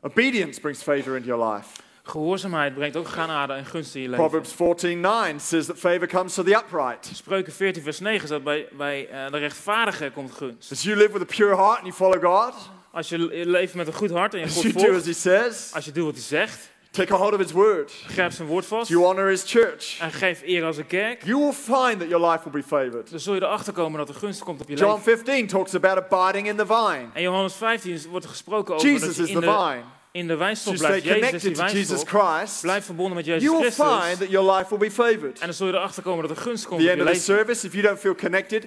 Obedience 0.00 0.60
brings 0.60 0.82
favor 0.82 1.16
into 1.16 1.28
your 1.28 1.52
life. 1.54 1.66
Gehoorzaamheid 2.02 2.74
brengt 2.74 2.96
ook 2.96 3.08
genade 3.08 3.52
en 3.52 3.64
gunst 3.64 3.94
in 3.94 4.02
je 4.02 4.08
leven. 4.08 4.28
Proverbs 4.28 4.54
14:9 4.54 5.36
says 5.40 5.66
that 5.66 5.78
favor 5.78 6.06
comes 6.08 6.34
to 6.34 6.42
the 6.42 6.50
upright. 6.50 7.10
Spreuken 7.14 7.52
14 7.52 7.82
vers 7.82 8.00
9 8.00 8.28
zegt, 8.28 8.42
bij, 8.42 8.68
bij 8.72 9.08
eh, 9.08 9.30
de 9.30 9.38
rechtvaardige 9.38 10.10
komt 10.14 10.32
gunst. 10.32 10.72
As 10.72 10.82
you 10.82 10.96
live 10.96 11.12
with 11.12 11.22
a 11.22 11.34
pure 11.36 11.56
heart 11.56 11.76
and 11.78 11.86
you 11.86 11.92
follow 11.92 12.24
God, 12.24 12.54
Als 12.92 13.08
je 13.08 13.18
le- 13.18 13.44
leeft 13.50 13.74
met 13.74 13.86
een 13.86 13.92
goed 13.92 14.10
hart 14.10 14.34
en 14.34 14.40
je 14.40 14.46
as 14.46 14.54
God 14.54 14.62
you 14.62 14.72
do 14.74 14.80
as 14.80 14.86
volgt, 14.88 15.04
He 15.04 15.12
says, 15.12 15.70
als 15.74 15.84
je 15.84 15.92
doet 15.92 16.04
wat 16.04 16.14
hij 16.14 16.22
zegt, 16.22 16.70
take 16.92 17.12
a 17.14 17.16
hold 17.16 17.32
of 17.32 17.38
His 17.38 17.52
word, 17.52 17.92
grijp 18.06 18.32
zijn 18.32 18.48
woord 18.48 18.66
vast 18.66 18.88
you 18.90 19.04
honor 19.04 19.28
His 19.28 19.42
church, 19.46 19.98
en 20.00 20.12
geef 20.12 20.42
eer 20.44 20.64
aan 20.64 20.74
zijn 20.74 20.86
kerk, 20.86 21.24
you 21.24 21.38
will 21.38 21.52
find 21.52 21.98
that 22.00 22.08
your 22.08 22.30
life 22.30 22.40
will 22.44 22.62
be 22.62 22.68
favored. 22.68 23.10
dan 23.10 23.20
zul 23.20 23.34
je 23.34 23.42
erachter 23.42 23.72
komen 23.72 23.98
dat 23.98 24.08
er 24.08 24.14
gunst 24.14 24.42
komt 24.42 24.60
op 24.60 24.68
je 24.68 24.76
John 24.76 24.94
leven. 24.94 25.24
15 25.24 25.46
talks 25.46 25.74
about 25.74 26.10
abiding 26.10 26.48
in 26.48 26.56
the 26.56 26.66
vine. 26.66 27.06
En 27.12 27.22
Johannes 27.22 27.54
15 27.54 28.00
wordt 28.10 28.24
er 28.24 28.30
gesproken 28.30 28.74
over 28.74 28.88
dat 28.90 29.00
Jesus 29.00 29.16
je 29.16 29.22
is 29.22 29.28
in 29.28 29.34
the 29.34 29.40
de, 29.40 29.52
vine. 29.52 29.82
in 30.12 30.26
de 30.26 30.36
wijnstok 30.36 30.76
blijft. 30.76 31.04
Jezus 31.04 31.32
is 31.32 31.42
die 31.42 31.52
connected 31.52 31.54
to 31.54 31.76
Jesus 31.76 31.88
wijnstok. 31.88 32.22
Christ, 32.38 32.60
Blijf 32.60 32.84
verbonden 32.84 33.16
met 33.16 33.24
Jezus 33.24 33.42
you 33.42 33.54
will 33.58 33.70
Christus. 33.70 34.06
find 34.06 34.18
that 34.18 34.30
your 34.30 34.52
life 34.56 34.68
will 34.68 34.88
be 34.88 34.90
favored. 34.90 35.38
En 35.38 35.46
dan 35.46 35.54
zul 35.54 35.66
je 35.66 35.72
erachter 35.72 36.02
komen 36.02 36.28
dat 36.28 36.36
er 36.36 36.42
gunst 36.42 36.66
komt 36.66 36.80
the 36.80 36.86
op 36.86 36.90
end 36.92 37.02
je 37.02 37.10
of 37.10 37.16
the 37.16 37.22
service, 37.22 37.66
if 37.66 37.72
you 37.72 37.86
don't 37.86 37.98
feel 37.98 38.14
connected 38.14 38.66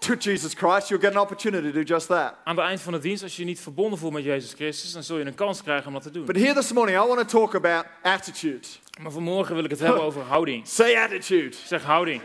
to 0.00 0.14
Jesus 0.14 0.54
Christ, 0.54 0.88
you'll 0.88 1.00
get 1.00 1.14
an 1.14 1.20
opportunity 1.20 1.68
to 1.68 1.72
do 1.72 1.82
just 1.82 2.08
that. 2.08 2.34
Aan 2.44 2.56
het 2.56 2.64
eind 2.64 2.80
van 2.80 2.92
de 2.92 2.98
dienst, 2.98 3.22
als 3.22 3.36
je 3.36 3.42
je 3.42 3.48
niet 3.48 3.60
verbonden 3.60 3.98
voelt 3.98 4.12
met 4.12 4.24
Jezus 4.24 4.52
Christus, 4.52 4.92
dan 4.92 5.02
zul 5.02 5.18
je 5.18 5.24
een 5.24 5.34
kans 5.34 5.62
krijgen 5.62 5.86
om 5.86 5.92
dat 5.92 6.02
te 6.02 6.10
doen. 6.10 6.24
But 6.24 6.36
here 6.36 6.54
this 6.54 6.72
morning, 6.72 6.98
I 6.98 7.06
want 7.06 7.28
to 7.28 7.38
talk 7.38 7.54
about 7.54 7.84
attitude. 8.02 8.66
Maar 9.02 9.12
vanmorgen 9.12 9.54
wil 9.54 9.64
ik 9.64 9.70
het 9.70 9.80
hebben 9.80 10.02
over 10.08 10.22
houding. 10.22 10.66
Say 10.66 10.96
attitude. 10.96 11.56
Zeg 11.66 11.82
houding. 11.82 12.22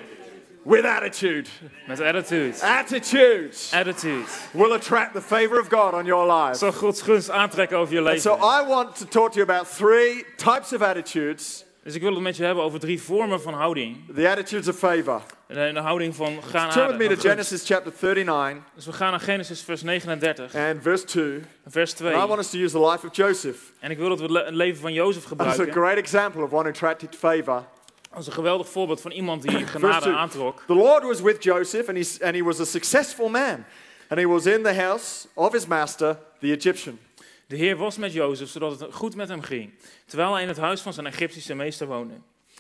With 0.64 0.86
attitude. 0.86 1.50
Met 1.88 2.02
attitude. 2.02 2.62
Attitude 2.62 3.50
Attitude. 3.72 4.26
will 4.52 4.72
attract 4.72 5.14
the 5.14 5.22
favor 5.22 5.60
of 5.60 5.68
God 5.70 5.94
on 5.94 6.06
your 6.06 6.34
life. 6.34 6.58
Zal 6.58 6.72
Gods 6.72 7.02
gunst 7.02 7.30
aantrekken 7.30 7.78
over 7.78 7.94
je 7.94 8.10
And 8.10 8.22
so 8.22 8.32
leven. 8.32 8.48
I 8.48 8.68
want 8.68 8.96
to 8.96 9.06
talk 9.06 9.32
to 9.32 9.40
you 9.40 9.52
about 9.52 9.76
three 9.76 10.26
types 10.36 10.74
of 10.74 10.82
attitudes 10.82 11.66
Dus 11.84 11.96
ik 11.96 12.02
wil 12.02 12.14
het 12.14 12.22
met 12.22 12.38
je 12.38 12.44
hebben 12.44 12.64
over 12.64 12.80
drie 12.80 13.02
vormen 13.02 13.42
van 13.42 13.54
houding. 13.54 14.16
the 14.16 14.30
attitudes 14.30 14.68
of 14.68 14.76
favor. 14.78 15.22
De, 15.48 15.72
de 15.74 15.80
houding 15.80 16.16
van 16.16 16.44
gaan 16.44 16.70
Turn 16.72 16.98
with 16.98 17.10
me 17.10 17.16
to. 17.16 17.22
Genesis 17.30 17.66
chapter 17.66 17.92
39 18.02 18.64
Dus 18.76 18.86
we 18.86 18.94
gaan 18.94 19.12
naar 19.12 19.20
Genesis 19.20 19.62
vers 19.62 19.82
39, 19.82 20.56
and 20.56 20.82
verse 20.82 21.06
2. 21.06 21.42
vers 21.68 21.94
2. 21.94 22.14
And 22.14 22.24
I 22.24 22.28
want 22.28 22.40
us 22.40 22.50
to 22.50 22.58
use 22.58 22.72
the 22.72 22.86
life 22.90 23.08
of 23.08 23.16
Joseph 23.16 23.58
En 23.80 23.92
ik 23.92 23.98
wil 23.98 24.10
dat 24.10 24.18
we 24.18 24.24
het 24.24 24.32
le- 24.32 24.44
het 24.46 24.54
leven 24.54 24.82
van 24.82 24.94
Jozef 24.94 25.18
as 25.24 25.26
a 25.26 25.28
gebruiken. 25.30 25.72
great 25.72 25.98
example 25.98 26.44
of 26.44 26.52
one 26.52 26.62
who 26.62 26.70
attracted 26.70 27.16
favor. 27.16 27.64
Als 28.12 28.28
een 28.28 28.34
geweldig 28.34 28.70
voorbeeld 28.70 29.02
van 29.02 29.12
iemand 29.12 29.42
die 29.42 29.66
genade 29.66 30.02
2. 30.02 30.14
aantrok. 30.16 30.64
The 30.68 30.74
Lord 30.74 31.04
was 31.04 31.22
with 31.22 31.44
Joseph, 31.44 31.88
and, 31.88 31.98
he's, 31.98 32.22
and 32.22 32.36
he 32.36 32.44
was 32.44 32.60
a 32.60 32.66
successful 32.66 33.30
man. 33.30 33.66
And 34.10 34.20
he 34.20 34.28
was 34.28 34.46
in 34.46 34.64
the 34.64 34.74
house 34.74 35.28
of 35.34 35.52
his 35.54 35.66
master, 35.68 36.18
the 36.40 36.52
Egyptian. 36.52 37.00
De 37.48 37.56
Heer 37.56 37.76
was 37.76 37.98
met 37.98 38.14
Jozef, 38.14 38.50
zodat 38.50 38.80
het 38.80 38.94
goed 38.94 39.16
met 39.16 39.30
hem 39.30 39.42
ging, 39.42 39.74
terwijl 40.06 40.34
hij 40.34 40.42
in 40.42 40.48
het 40.48 40.58
huis 40.58 40.82
van 40.82 40.94
zijn 40.94 41.06
Egyptische 41.06 41.56
meester 41.56 41.88
woonde. 41.88 42.14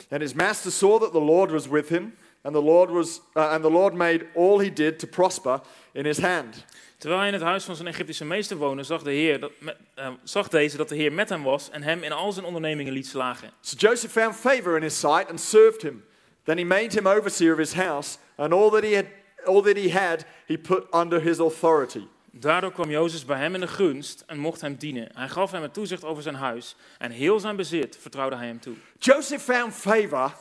And 0.09 0.21
his 0.21 0.33
master 0.33 0.71
saw 0.71 1.01
that 1.01 1.11
the 1.11 1.21
Lord 1.21 1.51
was 1.51 1.67
with 1.67 1.89
him, 1.89 2.15
and 2.45 2.53
the 2.53 2.61
Lord 2.61 2.89
was 2.89 3.21
uh, 3.35 3.51
and 3.51 3.63
the 3.63 3.69
Lord 3.69 3.93
made 3.93 4.25
all 4.35 4.59
he 4.59 4.73
did 4.73 4.99
to 4.99 5.07
prosper 5.07 5.61
in 5.93 6.05
his 6.05 6.17
hand. 6.17 6.65
Terwijl 6.97 7.19
hij 7.19 7.27
in 7.27 7.33
het 7.39 7.43
huis 7.43 7.63
van 7.63 7.75
zijn 7.75 7.87
Egyptische 7.87 8.25
meester 8.25 8.57
woonde, 8.57 8.83
zag, 8.83 9.03
de 9.03 9.11
Heer 9.11 9.39
dat, 9.39 9.51
eh, 9.95 10.09
zag 10.23 10.47
deze 10.47 10.77
dat 10.77 10.89
de 10.89 10.95
Heer 10.95 11.13
met 11.13 11.29
hem 11.29 11.43
was 11.43 11.69
en 11.69 11.83
hem 11.83 12.03
in 12.03 12.11
al 12.11 12.31
zijn 12.31 12.45
ondernemingen 12.45 12.93
liet 12.93 13.07
slagen. 13.07 13.51
So 13.61 13.75
Joseph 13.77 14.11
found 14.11 14.35
favor 14.35 14.75
in 14.75 14.81
his 14.81 14.99
sight 14.99 15.29
and 15.29 15.41
served 15.41 15.81
him. 15.81 16.05
Then 16.43 16.57
he 16.57 16.63
made 16.63 16.93
him 16.93 17.07
overseer 17.07 17.51
of 17.51 17.57
his 17.57 17.73
house, 17.73 18.17
and 18.35 18.53
all 18.53 18.69
that 18.69 18.83
he 18.83 18.95
had 18.95 19.05
all 19.45 19.61
that 19.61 19.77
he 19.77 19.91
had 19.91 20.25
he 20.45 20.57
put 20.57 20.93
under 20.93 21.21
his 21.21 21.39
authority. 21.39 22.07
Daardoor 22.31 22.71
kwam 22.71 22.89
Jozef 22.89 23.25
bij 23.25 23.37
hem 23.37 23.53
in 23.53 23.59
de 23.59 23.67
gunst 23.67 24.23
en 24.27 24.37
mocht 24.37 24.61
hem 24.61 24.75
dienen. 24.75 25.09
Hij 25.13 25.29
gaf 25.29 25.51
hem 25.51 25.61
het 25.61 25.73
toezicht 25.73 26.03
over 26.03 26.23
zijn 26.23 26.35
huis 26.35 26.75
en 26.97 27.11
heel 27.11 27.39
zijn 27.39 27.55
bezit 27.55 27.97
vertrouwde 28.01 28.35
hij 28.35 28.47
hem 28.47 28.59
toe. 28.59 28.75
Joseph 28.99 29.43
found 29.43 29.73
favor 29.73 30.33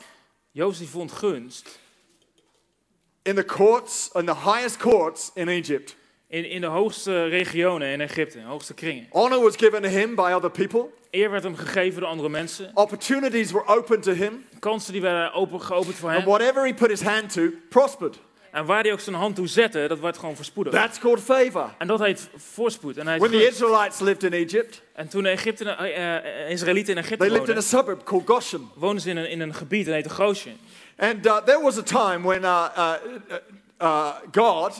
Jozef 0.50 0.90
vond 0.90 1.12
gunst 1.12 1.78
in 3.24 3.34
the 3.34 3.44
courts, 3.44 4.10
in 4.12 4.26
the 4.26 4.34
highest 4.34 4.76
courts 4.76 5.30
in 5.34 5.48
Egypt. 5.48 5.96
in, 6.34 6.50
in 6.50 6.60
de 6.60 6.66
hoogste 6.66 7.24
regionen 7.24 7.88
in 7.88 8.00
Egypte, 8.00 8.40
hoogste 8.40 8.74
kringen. 8.74 9.06
Honor 9.10 9.40
was 9.40 9.56
given 9.56 9.82
to 9.82 9.88
him 9.88 10.14
by 10.14 10.32
other 10.34 10.50
people. 10.50 10.86
Eer 11.10 11.30
werd 11.30 11.42
hem 11.42 11.56
gegeven 11.56 12.00
door 12.00 12.08
andere 12.08 12.28
mensen. 12.28 12.70
Opportunities 12.74 13.52
were 13.52 13.66
open 13.66 14.00
to 14.00 14.12
him. 14.12 14.44
Kansen 14.58 14.92
die 14.92 15.02
werden 15.02 15.32
open, 15.32 15.60
geopend 15.60 15.94
voor 15.94 16.08
And 16.08 16.18
hem. 16.18 16.28
whatever 16.28 16.66
he 16.66 16.74
put 16.74 16.90
his 16.90 17.02
hand 17.02 17.32
to 17.32 17.50
prospered. 17.68 18.18
En 18.50 18.64
waar 18.64 18.82
hij 18.82 18.92
ook 18.92 19.00
zijn 19.00 19.16
hand 19.16 19.36
toe 19.36 19.46
zette, 19.46 19.84
dat 19.88 20.00
werd 20.00 20.18
gewoon 20.18 20.36
verspoedigd. 20.36 20.76
That's 20.76 20.98
called 20.98 21.20
favor. 21.20 21.74
En 21.78 21.86
dat 21.86 22.00
heet 22.00 22.28
voorspoed. 22.36 22.96
En, 22.96 23.06
hij 23.06 23.18
When 23.18 23.30
the 23.30 23.46
Israelites 23.48 24.00
lived 24.00 24.22
in 24.22 24.32
Egypt, 24.32 24.82
en 24.92 25.08
toen 25.08 25.22
de 25.22 25.28
Egypte, 25.28 25.70
eh, 25.70 26.16
eh, 26.16 26.50
Israëlieten 26.50 26.92
in 26.92 26.98
Egypte 26.98 27.24
they 27.24 27.28
lived 27.28 27.48
in 27.48 27.56
a 27.56 27.60
woonden, 27.60 27.78
suburb 27.78 28.04
called 28.04 28.26
Goshen. 28.26 28.68
woonden 28.74 29.02
ze 29.02 29.10
in 29.10 29.16
een, 29.16 29.30
in 29.30 29.40
een 29.40 29.54
gebied 29.54 29.84
dat 29.84 29.94
heette 29.94 30.10
Goshen. 30.10 30.56
And 30.96 31.26
uh, 31.26 31.40
there 31.44 31.60
was 31.60 31.78
a 31.78 31.82
time 31.82 32.22
when 32.24 32.44
uh, 32.44 32.70
uh, 32.76 32.98
uh, 33.80 34.12
God, 34.32 34.72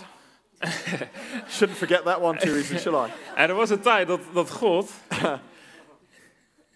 shouldn't 1.49 1.79
forget 1.79 2.05
that 2.05 2.21
one 2.21 2.39
too 2.39 2.57
easy, 2.57 2.79
should 2.79 3.09
I? 3.09 3.13
En 3.37 3.49
er 3.49 3.55
was 3.55 3.71
een 3.71 3.81
tijd 3.81 4.07
dat, 4.07 4.21
dat 4.33 4.51
God, 4.51 4.91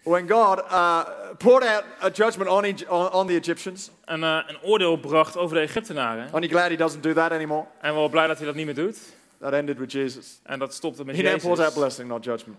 When 0.03 0.27
God 0.27 0.59
uh, 0.71 1.03
poured 1.37 1.63
out 1.63 1.83
a 2.01 2.09
judgment 2.09 2.49
on, 2.49 2.65
on, 2.87 3.11
on 3.11 3.27
the 3.27 3.35
Egyptians. 3.35 3.91
een, 4.05 4.23
eh, 4.23 4.39
een 4.47 4.61
oordeel 4.61 4.97
bracht 4.97 5.37
over 5.37 5.55
de 5.55 5.61
Egyptenaren. 5.61 6.23
Aren't 6.31 6.45
you 6.45 6.47
glad 6.47 6.69
he 6.69 6.75
doesn't 6.75 7.03
do 7.03 7.13
that 7.13 7.31
anymore? 7.31 7.61
En 7.61 7.67
we 7.69 7.79
zijn 7.81 7.93
wel 7.93 8.09
blij 8.09 8.27
dat 8.27 8.37
hij 8.37 8.45
dat 8.45 8.55
niet 8.55 8.65
meer 8.65 8.75
doet. 8.75 8.97
That 9.39 9.53
ended 9.53 9.77
with 9.77 9.91
Jesus. 9.91 10.39
En 10.43 10.59
dat 10.59 10.73
stopte 10.73 11.05
met 11.05 11.15
He 11.15 11.21
now 11.21 11.31
pours 11.31 11.45
out 11.45 11.57
Jezus. 11.57 11.73
blessing, 11.73 12.07
not 12.07 12.23
judgment. 12.23 12.57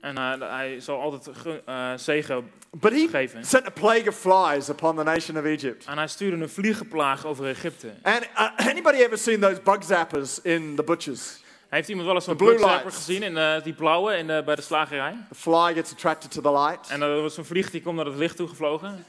En 0.00 0.16
eh, 0.16 0.50
hij 0.50 0.80
zal 0.80 1.00
altijd 1.00 1.30
eh, 1.64 1.92
zegen 1.96 2.50
But 2.70 2.92
he 2.92 3.08
geven. 3.08 3.44
sent 3.44 3.66
a 3.66 3.70
plague 3.70 4.08
of 4.08 4.14
flies 4.14 4.68
upon 4.68 4.96
the 4.96 5.02
nation 5.02 5.38
of 5.38 5.44
Egypt. 5.44 5.84
En 5.86 5.96
hij 5.96 6.08
stuurde 6.08 6.42
een 6.42 6.48
vliegenplaag 6.48 7.26
over 7.26 7.46
Egypte. 7.46 7.92
And 8.02 8.22
uh, 8.22 8.56
anybody 8.56 8.96
ever 8.96 9.18
seen 9.18 9.40
those 9.40 9.60
bug 9.60 9.84
zappers 9.84 10.40
in 10.40 10.76
the 10.76 10.82
butchers? 10.82 11.38
Heeft 11.68 11.88
iemand 11.88 12.06
wel 12.06 12.14
eens 12.14 12.24
zo'n 12.24 12.36
bugzapper 12.36 12.92
gezien, 12.92 13.22
in, 13.22 13.36
eh, 13.36 13.62
die 13.62 13.72
blauwe, 13.72 14.16
in 14.16 14.26
de, 14.26 14.42
bij 14.44 14.54
de 14.54 14.62
slagerij? 14.62 15.16
The 15.28 15.34
fly 15.34 15.74
gets 15.74 15.92
attracted 15.92 16.30
to 16.30 16.40
the 16.40 16.52
light. 16.52 16.90
En 16.90 17.02
er 17.02 17.22
was 17.22 17.34
zo'n 17.34 17.44
vlieg 17.44 17.70
die 17.70 17.82
komt 17.82 17.96
naar 17.96 18.06
het 18.06 18.16
licht 18.16 18.36
toe 18.36 18.48
gevlogen. 18.48 19.04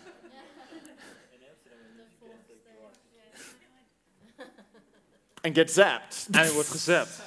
and 5.41 5.55
get 5.55 5.71
zapped. 5.71 6.27
En 6.31 6.39
hij 6.39 6.51
wordt 6.51 6.69
gezapt. 6.69 7.21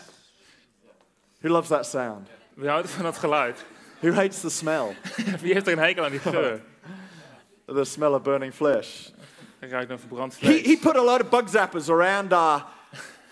Who 1.40 1.48
loves 1.48 1.68
that 1.68 1.86
sound? 1.86 2.28
Wie 2.54 2.68
houdt 2.68 2.90
van 2.90 3.02
dat 3.02 3.16
geluid? 3.18 3.64
Who 4.04 4.12
hates 4.12 4.40
the 4.40 4.50
smell? 4.50 4.96
Wie 5.42 5.52
heeft 5.52 5.66
er 5.66 5.72
een 5.72 5.78
hekel 5.78 6.04
aan 6.04 6.10
die 6.10 6.20
geur? 6.20 6.60
The 7.66 7.84
smell 7.84 8.12
of 8.12 8.22
burning 8.22 8.54
flesh. 8.54 8.88
Ik 9.60 9.70
ruik 9.70 9.88
naar 9.88 9.98
verbrand 9.98 10.32
He, 10.40 10.46
vlees. 10.46 10.66
he 10.66 10.76
put 10.82 10.96
a 10.96 11.02
load 11.04 11.22
of 11.22 11.28
bug 11.28 11.48
zappers 11.48 11.88
around, 11.88 12.32
uh, 12.32 12.60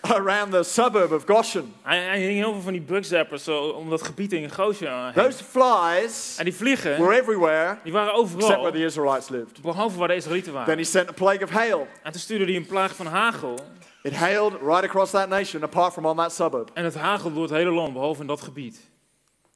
around 0.01 0.51
the 0.51 0.63
suburb 0.63 1.11
of 1.11 1.23
Goshen. 1.25 1.73
Hij, 1.81 1.99
hij 1.99 2.19
hing 2.19 2.33
heel 2.39 2.51
veel 2.51 2.61
van 2.61 2.71
die 2.71 2.81
bugzappers 2.81 3.43
zo, 3.43 3.59
om 3.67 3.89
dat 3.89 4.01
gebied 4.01 4.33
in 4.33 4.51
Goshen 4.51 5.03
heen. 5.03 5.13
Those 5.13 5.43
flies 5.43 6.35
En 6.37 6.43
die 6.45 6.53
vliegen, 6.53 6.97
were 6.99 7.15
everywhere 7.19 7.77
die 7.83 7.91
waren 7.93 8.13
except 8.13 8.33
overal, 8.35 8.61
where 8.61 8.71
the 8.77 8.83
Israelites 8.85 9.29
lived. 9.29 9.61
behalve 9.61 9.97
waar 9.97 10.07
de 10.07 10.15
Israëlieten 10.15 10.51
Then 10.51 10.61
waren. 10.61 10.77
he 10.77 10.83
sent 10.83 11.09
a 11.09 11.13
plague 11.13 11.43
of 11.43 11.49
hail. 11.49 11.87
En 12.03 12.11
toen 12.11 12.21
stuurde 12.21 12.45
hij 12.45 12.55
een 12.55 12.65
plaag 12.65 12.95
van 12.95 13.05
hagel. 13.05 13.59
It 14.03 14.13
hailed 14.15 14.53
right 14.61 14.83
across 14.83 15.11
that 15.11 15.29
nation, 15.29 15.63
apart 15.63 15.93
from 15.93 16.05
on 16.05 16.15
that 16.15 16.33
suburb. 16.33 16.69
En 16.73 16.83
het 16.83 16.95
hagelde 16.95 17.33
door 17.33 17.43
het 17.43 17.51
hele 17.53 17.71
land, 17.71 17.93
behalve 17.93 18.21
in 18.21 18.27
dat 18.27 18.41
gebied. 18.41 18.91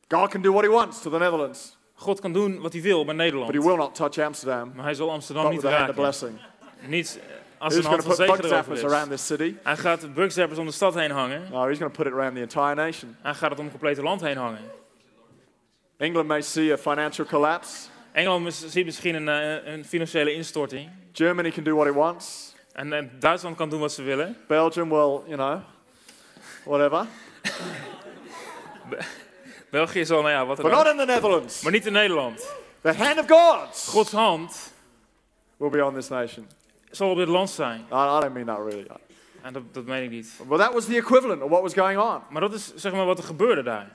God 0.08 0.30
can 0.30 0.42
do 0.42 0.52
what 0.52 0.64
he 0.64 0.70
wants 0.70 1.02
to 1.02 1.10
the 1.10 1.18
Netherlands, 1.18 1.78
God 1.96 2.20
kan 2.20 2.34
doen 2.34 2.60
wat 2.62 2.74
hij 2.74 2.82
wil 2.82 3.06
bij 3.06 3.16
but 3.16 3.26
he 3.26 3.32
Nederland. 3.32 3.66
will 3.66 3.76
not 3.76 3.96
touch 3.96 4.18
Amsterdam, 4.26 4.72
Maar 4.76 4.86
hij 4.86 4.94
zal 4.94 5.12
Amsterdam 5.12 5.50
niet 5.50 5.64
raken. 5.64 5.94
blessing. 5.96 6.40
Niet 6.80 7.20
als 7.58 7.74
Who's 7.74 7.86
een 7.86 7.92
hand 7.92 8.04
van 8.04 8.16
zegen 8.16 8.44
erover 8.46 8.86
around 8.86 9.12
is. 9.12 9.18
this 9.18 9.26
city? 9.26 9.56
Hij 9.64 9.78
gaat 9.78 10.14
bugzappers 10.14 10.60
om 10.60 10.66
de 10.66 10.72
stad 10.72 10.94
heen 10.94 11.12
hangen. 11.12 11.42
No, 11.52 11.66
he's 11.68 11.78
going 11.78 11.94
to 11.94 12.04
put 12.04 12.06
it 12.08 12.14
around 12.14 12.36
the 12.36 12.42
entire 12.42 12.76
nation. 12.76 13.16
Hij 13.22 13.34
gaat 13.34 13.50
het 13.50 13.60
om 13.60 13.66
het 13.66 13.74
complete 13.74 14.02
land 14.02 14.22
heen 14.22 14.38
hangen. 14.38 14.62
England 15.98 16.28
may 16.28 16.42
see 16.42 16.72
a 16.74 16.78
financial 16.78 17.26
collapse. 17.28 17.88
Engeland 18.12 18.54
ziet 18.54 18.86
misschien 18.86 19.16
een, 19.16 19.30
eh, 19.30 19.74
een 19.74 19.86
financiële 19.86 20.34
instorting. 20.34 20.90
Germany 21.14 21.52
can 21.52 21.64
do 21.64 21.76
what 21.76 21.88
it 21.88 21.94
wants. 21.94 22.56
En, 22.74 22.94
eh, 22.94 23.04
Duitsland 23.20 23.56
kan 23.56 23.70
doen 23.70 23.80
wat 23.80 23.92
ze 23.94 24.04
willen. 24.04 24.38
Belgium, 24.48 24.90
well, 24.90 25.20
you 25.26 25.36
know, 25.36 25.60
whatever. 26.66 27.06
België 29.72 30.06
zal, 30.06 30.22
nou 30.22 30.34
ja, 30.34 30.46
wat 30.46 30.56
But 30.56 30.66
dan 30.66 30.76
not 30.76 30.86
ook. 30.86 30.92
in 30.92 30.98
the 31.00 31.06
Netherlands. 31.06 31.62
Maar 31.62 31.72
niet 31.72 31.86
in 31.86 31.94
Nederland. 31.94 32.48
The 32.82 32.94
hand 32.94 33.20
of 33.20 33.28
God 33.28 33.88
Gods 33.90 34.12
hand 34.12 34.74
will 35.58 35.70
be 35.70 35.86
on 35.86 35.94
this 35.94 36.08
nation. 36.08 36.48
zal 36.92 37.10
op 37.10 37.18
dit 37.18 37.28
land 37.28 37.50
zijn. 37.50 37.80
I, 37.80 37.96
I 37.96 38.20
don't 38.20 38.34
mean 38.34 38.46
that 38.46 38.58
really. 38.58 38.88
En 39.42 39.54
dat, 39.54 39.64
dat 39.74 39.86
meen 39.86 40.04
ik 40.04 40.10
niet. 40.10 40.40
But 40.48 40.60
that 40.60 40.74
was 40.74 40.86
the 40.86 40.96
equivalent 40.96 41.42
of 41.42 41.50
what 41.50 41.62
was 41.62 41.74
going 41.74 42.00
on. 42.00 42.22
Maar 42.30 42.42
dat 42.42 42.54
is 42.54 42.76
zeg 42.76 42.92
maar 42.92 43.06
wat 43.06 43.18
er 43.18 43.24
gebeurde 43.24 43.64
daar. 43.64 43.92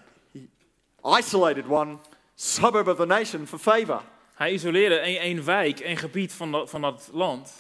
Isolated 1.19 1.65
one 1.69 1.97
suburb 2.35 2.89
of 2.89 2.97
the 2.97 3.07
nation 3.07 3.47
for 3.47 3.59
favor. 3.59 4.01
Hij 4.35 4.53
isoleerde 4.53 4.97
één 4.99 5.21
één 5.21 5.45
wijk, 5.45 5.81
één 5.81 5.97
gebied 5.97 6.33
van 6.33 6.53
dat, 6.53 6.71
van 6.71 6.81
dat 6.81 7.09
land. 7.13 7.53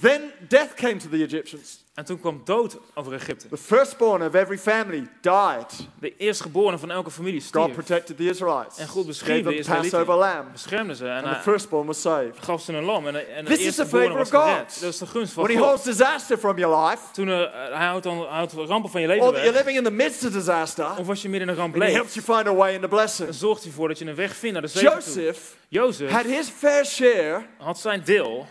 Then 0.00 0.32
death 0.48 0.74
came 0.74 0.96
to 0.96 1.08
the 1.08 1.22
Egyptians. 1.22 1.86
En 1.94 2.04
toen 2.04 2.20
kwam 2.20 2.40
dood 2.44 2.78
over 2.94 3.12
Egypte. 3.12 3.48
The 3.48 3.56
firstborn 3.56 4.22
of 4.22 4.34
every 4.34 4.58
family 4.58 5.08
died. 5.20 5.88
De 6.00 6.16
eerstgeborene 6.16 6.78
van 6.78 6.90
elke 6.90 7.10
familie 7.10 7.40
God 7.40 7.48
stierf. 7.48 7.72
protected 7.72 8.16
the 8.16 8.28
Israelites. 8.28 8.78
En 8.78 8.88
God 8.88 9.06
beschermde 9.06 9.42
de 9.50 9.56
Passover 9.56 9.84
Israëlieten. 9.84 10.16
lamb. 10.16 10.52
Beschermde 10.52 10.94
ze 10.94 11.08
en 11.08 11.24
And 11.24 11.34
the 11.36 11.42
firstborn 11.50 11.86
was 11.86 12.00
saved. 12.00 12.44
gaf 12.44 12.62
ze 12.62 12.72
een 12.72 12.84
lam. 12.84 13.06
En, 13.06 13.14
en 13.36 13.44
de 13.44 13.50
This 13.50 13.58
is 13.66 13.74
the 13.74 13.82
eerstgeborene 13.82 14.14
was 14.14 14.30
God. 14.30 14.42
gered. 14.42 14.80
Dat 14.80 14.92
is 14.92 14.98
de 14.98 15.06
gunst 15.06 15.32
van 15.32 15.42
When 15.42 15.56
he 15.56 15.62
God. 15.62 15.70
holds 15.70 15.84
disaster 15.84 16.38
from 16.38 16.58
your 16.58 16.88
life, 16.88 17.02
Toen 17.12 17.28
eh, 17.28 17.36
hij 17.72 17.86
houdt, 17.86 18.04
dan, 18.04 18.26
houdt 18.26 18.52
rampen 18.52 18.90
van 18.90 19.00
je 19.00 19.06
or 19.06 19.12
leven 19.14 19.28
you're 19.30 19.42
weg. 19.42 19.54
living 19.56 19.76
in 19.76 19.84
the 19.84 19.90
midst 19.90 20.24
of 20.24 20.32
disaster, 20.32 20.86
Of 20.98 21.08
als 21.08 21.22
je 21.22 21.28
midden 21.28 21.48
in 21.48 21.54
een 21.54 21.60
ramp 21.60 21.74
and 21.74 21.82
he 21.82 21.88
leeft. 21.88 22.00
helps 22.00 22.14
you 22.26 22.36
find 22.38 22.54
a 22.54 22.58
way 22.58 22.74
into 22.74 22.88
blessing. 22.88 23.28
Dan 23.28 23.38
zorgt 23.38 23.60
hij 23.62 23.70
ervoor 23.70 23.88
dat 23.88 23.98
je 23.98 24.04
een 24.04 24.14
weg 24.14 24.36
vindt 24.36 24.52
naar 24.52 24.62
de 24.62 24.68
zegen 24.68 24.90
toe. 24.90 25.22
Joseph 25.22 25.56
Jozef 25.68 26.10
had 26.10 26.24
his 26.24 26.48
fair 26.48 26.84
share 26.86 27.42
had 27.58 27.78
zijn 27.78 28.02
deel 28.04 28.46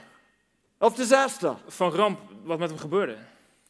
of 0.77 0.95
disaster. 0.95 1.55
van 1.67 1.91
ramp 1.91 2.19
wat 2.43 2.59
met 2.59 2.69
hem 2.69 2.79
gebeurde. 2.79 3.17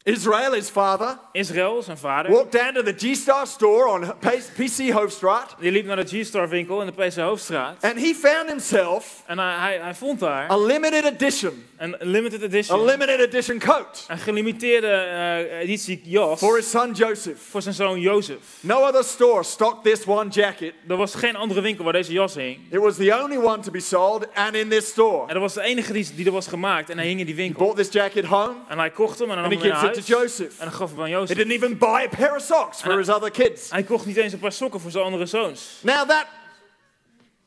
Israel, 0.07 0.53
his 0.53 0.69
father, 0.69 1.17
Israël, 1.31 1.81
zijn 1.81 1.97
vader, 1.97 2.31
walked 2.31 2.51
down 2.51 2.73
to 2.73 2.83
the 2.83 2.93
G-Star 2.97 3.47
store 3.47 3.87
on 3.87 4.13
PC 4.55 4.91
Hoofdstraat, 4.91 5.55
die 5.59 5.71
liep 5.71 5.85
naar 5.85 5.95
de 5.95 6.05
G-Star 6.05 6.49
winkel 6.49 6.81
in 6.81 6.85
de 6.95 7.05
PC 7.05 7.15
Hoofdstraat. 7.15 7.83
and 7.83 7.99
he 7.99 8.13
found 8.13 8.47
himself 8.49 9.23
En 9.25 9.39
hij, 9.39 9.55
hij, 9.57 9.79
hij 9.81 9.95
vond 9.95 10.19
daar 10.19 10.51
a 10.51 10.57
limited 10.57 11.05
edition, 11.05 11.65
een 11.77 11.95
limited 11.99 12.41
a 12.41 12.45
edition, 12.45 12.85
limited 12.85 13.19
edition 13.19 13.59
coat 13.59 14.05
een 14.07 14.17
gelimiteerde 14.17 14.87
eh, 14.87 15.59
editie 15.59 16.01
jas 16.03 16.39
for 16.39 16.55
his 16.55 16.69
son 16.69 16.91
Joseph. 16.91 17.41
voor 17.49 17.61
zijn 17.61 17.75
zoon 17.75 17.99
Jozef. 17.99 18.37
No 18.59 18.87
other 18.87 19.03
store 19.03 19.43
stocked 19.43 19.83
this 19.83 20.05
one 20.05 20.29
jacket. 20.29 20.73
Er 20.87 20.97
was 20.97 21.15
geen 21.15 21.35
andere 21.35 21.61
winkel 21.61 21.83
waar 21.83 21.93
deze 21.93 22.11
jas 22.11 22.35
hing. 22.35 22.57
It 22.69 22.79
was 22.79 22.95
the 22.95 23.19
only 23.23 23.37
one 23.37 23.59
to 23.59 23.71
be 23.71 23.79
sold 23.79 24.27
and 24.33 24.55
in 24.55 24.69
this 24.69 24.87
store. 24.87 25.21
En 25.27 25.33
dat 25.33 25.41
was 25.41 25.53
de 25.53 25.61
enige 25.61 25.93
die, 25.93 26.07
die 26.15 26.25
er 26.25 26.31
was 26.31 26.47
gemaakt 26.47 26.89
en 26.89 26.97
hij 26.97 27.07
hing 27.07 27.19
in 27.19 27.25
die 27.25 27.35
winkel. 27.35 27.59
Bought 27.59 27.77
this 27.77 27.91
jacket 27.91 28.25
home 28.25 28.53
En 28.67 28.79
hij 28.79 28.89
kocht 28.89 29.19
hem 29.19 29.29
en 29.29 29.35
dan 29.35 29.43
and 29.43 29.53
nam 29.53 29.61
he 29.61 29.67
hem 29.67 29.81
naar 29.81 29.95
it 29.96 29.96
to. 30.05 30.19
Joseph. 30.19 30.59
En 30.59 30.71
gaf 30.71 30.89
hem 30.89 30.99
aan 30.99 31.05
He 31.05 31.11
Jozef. 31.11 31.37
didn't 31.37 31.51
even 31.53 31.77
buy 31.77 32.03
a 32.11 32.15
pair 32.15 32.35
of 32.35 32.41
socks 32.41 32.81
for 32.81 32.97
his 32.97 33.09
other 33.09 33.31
kids. 33.31 33.69
Hij 33.71 33.83
kocht 33.83 34.05
niet 34.05 34.17
eens 34.17 34.33
een 34.33 34.39
paar 34.39 34.51
sokken 34.51 34.79
voor 34.79 34.91
zijn 34.91 35.03
andere 35.03 35.25
zoons. 35.25 35.79
Now 35.81 36.09
that 36.09 36.25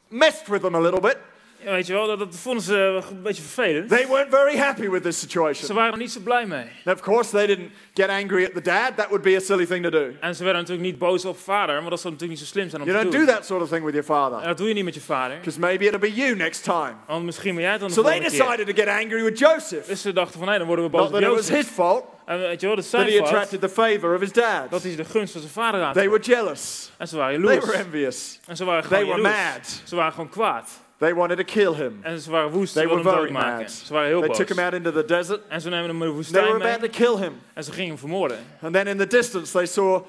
messed 0.08 0.46
with 0.48 0.60
them 0.62 0.74
a 0.74 0.80
little 0.80 1.00
bit 1.00 1.16
Ja, 1.64 1.70
weet 1.72 1.86
je 1.86 1.92
wel, 1.92 2.06
dat, 2.06 2.18
dat 2.18 2.36
vonden 2.36 2.62
ze 2.62 3.02
een 3.10 3.22
beetje 3.22 3.42
vervelend. 3.42 3.88
They 3.88 4.06
weren't 4.08 4.30
very 4.30 4.56
happy 4.56 4.88
with 4.88 5.02
this 5.02 5.14
Ze 5.14 5.20
situation. 5.20 5.74
waren 5.74 5.92
er 5.92 5.98
niet 5.98 6.12
zo 6.12 6.20
blij 6.20 6.46
mee. 6.46 6.64
And 6.84 6.96
of 6.96 7.02
course, 7.02 7.30
they 7.30 7.46
didn't 7.46 7.70
get 7.94 8.08
angry 8.08 8.44
at 8.44 8.54
the 8.54 8.60
dad. 8.62 8.96
That 8.96 9.06
would 9.08 9.22
be 9.22 9.36
a 9.36 9.40
silly 9.40 9.66
thing 9.66 9.82
to 9.82 9.90
do. 9.90 10.10
En 10.20 10.34
ze 10.34 10.44
werden 10.44 10.60
natuurlijk 10.62 10.88
niet 10.88 10.98
boos 10.98 11.24
op 11.24 11.38
vader, 11.38 11.74
want 11.76 11.90
dat 11.90 12.00
zou 12.00 12.12
natuurlijk 12.12 12.40
niet 12.40 12.48
zo 12.48 12.54
slim 12.54 12.68
zijn 12.68 12.82
om 12.82 12.88
You 12.88 12.98
te 13.00 13.04
don't 13.04 13.16
doen. 13.18 13.26
do 13.26 13.32
that 13.32 13.46
sort 13.46 13.62
of 13.62 13.68
thing 13.68 13.84
with 13.84 13.94
your 13.94 14.10
En 14.10 14.14
father. 14.30 14.48
dat 14.48 14.58
doe 14.58 14.68
je 14.68 14.74
niet 14.74 14.84
met 14.84 14.94
je 14.94 15.00
vader. 15.00 15.36
Because 15.36 15.58
maybe 15.60 15.84
it'll 15.84 15.98
be 15.98 16.12
you 16.14 16.36
next 16.36 16.62
time. 16.64 16.92
Want 17.06 17.24
misschien 17.24 17.54
ben 17.54 17.62
jij 17.62 17.70
het 17.72 17.80
dan 17.80 17.88
de 17.88 17.94
So 17.94 18.02
they 18.02 18.10
volgende 18.12 18.36
keer. 18.36 18.46
decided 18.46 18.76
to 18.76 18.82
get 18.82 19.02
angry 19.04 19.22
with 19.24 19.38
Joseph. 19.38 19.86
Dus 19.86 20.02
ze 20.02 20.12
dachten 20.12 20.38
van, 20.38 20.48
nee, 20.48 20.58
dan 20.58 20.66
worden 20.66 20.84
we 20.84 20.90
boos 20.90 21.00
Not 21.00 21.12
op 21.14 21.20
that 21.20 21.30
it 21.30 21.36
was 21.36 21.48
his 21.48 21.66
fault 21.66 22.04
En 22.26 22.38
weet 22.38 22.60
je 22.60 22.66
wel, 22.66 22.76
dat 22.76 22.84
is 22.84 22.90
that 22.90 23.00
zijn 23.00 23.12
he 23.12 23.20
attracted 23.22 23.60
the 23.60 23.68
favor 23.68 24.14
of 24.14 24.20
his 24.20 24.32
dad. 24.32 24.70
dat 24.70 24.82
hij 24.82 24.96
de 24.96 25.04
gunst 25.04 25.32
van 25.32 25.40
zijn 25.40 25.52
vader 25.52 25.82
aan 25.82 25.92
They 25.92 26.08
were 26.10 26.22
jealous. 26.22 26.90
En 26.98 27.08
ze 27.08 27.16
waren 27.16 27.34
They 27.42 27.50
jaloers. 27.54 27.66
were 27.72 27.78
envious. 27.84 28.40
En 28.46 28.56
ze 28.56 28.64
waren 28.64 28.88
They 28.88 28.98
gewoon 28.98 29.22
were 29.22 29.28
jaloers. 29.28 29.54
mad. 29.54 29.82
Ze 29.84 29.96
waren 29.96 30.12
gewoon 30.12 30.28
kwaad. 30.28 30.70
They 31.00 31.14
wanted 31.14 31.38
to 31.38 31.44
kill 31.44 31.72
him. 31.74 31.98
En 32.02 32.20
ze 32.20 32.30
waren 32.30 32.50
woest. 32.50 32.72
They 32.74 32.82
Ze 32.82 32.88
wilden 32.88 33.04
were 33.12 33.16
hem 33.16 33.26
doodmaken. 33.34 33.58
mad. 33.62 33.70
Ze 33.70 33.92
waren 33.92 34.08
heel 34.08 34.18
They 34.18 34.28
boos. 34.28 34.36
took 34.38 34.48
him 34.48 34.58
out 34.58 34.72
into 34.72 34.92
the 34.92 35.04
desert. 35.04 35.40
En 35.48 35.60
ze 35.60 35.68
nemen 35.68 35.84
hem 35.88 35.94
in 35.94 35.98
de 36.00 36.04
They 36.06 36.14
woestijn 36.14 36.44
were 36.44 36.58
mee. 36.58 36.72
about 36.74 36.92
to 36.92 37.04
kill 37.04 37.22
him. 37.24 37.32
En 37.54 37.64
ze 37.64 37.72
gingen 37.72 37.88
hem 37.88 37.98
vermoorden. 37.98 38.38
And 38.62 38.72
then 38.74 38.86
in 38.86 38.96
the 38.98 39.06
distance, 39.06 39.52
they 39.52 39.66
saw 39.66 39.94
uh, 39.94 40.00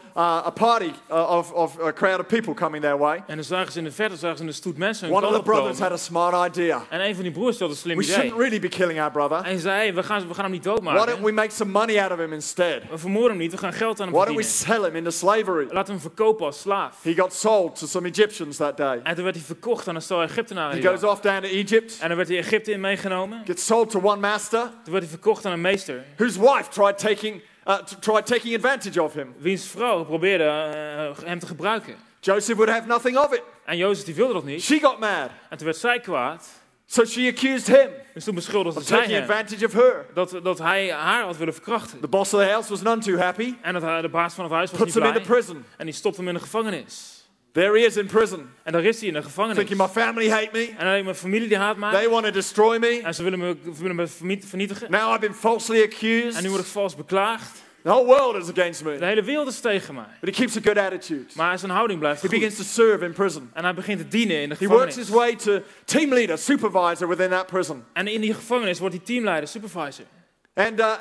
a 0.45 0.49
party 0.49 0.91
uh, 1.11 1.29
of, 1.37 1.51
of 1.51 1.79
a 1.81 1.93
crowd 1.93 2.19
of 2.19 2.25
people 2.27 2.53
coming 2.53 2.83
their 2.83 2.97
way. 2.97 3.23
En 3.27 3.35
dan 3.35 3.43
zagen 3.43 3.71
ze 3.71 3.77
in 3.77 3.83
de 3.83 3.91
verte 3.91 4.15
zagen 4.15 4.37
ze 4.37 4.43
een 4.43 4.53
stoet 4.53 4.77
mensen 4.77 5.07
hun 5.07 5.15
One 5.17 5.27
of 5.27 5.33
the 5.35 5.41
brothers 5.41 5.79
had 5.79 5.91
a 5.91 5.97
smart 5.97 6.47
idea. 6.55 6.81
En 6.89 7.01
een 7.05 7.13
van 7.15 7.23
die 7.23 7.31
broers 7.31 7.59
had 7.59 7.69
een 7.69 7.75
slim 7.75 7.97
We 7.97 8.03
idee. 8.03 8.15
shouldn't 8.15 8.39
really 8.39 8.59
be 8.59 8.67
killing 8.67 8.99
our 9.01 9.11
brother. 9.11 9.37
En 9.37 9.43
hij 9.43 9.57
zei, 9.57 9.91
we, 9.93 10.03
gaan, 10.03 10.27
we 10.27 10.33
gaan 10.33 10.43
hem 10.43 10.53
niet 10.53 10.65
Why 10.65 10.73
don't 10.73 10.85
doodmaken. 10.93 11.23
we 11.23 11.31
make 11.31 11.51
some 11.51 11.71
money 11.71 12.01
out 12.01 12.11
of 12.11 12.17
him 12.17 12.33
instead? 12.33 12.81
We 12.89 12.97
vermoorden 12.97 13.29
hem 13.31 13.37
niet, 13.39 13.51
we 13.51 13.57
gaan 13.57 13.73
geld 13.73 13.99
aan 13.99 14.07
hem 14.07 14.15
Why 14.15 14.25
don't 14.25 14.37
we 14.37 14.43
verdienen. 14.43 14.75
sell 14.81 14.89
him 14.89 14.95
into 14.95 15.09
slavery? 15.09 15.67
We 15.67 15.83
hem 15.85 15.99
verkopen 15.99 16.45
als 16.45 16.59
slaaf. 16.59 16.97
He 17.03 17.13
got 17.13 17.33
sold 17.33 17.79
to 17.79 17.85
some 17.87 18.07
Egyptians 18.07 18.57
that 18.57 18.77
day. 18.77 18.99
En 19.03 19.15
toen 19.15 19.23
werd 19.23 19.35
hij 19.35 19.45
verkocht 19.45 19.87
aan 19.87 19.95
een 19.95 20.01
stel 20.01 20.21
Egyptenaren. 20.21 20.80
He 20.81 20.89
goes 20.89 21.03
off 21.03 21.21
down 21.21 21.41
to 21.41 21.47
Egypt, 21.47 21.97
En 22.01 22.07
dan 22.07 22.17
werd 22.17 22.29
hij 22.29 22.37
Egypte 22.37 22.71
in 22.71 22.79
meegenomen. 22.79 23.41
gets 23.45 23.65
sold 23.65 23.89
to 23.89 23.99
one 24.03 24.19
master 24.19 24.61
Toen 24.83 24.91
werd 24.93 25.03
hij 25.03 25.11
verkocht 25.11 25.45
aan 25.45 25.51
een 25.51 25.61
meester. 25.61 26.03
whose 26.17 26.39
wife 26.39 26.69
tried 26.69 26.97
taking, 26.97 27.41
uh, 27.67 27.75
tried 27.99 28.25
taking 28.25 28.55
advantage 28.55 29.03
of 29.03 29.13
him. 29.13 29.33
Wiens 29.37 29.65
vrouw 29.67 30.03
probeerde 30.05 30.43
eh, 30.43 31.25
hem 31.27 31.39
te 31.39 31.47
gebruiken. 31.47 31.95
Joseph 32.19 32.55
would 32.57 32.73
have 32.73 32.87
nothing 32.87 33.17
of 33.17 33.33
it. 33.33 33.41
En 33.65 33.77
Jozef 33.77 34.05
die 34.05 34.15
wilde 34.15 34.33
dat 34.33 34.43
niet. 34.43 34.61
She 34.63 34.79
got 34.79 34.99
mad. 34.99 35.29
En 35.49 35.57
toen 35.57 35.65
werd 35.65 35.77
zij 35.77 35.99
kwaad. 35.99 36.49
So 36.85 37.05
she 37.05 37.27
accused 37.35 37.67
him 37.67 37.89
Dus 38.13 38.23
toen 38.23 38.35
beschuldigde 38.35 38.79
of 38.79 38.85
zij 38.85 39.05
hem 39.05 39.21
advantage 39.21 39.65
of 39.65 39.73
her. 39.73 40.05
dat, 40.13 40.39
dat 40.43 40.57
hij 40.59 40.91
haar 40.91 41.23
had 41.23 41.37
willen 41.37 41.53
verkrachten. 41.53 41.99
The 41.99 42.07
boss 42.07 42.33
of 42.33 42.39
the 42.39 42.45
house 42.47 42.69
was 42.69 42.81
none 42.81 43.01
too 43.01 43.17
happy, 43.17 43.53
En 43.61 43.73
dat 43.73 44.01
de 44.01 44.09
baas 44.09 44.33
van 44.33 44.43
het 44.43 44.53
huis 44.53 44.69
was 44.71 44.79
puts 44.79 44.93
niet 44.95 45.03
him 45.03 45.13
into 45.13 45.25
blij. 45.27 45.37
prison. 45.41 45.65
En 45.77 45.85
die 45.85 45.95
stopt 45.95 46.17
hem 46.17 46.27
in 46.27 46.33
de 46.33 46.39
gevangenis. 46.39 47.20
There 47.53 47.79
he 47.79 47.85
is 47.85 47.97
in 47.97 48.05
prison, 48.05 48.49
En 48.63 48.71
daar 48.71 48.83
is 48.83 48.99
hij 48.99 49.07
in 49.07 49.13
de 49.13 49.21
gevangenis. 49.23 49.57
thinking 49.57 49.79
my 49.79 49.87
family 49.87 50.29
hate 50.29 50.49
me. 50.51 50.69
En 50.77 50.87
alleen 50.87 51.03
mijn 51.03 51.15
familie 51.15 51.47
die 51.47 51.57
haat 51.57 51.77
mij. 51.77 51.91
They 51.91 52.09
want 52.09 52.25
to 52.25 52.31
destroy 52.31 52.77
me. 52.77 53.01
En 53.03 53.15
ze 53.15 53.23
willen 53.23 53.39
me, 53.39 53.55
willen 53.77 53.95
me 53.95 54.07
vernietigen. 54.39 54.91
Now 54.91 55.09
I've 55.11 55.19
been 55.19 55.33
falsely 55.33 55.83
accused. 55.83 56.35
En 56.35 56.43
nu 56.43 56.49
word 56.49 56.61
ik 56.61 56.67
vals 56.67 56.95
beklaagd. 56.95 57.51
The 57.83 57.89
whole 57.89 58.05
world 58.05 58.35
is 58.43 58.49
against 58.49 58.83
De 58.83 58.89
me. 58.89 59.05
hele 59.05 59.23
wereld 59.23 59.47
is 59.47 59.59
tegen 59.59 59.93
mij. 59.95 60.05
But 60.19 60.29
he 60.29 60.35
keeps 60.35 60.57
a 60.57 60.59
good 60.63 60.77
attitude. 60.77 61.25
Maar 61.33 61.59
zijn 61.59 61.71
houding 61.71 61.99
blijft 61.99 62.21
He 62.21 62.27
goed. 62.27 62.37
begins 62.39 62.57
to 62.57 62.63
serve 62.63 63.05
in 63.05 63.13
prison. 63.13 63.49
En 63.53 63.63
hij 63.63 63.73
begint 63.73 63.99
te 63.99 64.07
dienen 64.07 64.41
in 64.41 64.49
de 64.49 64.55
He 64.59 64.67
works 64.67 64.95
his 64.95 65.05
gevangenis. 65.07 65.43
way 65.45 65.59
to 65.59 65.65
team 65.85 66.13
leader, 66.13 66.37
supervisor 66.37 67.07
within 67.07 67.29
that 67.29 67.45
prison. 67.45 67.83
En 67.93 68.07
in 68.07 68.21
die 68.21 68.33
gevangenis 68.33 68.79
wordt 68.79 68.95
hij 68.95 69.03
teamleider, 69.05 69.49
supervisor. 69.49 70.05
And 70.53 70.79
uh, 70.79 70.93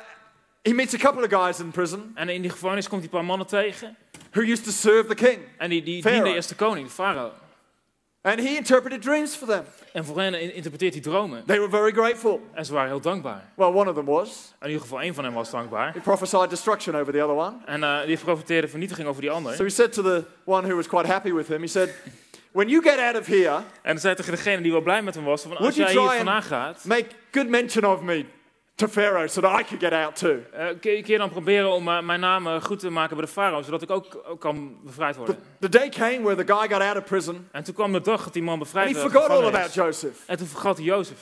he 0.63 0.73
meets 0.73 0.93
a 0.93 0.97
couple 0.97 1.23
of 1.23 1.29
guys 1.43 1.59
in 1.59 1.71
prison 1.71 2.11
En 2.15 2.29
in 2.29 2.41
die 2.41 2.51
gevangenis 2.51 2.87
komt 2.89 3.01
hij 3.01 3.09
een 3.11 3.17
paar 3.17 3.25
mannen 3.27 3.47
tegen. 3.47 3.97
Who 4.33 4.41
used 4.41 4.63
to 4.63 4.71
serve 4.71 5.07
the 5.07 5.15
king. 5.15 5.39
En 5.57 5.69
die, 5.69 5.83
die 5.83 6.01
Pharaoh. 6.01 6.17
diende 6.21 6.35
eerst 6.35 6.49
de 6.49 6.55
koning, 6.55 6.87
de 6.87 6.93
farao. 6.93 7.31
And 8.23 8.39
he 8.39 8.55
interpreted 8.55 9.01
dreams 9.01 9.35
for 9.35 9.47
them. 9.47 9.63
En 9.93 10.05
voor 10.05 10.19
hen 10.19 10.33
in- 10.41 10.53
interpreteert 10.53 10.93
hij 10.93 11.01
dromen. 11.01 11.43
They 11.45 11.57
were 11.59 11.69
very 11.69 11.91
grateful. 11.91 12.41
En 12.53 12.65
ze 12.65 12.73
waren 12.73 12.89
heel 12.89 13.01
dankbaar. 13.01 13.51
Well, 13.55 13.67
one 13.67 13.89
of 13.89 13.95
them 13.95 14.05
was. 14.05 14.53
In 14.61 14.67
ieder 14.67 14.81
geval 14.81 15.01
één 15.01 15.13
van 15.13 15.23
hen 15.23 15.33
was 15.33 15.51
dankbaar. 15.51 15.93
He 15.93 15.99
prophesied 15.99 16.49
destruction 16.49 16.95
over 16.95 17.13
the 17.13 17.23
other 17.23 17.35
one. 17.35 17.55
En 17.65 17.83
eh, 17.83 18.05
die 18.05 18.17
profiteerde 18.17 18.67
vernietiging 18.67 19.07
over 19.07 19.21
die 19.21 19.31
ander. 19.31 19.55
So 19.55 19.63
he 19.63 19.69
said 19.69 19.93
to 19.93 20.01
the 20.03 20.23
one 20.43 20.67
who 20.67 20.75
was 20.75 20.87
quite 20.87 21.07
happy 21.07 21.31
with 21.33 21.47
him, 21.47 21.61
he 21.61 21.67
said, 21.67 21.93
When 22.51 22.69
you 22.69 22.81
get 22.83 22.99
out 22.99 23.17
of 23.19 23.25
here, 23.27 23.55
En 23.55 23.63
dan 23.83 23.99
zei 23.99 24.15
tegen 24.15 24.31
degene 24.31 24.61
die 24.61 24.71
wel 24.71 24.81
blij 24.81 25.01
met 25.01 25.15
hem 25.15 25.23
was: 25.23 25.41
van, 25.41 25.57
Als 25.57 25.75
you 25.75 25.75
jij 25.75 25.85
hier 25.91 25.95
try 26.01 26.07
and- 26.07 26.17
vandaan 26.17 26.43
gaat, 26.43 26.85
make 26.85 27.05
good 27.31 27.47
mention 27.49 27.85
of 27.85 28.01
me 28.01 28.25
to 28.81 28.87
Pharaoh 28.87 29.27
so 29.27 29.41
that 29.41 29.59
I 29.59 29.63
could 29.63 29.79
get 29.79 29.93
out 29.93 30.15
too. 30.15 30.43
kun 30.79 30.91
je 30.91 31.01
kun 31.01 31.13
je 31.13 31.17
dan 31.17 31.29
proberen 31.29 31.71
om 31.71 31.87
eh, 31.87 32.01
mijn 32.01 32.19
naam 32.19 32.47
eh, 32.47 32.61
goed 32.61 32.79
te 32.79 32.89
maken 32.89 33.15
bij 33.15 33.25
de 33.25 33.31
farao, 33.31 33.61
zodat 33.61 33.81
ik 33.81 33.89
ook, 33.89 34.23
ook 34.27 34.39
kan 34.39 34.77
bevrijd 34.83 35.15
worden. 35.15 35.37
the 35.59 35.69
day 35.69 35.89
came 35.89 36.21
where 36.21 36.45
the 36.45 36.53
guy 36.53 36.67
got 36.67 36.81
out 36.81 36.97
of 36.97 37.03
prison 37.03 37.47
En 37.51 37.63
toen 37.63 37.73
kwam 37.73 37.91
de 37.91 38.01
dag 38.01 38.23
dat 38.23 38.33
die 38.33 38.43
man 38.43 38.59
bevrijd 38.59 38.87
he 38.87 38.93
werd. 38.93 39.05
uit 39.05 39.13
forgot 39.13 39.37
all 39.37 39.47
about 39.47 39.73
Joseph. 39.73 40.17
En 40.25 40.37
toen 40.37 40.47
vergat 40.47 40.77
hij 40.77 40.85
Jozef. 40.85 41.19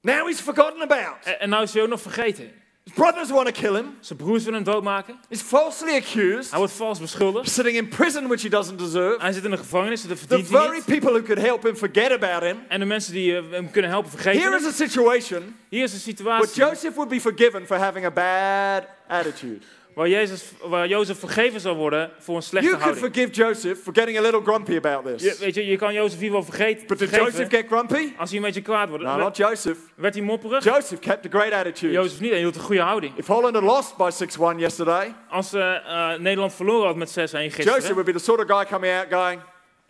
Now 0.00 0.26
he's 0.26 0.40
forgotten 0.40 0.82
about. 0.82 1.24
En, 1.24 1.40
en 1.40 1.48
nou 1.48 1.62
is 1.62 1.72
hij 1.72 1.82
ook 1.82 1.88
nog 1.88 2.00
vergeten. 2.00 2.52
His 2.88 2.96
brothers 2.96 3.30
want 3.30 3.46
to 3.46 3.60
kill 3.60 3.74
him. 3.74 3.86
Zijn 4.00 4.18
broers 4.18 4.44
willen 4.44 4.62
hem 4.64 4.72
doodmaken. 4.72 5.18
He's 5.28 5.40
falsely 5.42 5.94
accused. 5.96 6.50
Hij 6.50 6.58
wordt 6.58 6.72
vals 6.72 6.98
beschuldigd. 7.00 7.50
Sitting 7.50 7.76
in 7.76 7.88
prison, 7.88 8.26
which 8.26 8.42
he 8.42 8.48
doesn't 8.48 8.78
deserve. 8.78 9.20
Hij 9.20 9.32
zit 9.32 9.44
in 9.44 9.50
de 9.50 9.56
gevangenis, 9.56 10.02
dat 10.02 10.10
The 10.10 10.16
verdient 10.26 10.48
hij 10.50 10.60
very 10.60 10.74
niet. 10.74 10.84
people 10.84 11.10
who 11.10 11.22
could 11.22 11.38
help 11.40 11.62
him 11.62 11.76
forget 11.76 12.12
about 12.12 12.42
him. 12.42 12.56
En 12.68 12.80
de 12.80 12.86
mensen 12.86 13.12
die 13.12 13.36
eh, 13.36 13.42
hem 13.50 13.70
kunnen 13.70 13.90
helpen 13.90 14.10
vergeten 14.10 14.40
Here 14.40 14.54
hem. 14.54 14.60
is 14.66 14.72
a 14.72 14.72
situation 14.86 15.56
Hier 15.68 15.82
is 15.82 16.06
een 16.06 16.16
where 16.24 16.46
Joseph 16.54 16.94
would 16.94 17.08
be 17.10 17.20
forgiven 17.20 17.66
for 17.66 17.76
having 17.76 18.04
a 18.06 18.10
bad 18.10 18.84
attitude. 19.08 19.60
Waar, 19.98 20.08
Jezus, 20.08 20.44
waar 20.62 20.88
Jozef 20.88 21.18
vergeven 21.18 21.60
zal 21.60 21.74
worden 21.74 22.10
voor 22.18 22.36
een 22.36 22.42
slechte 22.42 22.68
You 22.68 22.80
houding. 22.80 23.04
forgive 23.06 23.32
Joseph 23.32 23.78
for 23.82 23.94
getting 23.94 24.18
a 24.18 24.20
little 24.20 24.40
grumpy 24.42 24.76
about 24.76 25.20
Je, 25.20 25.28
this. 25.28 25.38
weet 25.38 25.54
je, 25.54 25.66
je 25.66 25.76
kan 25.76 25.92
Jozef 25.92 26.18
hier 26.20 26.30
wel 26.32 26.42
vergeten. 26.42 26.86
But 26.86 26.98
did 26.98 27.08
vergeven. 27.08 27.32
Joseph 27.32 27.50
get 27.50 27.66
grumpy? 27.66 28.12
Als 28.16 28.28
hij 28.30 28.38
een 28.38 28.44
beetje 28.44 28.62
kwaad 28.62 28.88
wordt, 28.88 29.04
No, 29.04 29.10
werd, 29.10 29.22
not 29.22 29.36
Joseph. 29.36 29.78
werd 29.94 30.14
hij 30.14 30.22
mopperig. 30.22 30.64
Joseph 30.64 31.00
kept 31.00 31.26
a 31.26 31.28
great 31.38 31.52
attitude. 31.52 31.92
Jozef 31.92 32.20
niet, 32.20 32.30
hij 32.30 32.38
hield 32.38 32.54
een 32.54 32.60
goede 32.60 32.80
houding. 32.82 33.16
If 33.16 33.26
Holland 33.26 33.54
had 33.54 33.62
lost 33.64 33.96
by 33.96 34.10
6-1 34.54 34.58
yesterday, 34.58 35.14
Als 35.28 35.52
eh, 35.52 36.14
Nederland 36.18 36.54
verloren 36.54 36.86
had 36.86 36.96
met 36.96 37.08
6-1 37.10 37.12
Joseph 37.12 37.54
gisteren, 37.54 37.94
would 37.94 38.04
be 38.04 38.12
the 38.12 38.18
sort 38.18 38.40
of 38.50 38.56
guy 38.56 38.64
coming 38.70 38.94
out 38.94 39.06
going, 39.10 39.40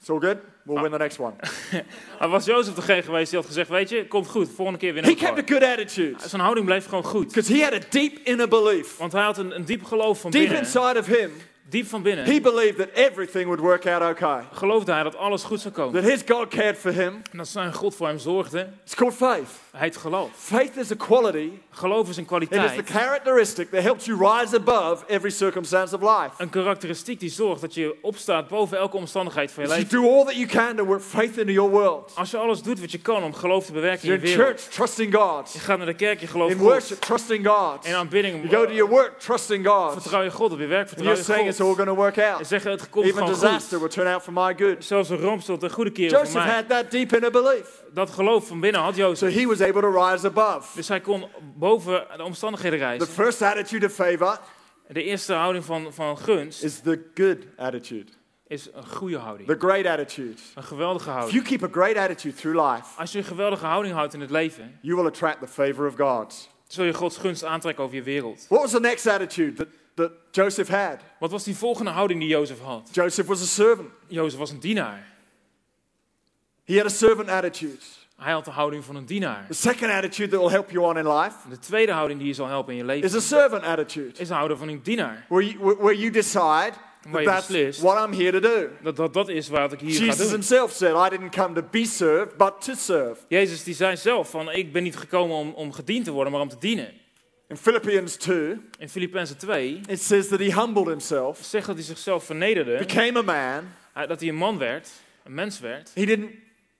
it's 0.00 0.10
all 0.10 0.18
good, 0.20 0.36
we'll 0.68 0.82
win 0.82 0.90
the 0.90 0.98
next 0.98 1.18
one. 1.18 1.34
dan 2.20 2.30
was 2.30 2.44
Jozef 2.44 2.74
degene 2.74 3.02
geweest 3.02 3.30
die 3.30 3.38
had 3.38 3.48
gezegd, 3.48 3.68
weet 3.68 3.88
je, 3.88 4.06
komt 4.08 4.26
goed, 4.26 4.48
volgende 4.54 4.78
keer 4.80 4.92
winnen 4.94 5.12
He 5.12 5.18
we 5.18 5.24
kept 5.24 5.50
a 5.50 5.54
good 5.54 5.62
attitude 5.62 6.28
Zijn 6.28 6.42
houding 6.42 6.66
bleef 6.66 6.84
gewoon 6.84 7.04
goed. 7.04 7.26
because 7.26 7.52
he 7.54 7.62
had 7.62 7.72
a 7.72 7.78
deep 7.90 8.18
inner 8.24 8.48
belief. 8.48 8.96
Want 8.96 9.12
hij 9.12 9.22
had 9.22 9.38
een, 9.38 9.54
een 9.54 9.64
diep 9.64 9.84
geloof 9.84 10.20
van 10.20 10.30
Deep 10.30 10.42
binnen. 10.42 10.58
inside 10.62 10.98
of 10.98 11.06
him, 11.06 11.30
Diep 11.70 11.86
van 11.86 12.02
binnen 12.02 12.24
he 12.24 12.40
believed 12.40 12.76
that 12.76 12.88
everything 12.92 13.44
would 13.44 13.60
work 13.60 13.86
out 13.86 14.02
okay. 14.10 14.42
geloofde 14.52 14.92
hij 14.92 15.02
dat 15.02 15.16
alles 15.16 15.42
goed 15.42 15.60
zou 15.60 15.74
komen. 15.74 16.02
That 16.02 16.10
his 16.10 16.22
God 16.28 16.48
cared 16.48 16.78
for 16.78 16.92
him. 16.92 17.22
En 17.32 17.38
dat 17.38 17.48
zijn 17.48 17.72
God 17.72 17.94
voor 17.94 18.06
hem 18.06 18.18
zorgde. 18.18 18.68
It's 18.84 18.94
called 18.94 19.14
faith. 19.14 19.48
Hij 19.70 19.86
het 19.86 19.96
geloof. 19.96 20.30
Faith 20.36 20.76
is 20.76 20.90
a 20.90 20.94
quality 20.94 21.50
Geloof 21.70 22.08
is 22.08 22.16
een 22.16 22.26
and 22.28 22.42
it's 22.42 22.50
the 22.50 22.56
kwaliteit. 22.58 22.90
characteristic 22.90 23.70
that 23.70 23.82
helps 23.82 24.04
you 24.04 24.18
rise 24.18 24.56
above 24.56 25.04
every 25.06 25.30
circumstance 25.30 25.94
of 25.96 26.00
life. 26.00 26.30
Een 26.42 26.50
karakteristiek 26.50 27.20
die 27.20 27.30
zorgt 27.30 27.60
dat 27.60 27.74
je 27.74 27.96
opstaat 28.02 28.48
boven 28.48 28.78
elke 28.78 28.96
omstandigheid 28.96 29.52
van 29.52 29.62
je 29.62 29.68
You 29.68 29.80
leven. 29.80 30.00
do 30.02 30.16
all 30.16 30.24
that 30.24 30.34
you 30.34 30.46
can 30.46 30.76
to 30.76 30.84
work 30.84 31.02
faith 31.02 31.36
into 31.36 31.52
your 31.52 31.70
world. 31.70 32.12
Als 32.14 32.30
je 32.30 32.36
alles 32.36 32.62
doet 32.62 32.80
wat 32.80 32.90
je 32.92 32.98
kan 32.98 33.22
om 33.22 33.34
geloof 33.34 33.64
te 33.64 33.72
bewerken 33.72 34.02
in 34.02 34.08
You're 34.08 34.26
je 34.26 34.32
in 34.32 34.38
wereld. 34.38 34.58
church, 34.60 34.72
trusting 34.74 35.14
God. 35.14 35.52
Je 35.52 35.58
gaat 35.58 35.76
naar 35.76 35.86
de 35.86 35.94
kerk, 35.94 36.20
je 36.20 36.26
gelooft 36.26 36.52
In 36.52 36.58
God. 36.58 36.68
worship, 36.68 37.00
trusting 37.00 37.46
God. 37.46 37.84
In 37.86 37.94
aanbidding 37.94 38.34
You 38.42 38.48
go 38.48 38.64
to 38.66 38.72
your 38.72 38.90
work, 38.90 39.18
trusting 39.20 39.66
God. 39.66 39.92
vertrouw 39.92 40.22
je 40.22 40.30
God. 40.30 40.52
Op 40.52 40.58
je 40.58 40.66
werk 40.66 40.88
vertrouw 40.88 41.14
je 41.14 41.22
it's 41.58 41.68
all 41.68 41.74
going 41.74 41.88
to 41.88 41.94
work 41.94 42.18
out. 42.18 42.46
zeggen 42.46 42.70
het 42.70 42.90
komt 42.90 43.06
Even 43.06 43.26
disaster 43.26 43.78
will 43.78 43.88
turn 43.88 44.06
out 44.06 44.22
for 44.22 44.32
my 44.32 44.54
good. 44.58 44.84
Zelfs 44.84 45.08
een 45.10 45.18
ramp 45.20 45.42
een 45.48 45.70
goede 45.70 45.90
voor 45.94 46.04
Joseph 46.04 46.32
mij. 46.34 46.54
had 46.54 46.68
that 46.68 46.90
deep 46.90 47.12
inner 47.12 47.30
belief. 47.30 47.82
Dat 47.94 48.10
geloof 48.10 48.46
van 48.46 48.60
binnen 48.60 48.80
had 48.80 48.94
So 48.94 49.00
Jozef. 49.00 49.34
he 49.34 49.46
was 49.46 49.60
able 49.60 49.80
to 49.80 49.90
rise 50.06 50.26
above. 50.26 50.68
Dus 50.74 50.88
hij 50.88 51.00
kon 51.00 51.26
boven 51.56 52.06
de 52.16 52.22
omstandigheden 52.22 52.78
The 52.78 52.84
reizen. 52.84 53.06
first 53.08 53.42
attitude 53.42 53.86
of 53.86 53.92
favor 53.92 54.38
De 54.88 55.02
eerste 55.02 55.32
houding 55.32 55.64
van, 55.64 55.92
van 55.92 56.18
gunst 56.18 56.62
is 56.64 56.80
the 56.80 57.00
good 57.14 57.36
attitude, 57.56 58.06
is 58.46 58.68
een 58.74 58.86
goede 58.86 59.18
houding. 59.18 59.48
the 59.48 59.56
great 59.58 59.86
attitude. 59.86 60.34
Een 60.54 60.62
geweldige 60.62 61.08
If 61.08 61.14
houding. 61.14 61.32
you 61.44 61.44
keep 61.58 61.62
a 61.76 61.80
great 61.80 61.96
attitude 61.96 62.34
through 62.34 62.70
life, 62.72 62.84
Als 63.00 63.12
je 63.12 63.18
een 63.18 63.24
geweldige 63.24 63.66
houding 63.66 63.94
houdt 63.94 64.14
in 64.14 64.20
het 64.20 64.30
leven, 64.30 64.78
you 64.82 64.96
will 64.96 65.06
attract 65.06 65.40
the 65.40 65.46
favor 65.48 65.86
of 65.86 65.94
God. 65.96 66.48
zul 66.66 66.84
je 66.84 66.92
Gods 66.94 67.16
gunst 67.16 67.44
aantrekken 67.44 67.84
over 67.84 67.96
je 67.96 68.02
wereld. 68.02 68.46
What 68.48 68.60
was 68.60 68.70
the 68.70 68.80
next 68.80 69.06
attitude 69.06 69.52
that, 69.52 69.66
that 69.98 70.10
Joseph 70.30 70.68
had? 70.68 71.00
Wat 71.18 71.30
was 71.30 71.44
die 71.44 71.56
volgende 71.56 71.90
houding 71.90 72.20
die 72.20 72.28
Jozef 72.28 72.60
had? 72.60 72.88
Joseph 72.92 73.26
was 73.26 73.42
a 73.42 73.46
servant. 73.46 73.88
Jozef 74.06 74.38
was 74.38 74.50
een 74.50 74.60
dienaar. 74.60 75.06
He 76.64 76.76
had 76.76 76.86
a 76.86 76.88
servant 76.88 77.28
attitude. 77.28 77.78
Hij 78.16 78.32
had 78.32 78.44
de 78.44 78.50
houding 78.50 78.84
van 78.84 78.96
een 78.96 79.06
dienaar. 79.06 79.44
The 79.48 79.54
second 79.54 79.90
attitude 79.90 80.28
that 80.28 80.40
will 80.40 80.50
help 80.50 80.70
you 80.70 80.84
on 80.84 80.96
in 80.98 81.08
life 81.08 81.34
De 81.48 81.58
tweede 81.58 81.92
houding 81.92 82.18
die 82.18 82.28
je 82.28 82.34
zal 82.34 82.46
helpen 82.46 82.74
in 82.74 82.86
je 82.86 82.92
is 82.92 82.98
a 82.98 83.06
leven 83.06 83.22
servant 83.22 83.62
attitude, 83.62 84.12
is 84.18 84.28
de 84.28 84.34
houding 84.34 84.58
van 84.58 84.68
een 84.68 84.80
dienaar. 84.82 85.24
where 85.28 85.46
you, 85.46 85.76
where 85.76 85.98
you 85.98 86.10
decide 86.10 86.72
Waar 87.02 87.12
that 87.12 87.20
je 87.22 87.28
that's 87.28 87.46
beslist 87.46 87.80
what 87.80 88.08
I'm 88.08 88.12
here 88.14 88.40
to 88.40 88.40
do. 88.40 88.68
dat 88.82 88.96
dat, 88.96 89.12
dat 89.14 89.28
is 89.28 89.48
wat 89.48 89.72
ik 89.72 89.80
hier 89.80 89.94
ga 89.94 90.04
Jesus 90.04 90.22
doen. 90.22 90.30
himself 90.30 90.72
said, 90.72 91.06
I 91.06 91.16
didn't 91.16 91.34
come 91.34 91.54
to 91.54 91.62
be 91.70 91.84
served, 91.84 92.36
but 92.36 92.60
to 92.60 92.74
serve. 92.74 93.16
Jezus 93.28 93.64
die 93.64 93.74
zei 93.74 93.96
zelf 93.96 94.30
van 94.30 94.50
ik 94.50 94.72
ben 94.72 94.82
niet 94.82 94.96
gekomen 94.96 95.36
om, 95.36 95.52
om 95.54 95.72
gediend 95.72 96.04
te 96.04 96.10
worden, 96.10 96.32
maar 96.32 96.42
om 96.42 96.48
te 96.48 96.58
dienen. 96.58 96.92
In 97.48 97.56
Philippians 97.56 98.16
2, 98.16 98.60
In 98.78 98.88
Filippenzen 98.88 99.38
2 99.38 99.80
it 99.88 100.00
says 100.00 100.28
that 100.28 100.38
he 100.38 100.50
humbled 100.50 100.86
himself, 100.86 101.38
zegt 101.42 101.66
dat 101.66 101.76
hij 101.76 101.84
zichzelf 101.84 102.24
vernederde, 102.24 102.78
became 102.78 103.18
a 103.18 103.22
man. 103.22 104.08
dat 104.08 104.20
hij 104.20 104.28
een 104.28 104.34
man 104.34 104.58
werd, 104.58 104.90
een 105.24 105.34
mens 105.34 105.60
werd. 105.60 105.90
He 105.94 106.04
didn't 106.04 106.30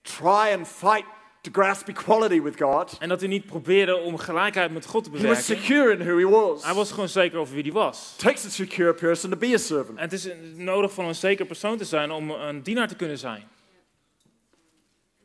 try 0.01 0.53
and 0.53 0.67
fight 0.67 1.05
to 1.41 1.51
grasp 1.51 1.87
equality 1.87 2.41
with 2.41 2.61
God. 2.61 2.97
En 2.99 3.09
dat 3.09 3.19
hij 3.19 3.29
niet 3.29 3.45
probeerde 3.45 3.95
om 3.95 4.17
gelijkheid 4.17 4.71
met 4.71 4.85
God 4.85 5.03
te 5.03 5.09
He 5.17 5.27
was 5.27 5.45
secure 5.45 5.91
in 5.91 5.99
who 5.99 6.17
he 6.17 6.29
was. 6.29 6.63
Hij 6.63 6.73
was 6.73 6.91
gewoon 6.91 7.09
zeker 7.09 7.39
over 7.39 7.53
wie 7.53 7.63
hij 7.63 7.71
was. 7.71 8.13
It 8.13 8.19
takes 8.19 8.45
a 8.45 8.49
secure 8.49 8.93
person 8.93 9.29
to 9.29 9.37
be 9.37 9.53
a 9.53 9.57
servant. 9.57 9.97
En 9.97 10.03
het 10.03 10.13
is 10.13 10.29
nodig 10.55 10.93
van 10.93 11.05
een 11.05 11.15
zeker 11.15 11.45
persoon 11.45 11.77
te 11.77 11.85
zijn 11.85 12.11
om 12.11 12.29
een 12.29 12.63
dienaar 12.63 12.87
te 12.87 12.95
kunnen 12.95 13.17
zijn. 13.17 13.47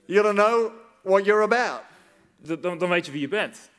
You 0.07 0.21
got 0.21 0.37
to 0.37 0.43
know 0.43 0.73
what 1.03 1.25
you're 1.25 1.43
about. 1.43 1.81
Dan, 2.63 2.79
dan 2.79 2.89
weet 2.89 3.07
je 3.07 3.13
wie 3.13 3.21
je 3.21 3.29
bent. 3.29 3.73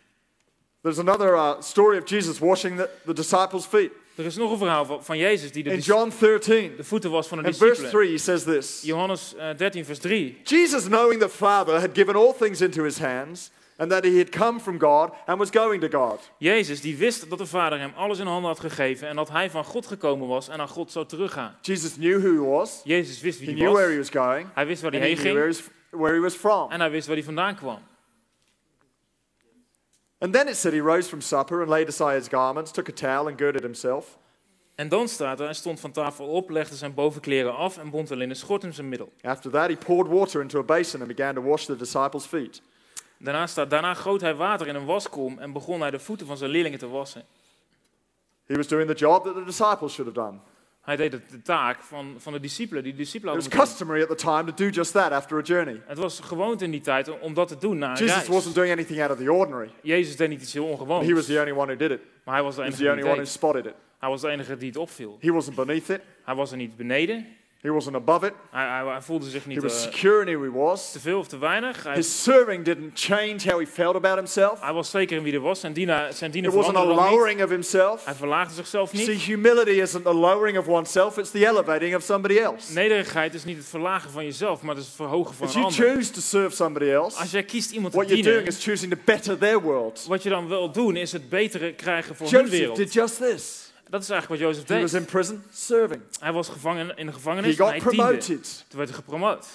There's 0.86 1.00
another 1.00 1.36
uh, 1.36 1.62
story 1.62 1.98
of 1.98 2.06
Jesus 2.06 2.40
washing 2.40 2.78
the, 2.78 2.90
the 3.06 3.14
disciples' 3.14 3.66
feet. 3.66 3.92
Er 4.16 4.26
is 4.26 4.36
nog 4.36 4.52
een 4.52 4.58
verhaal 4.58 4.86
van, 4.86 5.04
van 5.04 5.18
Jezus 5.18 5.52
die 5.52 5.64
de, 5.64 5.70
In 5.70 5.80
John 5.80 6.12
13, 6.20 6.74
de 6.78 6.84
voeten 6.84 7.12
was 7.12 7.28
van 7.28 7.38
de 7.38 7.44
in 7.44 7.54
verse 7.54 7.82
discipelen. 7.82 8.06
3, 8.06 8.12
he 8.12 8.18
says 8.18 8.44
this 8.44 8.82
Johannes 8.84 9.36
eh, 9.36 9.58
13, 9.58 9.86
vers 9.86 10.00
3. 10.00 10.38
Jesus, 10.44 10.84
knowing 10.84 11.20
the 11.20 11.30
Father 11.30 11.80
had 11.80 11.90
given 11.94 12.16
all 12.16 12.34
things 12.34 12.62
into 12.62 12.84
his 12.84 12.98
hands, 13.00 13.52
and 13.78 13.90
that 13.90 14.04
he 14.04 14.18
had 14.18 14.30
come 14.30 14.60
from 14.60 14.80
God 14.80 15.12
and 15.26 15.40
was 15.40 15.50
going 15.50 15.82
to 15.82 16.00
God. 16.00 16.32
Jezus 16.38 16.82
die 16.82 16.98
wist 16.98 17.30
dat 17.30 17.38
de 17.38 17.46
Vader 17.46 17.80
hem 17.80 17.92
alles 17.96 18.20
in 18.20 18.28
handen 18.28 18.50
had 18.50 18.60
gegeven 18.60 19.08
en 19.08 19.16
dat 19.16 19.30
hij 19.30 19.50
van 19.50 19.64
God 19.64 19.88
gekomen 19.88 20.28
was 20.28 20.50
en 20.50 20.58
naar 20.58 20.68
God 20.68 20.92
zou 20.92 21.06
teruggaan. 21.06 21.56
Jesus 21.62 21.94
knew 21.94 22.22
who 22.22 22.34
he 22.34 22.50
was, 22.50 22.82
Jezus 22.84 23.22
wist 23.22 23.40
wie 23.40 23.48
he 23.48 23.54
hij 23.54 23.64
knew 23.64 23.76
where 23.76 23.98
was. 23.98 24.10
he 24.10 24.14
was 24.14 24.26
going, 24.26 24.48
Hij 24.54 24.66
wist 24.66 24.82
waar 24.82 24.92
hij 24.92 25.00
heen 25.00 25.18
ging 25.18 25.38
he 25.38 25.46
was, 25.46 25.62
where 25.90 26.14
he 26.14 26.22
was 26.22 26.36
from. 26.36 26.72
en 26.72 26.80
hij 26.80 26.92
wist 26.92 27.08
waar 27.08 27.16
hij 27.16 27.26
vandaan 27.26 27.56
kwam. 27.56 27.80
And 30.26 30.34
then 30.34 30.48
it 30.48 30.56
said 30.56 30.74
he 30.74 30.80
rose 30.80 31.08
from 31.08 31.22
supper 31.22 31.62
and 31.62 31.70
laid 31.70 31.88
aside 31.88 32.16
his 32.16 32.28
garments, 32.28 32.72
took 32.72 32.90
a 32.90 32.92
towel 32.92 33.28
and 33.28 33.38
girded 33.38 33.62
himself. 33.62 34.18
En 34.76 34.90
dan 34.90 35.08
staat 35.08 35.40
er, 35.40 35.46
hij 35.46 35.54
stond 35.54 35.80
van 35.80 35.92
tafel 35.92 36.28
op, 36.28 36.50
legde 36.50 36.76
zijn 36.76 36.94
bovenkleren 36.94 37.56
af 37.56 37.78
en 37.78 37.90
bond 37.90 38.10
een 38.10 38.18
linnen 38.18 38.38
schort 38.38 38.64
in 38.64 38.74
zijn 38.74 38.90
middel. 38.90 39.12
After 39.22 39.52
that, 39.52 39.70
he 39.70 39.76
poured 39.76 40.08
water 40.12 40.42
into 40.42 40.60
a 40.60 40.64
basin 40.64 41.00
and 41.02 41.16
began 41.16 41.36
to 41.36 41.42
wash 41.42 41.66
the 41.66 41.76
disciples' 41.76 42.26
feet. 42.26 42.62
Daarna 43.18 43.48
staat, 43.48 43.70
daarna 43.70 43.94
goot 43.94 44.22
hij 44.22 44.36
water 44.36 44.68
in 44.68 44.76
een 44.76 44.86
waskom 44.86 45.40
en 45.40 45.52
begon 45.52 45.82
hij 45.82 45.92
de 45.92 46.00
voeten 46.00 46.28
van 46.28 46.38
zijn 46.38 46.52
leerlingen 46.52 46.80
te 46.80 46.88
wassen. 46.88 47.24
He 48.46 48.56
was 48.56 48.68
doing 48.68 48.90
the 48.90 48.96
job 48.96 49.24
that 49.24 49.34
the 49.34 49.44
disciples 49.44 49.94
should 49.94 50.16
have 50.16 50.30
done. 50.30 50.40
Hij 50.86 50.96
deed 50.96 51.12
de 51.12 51.42
taak 51.44 51.82
van, 51.84 52.16
van 52.18 52.34
de 52.34 52.40
discipelen, 52.40 52.84
die 52.84 52.96
discipelen 52.96 53.36
It 53.36 53.44
was 53.48 53.60
customary 53.68 54.02
at 54.02 54.08
the 54.08 54.16
time 54.16 54.44
to 54.44 54.54
do 54.64 54.70
just 54.70 54.92
that 54.92 55.12
after 55.12 55.38
a 55.38 55.42
journey. 55.42 55.82
Het 55.86 55.98
was 55.98 56.20
gewoond 56.20 56.62
in 56.62 56.72
die 56.72 56.82
tijd 56.82 57.20
om, 57.20 57.34
dat 57.34 57.48
te 57.48 57.58
doen 57.58 57.78
na 57.78 57.90
een 57.90 57.98
Jesus 57.98 58.16
reis. 58.16 58.28
wasn't 58.28 58.56
doing 58.56 58.72
anything 58.72 59.02
out 59.02 59.12
of 59.12 59.18
the 59.18 59.32
ordinary. 59.32 59.70
Jezus 59.82 60.16
deed 60.16 60.30
niet 60.30 60.42
iets 60.42 60.54
heel 60.54 60.66
ongewoons, 60.66 61.08
He 61.08 61.14
was 61.14 61.26
the 61.26 61.40
only 61.40 61.52
one 61.52 61.66
who 61.66 61.76
did 61.76 61.92
it. 61.92 62.00
maar 62.24 62.36
hij 62.36 62.44
was 62.44 62.56
de 62.56 62.62
He 62.62 62.70
was 62.70 62.80
enige 62.80 62.94
the 62.94 63.00
only 63.00 63.12
one 63.12 63.22
who 63.22 63.32
spotted 63.32 63.66
it. 63.66 63.74
Hij 64.00 64.10
was 64.10 64.22
de 64.22 64.30
enige 64.30 64.58
die 64.58 64.68
het 64.68 64.78
opviel. 64.78 65.18
He 65.22 65.32
wasn't 65.32 65.56
beneath 65.56 65.90
it. 65.90 66.02
Hij 66.24 66.36
was 66.36 66.52
er 66.52 66.58
niet 66.58 66.76
beneden, 66.76 67.28
He 67.66 67.72
wasn't 67.72 67.96
above 67.96 68.26
it. 68.28 68.34
hij, 68.52 68.68
hij, 68.68 68.86
hij 68.92 69.02
voelde 69.02 69.30
zich 69.30 69.44
He 69.44 69.50
niet 69.50 69.62
was 69.62 69.86
eh, 69.86 69.92
secure 69.92 70.26
in 70.26 70.38
who 70.38 70.44
he 70.44 70.52
was. 70.66 70.92
te 70.92 71.00
veel 71.00 71.20
of 71.20 71.28
te 71.28 71.38
weinig. 71.38 71.84
Hij, 71.84 71.96
His 71.96 72.24
serving 72.24 72.66
didn't 72.66 72.92
change 73.00 73.38
how 73.46 73.60
he 73.60 73.66
felt 73.68 73.96
about 73.96 74.16
himself. 74.16 74.62
hij 74.62 74.74
was 74.74 74.90
zeker 74.90 75.18
in 75.18 75.24
wie 75.24 75.34
er 75.34 75.40
was, 75.40 75.60
zijn 75.60 75.74
dienaar, 75.74 76.14
zijn 76.14 76.32
dienaar 76.32 76.50
It 76.52 76.56
wasn't 76.58 76.78
a 76.78 76.84
lowering 76.86 77.44
of 77.44 77.50
himself. 77.50 78.06
Hij 78.06 78.14
verlaagde 78.14 78.54
zichzelf 78.56 78.90
See, 78.94 79.08
niet. 79.08 79.22
humility 79.22 79.70
isn't 79.82 80.06
a 80.08 80.14
lowering 80.14 80.58
of 80.58 80.68
oneself, 80.68 81.18
it's 81.18 81.32
the 81.32 81.48
elevating 81.48 81.96
of 81.96 82.04
somebody 82.04 82.38
else. 82.38 82.74
Nederigheid 82.74 83.34
is 83.34 83.44
niet 83.44 83.58
het 83.58 83.66
verlagen 83.68 84.12
van 84.12 84.24
jezelf, 84.26 84.62
maar 84.62 84.76
het 84.76 84.84
is 84.84 84.88
het 84.90 84.96
verhogen 84.96 85.36
van 85.36 85.48
As 85.48 85.54
een 85.56 85.62
you 85.62 85.74
ander. 85.74 85.94
choose 85.94 86.12
to 86.12 86.20
serve 86.22 86.56
somebody 86.56 86.86
else, 86.90 87.20
Als 87.20 87.32
jij 87.32 87.44
kiest 87.44 87.72
iemand 87.72 87.92
te 87.94 87.98
what 87.98 88.10
you're 88.10 88.24
doing 88.24 88.44
dienen, 88.44 88.60
is 88.60 88.64
choosing 88.66 88.92
to 88.92 88.98
better 89.06 89.38
their 89.38 89.62
world. 89.62 90.06
wat 90.08 90.24
je 90.24 90.30
dan 90.30 90.48
wil 90.48 90.72
doen, 90.72 90.96
is 90.96 91.12
het 91.12 91.30
betere 91.30 91.74
krijgen 91.74 92.16
voor 92.16 92.28
hun 92.30 92.36
Joseph 92.40 92.58
wereld. 92.60 92.78
did 92.78 92.94
just 92.94 93.18
this. 93.18 93.65
Dat 93.90 94.02
is 94.04 94.10
eigenlijk 94.10 94.42
wat 94.42 94.50
Jozef 94.52 94.68
He 94.68 94.82
was 94.82 94.92
deed. 94.92 95.02
in 95.02 95.08
prison 95.08 95.44
serving. 95.54 96.02
Hij 96.20 96.32
was 96.34 96.50
gevangen 96.50 96.90
in 96.98 97.06
de 97.06 97.12
He 97.12 97.18
gevangenis 97.18 97.50
en 97.50 97.56
got 97.58 97.70
hij 97.70 97.80
diende. 97.80 97.96
promoted. 97.96 98.66
Toen 98.68 98.78
werd 98.78 98.90
hij 98.90 98.98
gepromoot. 98.98 99.48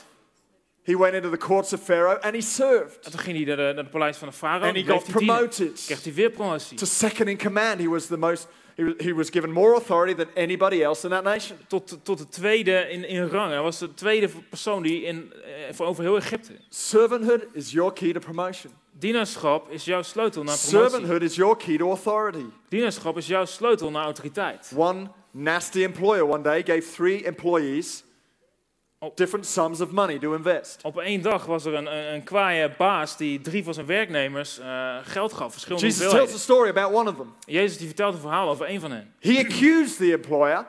He 0.82 0.96
went 0.98 1.14
into 1.14 1.30
the 1.30 1.36
courts 1.36 1.72
of 1.72 1.80
Pharaoh 1.80 2.20
and 2.22 2.34
he 2.34 2.40
served. 2.40 2.98
En 3.02 3.10
toen 3.10 3.20
ging 3.20 3.36
hij 3.36 3.46
naar, 3.46 3.56
de, 3.56 3.62
naar 3.62 3.82
het 3.84 3.90
paleis 3.90 4.16
van 4.16 4.28
de 4.28 4.34
farao. 4.34 4.66
And 4.66 4.76
he 4.76 4.82
got 4.84 5.04
promoted 5.04 5.82
Kreeg 5.86 6.04
hij 6.04 6.14
weer 6.14 6.30
promotie. 6.30 6.76
to 6.76 6.86
second 6.86 7.28
in 7.28 7.38
command. 7.38 7.78
He 7.80 7.88
was 7.88 8.06
the 8.06 8.16
most. 8.16 8.46
He 8.76 8.84
was, 8.84 8.94
he 8.96 9.14
was 9.14 9.30
given 9.30 9.50
more 9.52 9.74
authority 9.74 10.14
than 10.14 10.26
anybody 10.44 10.82
else 10.82 11.04
in 11.04 11.10
that 11.10 11.22
nation. 11.24 11.58
Tot, 11.68 11.98
tot 12.02 12.18
de 12.18 12.28
tweede 12.28 12.86
in, 12.90 13.04
in 13.08 13.26
rang. 13.26 13.50
Hij 13.50 13.60
was 13.60 13.78
de 13.78 13.94
tweede 13.94 14.28
persoon 14.48 14.82
die 14.82 15.02
in, 15.02 15.32
eh, 15.44 15.74
voor 15.74 15.86
over 15.86 16.02
heel 16.02 16.16
Egypte. 16.16 16.52
Servanthood 16.68 17.46
is 17.52 17.70
your 17.72 17.92
key 17.92 18.12
to 18.12 18.18
promotion. 18.20 18.72
Dienaarschap 19.00 19.70
is 19.70 19.84
jouw 19.84 20.02
sleutel 20.02 20.42
naar 20.42 20.56
promotie. 20.56 20.90
Servanthood 20.90 21.22
is 21.22 21.34
your 21.34 21.56
key 21.56 21.76
to 21.76 21.88
authority. 21.88 22.44
Dienaarschap 22.68 23.16
is 23.16 23.26
jouw 23.26 23.44
sleutel 23.44 23.90
naar 23.90 24.04
autoriteit. 24.04 24.72
One 24.76 25.10
nasty 25.30 25.82
employer 25.82 26.28
one 26.28 26.42
day 26.42 26.62
gave 26.62 26.92
three 26.94 27.24
employees 27.24 28.04
different 29.14 29.46
sums 29.46 29.80
of 29.80 29.90
money 29.90 30.18
to 30.18 30.34
invest. 30.34 30.78
Op 30.82 30.98
één 30.98 31.22
dag 31.22 31.46
was 31.46 31.64
er 31.64 31.74
een, 31.74 31.96
een, 31.96 32.14
een 32.14 32.24
kwaaie 32.24 32.70
baas 32.78 33.16
die 33.16 33.40
drie 33.40 33.64
van 33.64 33.74
zijn 33.74 33.86
werknemers 33.86 34.58
eh, 34.58 34.96
geld 35.02 35.32
gaf, 35.32 35.52
verschillende 35.52 35.86
Jesus 35.86 36.10
tells 36.10 36.34
a 36.34 36.38
story 36.38 36.68
about 36.68 36.94
one 36.94 37.10
of 37.10 37.16
them. 37.16 37.34
Jezus 37.46 37.78
die 37.78 37.86
vertelt 37.86 38.14
een 38.14 38.20
verhaal 38.20 38.48
over 38.48 38.66
één 38.66 38.80
van 38.80 38.90
hen. 38.90 39.14
He 39.20 39.38
accused 39.38 39.96
the 39.96 40.12
employer 40.12 40.66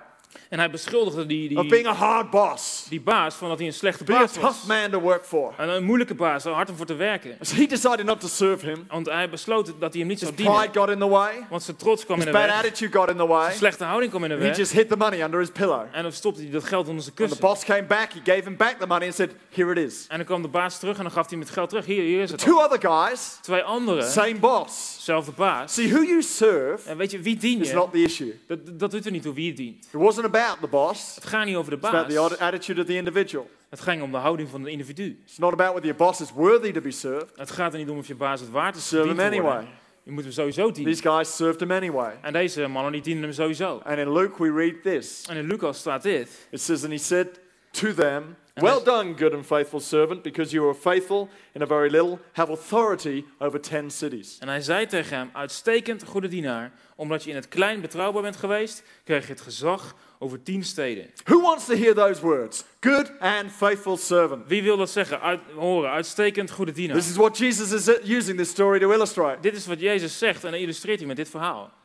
En 0.49 0.59
hij 0.59 0.69
beschuldigde 0.69 1.25
die, 1.25 1.57
of 1.57 1.67
being 1.67 1.83
die, 1.83 1.87
a 1.87 1.93
hard 1.93 2.29
boss, 2.29 2.80
die 2.91 3.01
baas 3.01 3.35
van 3.35 3.49
dat 3.49 3.57
hij 3.57 3.67
een 3.67 3.73
slechte 3.73 4.03
being 4.03 4.19
a 4.21 4.23
baas 4.23 4.33
tough 4.33 4.47
was. 4.47 4.65
man 4.77 4.89
to 4.91 4.99
work 4.99 5.25
for. 5.25 5.53
Een, 5.57 5.69
een 5.69 5.83
moeilijke 5.83 6.13
baas, 6.15 6.43
hard 6.43 6.69
om 6.69 6.75
voor 6.75 6.85
te 6.85 6.95
werken. 6.95 7.37
So 7.41 7.55
he 7.55 7.65
decided 7.65 8.05
not 8.05 8.19
to 8.19 8.27
serve 8.27 8.65
him. 8.65 8.85
Want 8.89 9.05
hij 9.09 9.29
besloot 9.29 9.65
dat 9.79 9.91
hij 9.91 9.99
hem 9.99 10.07
niet 10.07 10.19
zou 10.19 10.35
dienen. 10.35 10.55
pride 10.55 10.79
got 10.79 10.89
in 10.89 10.99
the 10.99 11.07
way. 11.07 11.45
Want 11.49 11.63
zijn 11.63 11.77
trots 11.77 12.05
kwam 12.05 12.19
in 12.19 12.25
de 12.25 12.31
bad 12.31 12.45
weg. 12.45 12.55
attitude 12.55 12.97
got 12.97 13.09
in 13.09 13.17
the 13.17 13.27
way. 13.27 13.45
Zijn 13.45 13.57
slechte 13.57 13.83
houding 13.83 14.09
kwam 14.11 14.23
in 14.23 14.29
de 14.29 14.35
He 14.35 14.41
weg. 14.41 14.57
just 14.57 14.71
hid 14.71 14.89
the 14.89 14.97
money 14.97 15.21
under 15.23 15.39
his 15.39 15.49
pillow. 15.51 15.85
En 15.91 16.03
dan 16.03 16.11
stopte 16.11 16.41
hij 16.41 16.51
dat 16.51 16.63
geld 16.63 16.87
onder 16.87 17.03
zijn 17.03 17.15
When 17.15 17.27
the 17.29 17.35
kussen. 17.39 17.47
boss 17.49 17.65
came 17.65 17.83
back, 17.83 18.11
he 18.13 18.19
gave 18.33 18.43
him 18.43 18.57
back 18.57 18.75
the 18.79 18.87
money 18.87 19.05
and 19.05 19.15
said, 19.15 19.31
Here 19.49 19.71
it 19.71 19.77
is. 19.77 20.05
En 20.09 20.17
dan 20.17 20.25
kwam 20.25 20.41
de 20.41 20.47
baas 20.47 20.79
terug 20.79 20.97
en 20.97 21.03
dan 21.03 21.11
gaf 21.11 21.29
hij 21.29 21.37
hem 21.37 21.39
het 21.47 21.49
geld 21.55 21.69
terug. 21.69 21.85
Hier, 21.85 22.03
hier 22.03 22.21
is 22.21 22.31
het. 22.31 22.39
Two 22.39 22.57
al. 22.57 22.65
other 22.65 22.89
guys, 22.91 23.37
Twee 23.41 23.61
anderen, 23.61 24.03
same 24.11 24.35
boss. 24.39 24.95
zelfde 25.05 25.31
baas. 25.31 25.73
See, 25.73 25.89
who 25.93 26.03
you 26.03 26.21
serve 26.21 26.89
En 26.89 26.97
weet 26.97 27.11
je, 27.11 27.19
wie 27.19 27.37
dien 27.37 27.61
is 27.61 27.67
je? 27.69 27.73
not 27.75 27.91
the 27.91 28.01
issue. 28.03 28.39
Dat, 28.47 28.59
dat 28.79 28.91
doet 28.91 29.05
er 29.05 29.11
niet 29.11 29.21
toe 29.23 29.33
wie 29.33 29.45
je 29.45 29.53
dient. 29.53 29.85
It 29.85 29.91
wasn't 30.01 30.25
about 30.25 30.57
the 30.61 30.67
boss, 30.67 31.15
Het 31.15 31.25
gaat 31.25 31.45
niet 31.45 31.55
over 31.55 31.71
de 31.71 31.77
it's 31.77 31.85
about 31.87 32.07
baas. 32.15 32.29
the 32.37 32.39
attitude 32.43 32.80
of 32.81 32.87
the 32.87 32.95
individual. 32.95 33.49
Het 33.69 33.79
ging 33.79 34.01
om 34.01 34.11
de 34.11 34.17
houding 34.17 34.49
van 34.49 34.61
het 34.61 34.69
individu. 34.69 35.19
It's 35.25 35.37
not 35.37 35.53
about 35.53 35.71
whether 35.71 35.85
your 35.85 35.97
boss 35.97 36.21
is 36.21 36.31
worthy 36.31 36.71
to 36.71 36.81
be 36.81 36.91
served. 36.91 37.29
Het 37.35 37.51
gaat 37.51 37.73
er 37.73 37.79
niet 37.79 37.89
om 37.89 37.97
of 37.97 38.07
je 38.07 38.15
baas 38.15 38.39
het 38.39 38.49
waard 38.49 38.75
is 38.75 38.87
Serve 38.87 39.07
gediend 39.07 39.33
him 39.33 39.39
anyway. 39.39 39.67
Je 40.03 40.11
moet 40.11 40.23
hem 40.23 40.31
sowieso 40.31 40.71
dienen. 40.71 40.93
These 40.93 41.09
guys 41.09 41.35
served 41.35 41.59
him 41.59 41.71
anyway. 41.71 42.13
En 42.21 42.33
deze 42.33 42.67
mannen 42.67 42.91
die 42.91 43.01
dienen 43.01 43.23
hem 43.23 43.33
sowieso. 43.33 43.81
And 43.83 43.97
in 43.97 44.13
Luke, 44.13 44.43
we 44.43 44.51
read 44.51 44.83
this. 44.83 45.25
En 45.29 45.37
in 45.37 45.47
Lucas 45.47 45.77
staat 45.77 46.03
dit. 46.03 46.47
It 46.49 46.61
says, 46.61 46.83
And 46.83 46.91
he 46.91 46.99
said 46.99 47.27
to 47.71 47.93
them, 47.93 48.35
Well 48.53 48.83
done, 48.83 49.13
good 49.17 49.33
and 49.33 49.45
faithful 49.45 49.79
servant, 49.79 50.21
because 50.21 50.51
you 50.51 50.65
were 50.65 50.75
faithful 50.75 51.29
in 51.53 51.61
a 51.61 51.65
very 51.65 51.89
little, 51.89 52.19
have 52.31 52.51
authority 52.51 53.25
over 53.39 53.61
ten 53.61 53.91
cities. 53.91 54.37
En 54.39 54.47
hij 54.47 54.61
zei 54.61 54.85
tegen 54.85 55.17
hem, 55.17 55.29
uitstekend 55.33 56.03
goede 56.03 56.27
dienaar, 56.27 56.71
omdat 56.95 57.23
je 57.23 57.29
in 57.29 57.35
het 57.35 57.47
klein 57.47 57.81
betrouwbaar 57.81 58.21
bent 58.21 58.35
geweest, 58.35 58.83
krijg 59.03 59.27
je 59.27 59.33
het 59.33 59.41
gezag 59.41 59.95
over 60.19 60.43
tien 60.43 60.63
steden. 60.63 61.09
Who 61.23 61.41
wants 61.41 61.65
to 61.65 61.75
hear 61.75 61.93
those 61.93 62.21
words? 62.21 62.63
Good 62.79 63.11
and 63.19 63.51
faithful 63.51 63.97
servant. 63.97 64.47
Wie 64.47 64.63
wil 64.63 64.77
dat 64.77 64.89
zeggen? 64.89 65.21
Uit, 65.21 65.39
horen, 65.55 65.91
uitstekend 65.91 66.51
goede 66.51 66.71
dienaar. 66.71 66.97
This 66.97 67.09
is 67.09 67.15
what 67.15 67.37
Jesus 67.37 67.71
is 67.71 67.99
using 68.17 68.37
this 68.37 68.49
story 68.49 68.79
to 68.79 68.91
illustrate. 68.91 69.41
Dit 69.41 69.55
is 69.55 69.67
wat 69.67 69.79
Jezus 69.79 70.17
zegt 70.17 70.43
en 70.43 70.51
dat 70.51 70.59
illustreert 70.59 70.99
hij 70.99 71.07
met 71.07 71.15
dit 71.15 71.29
verhaal. 71.29 71.79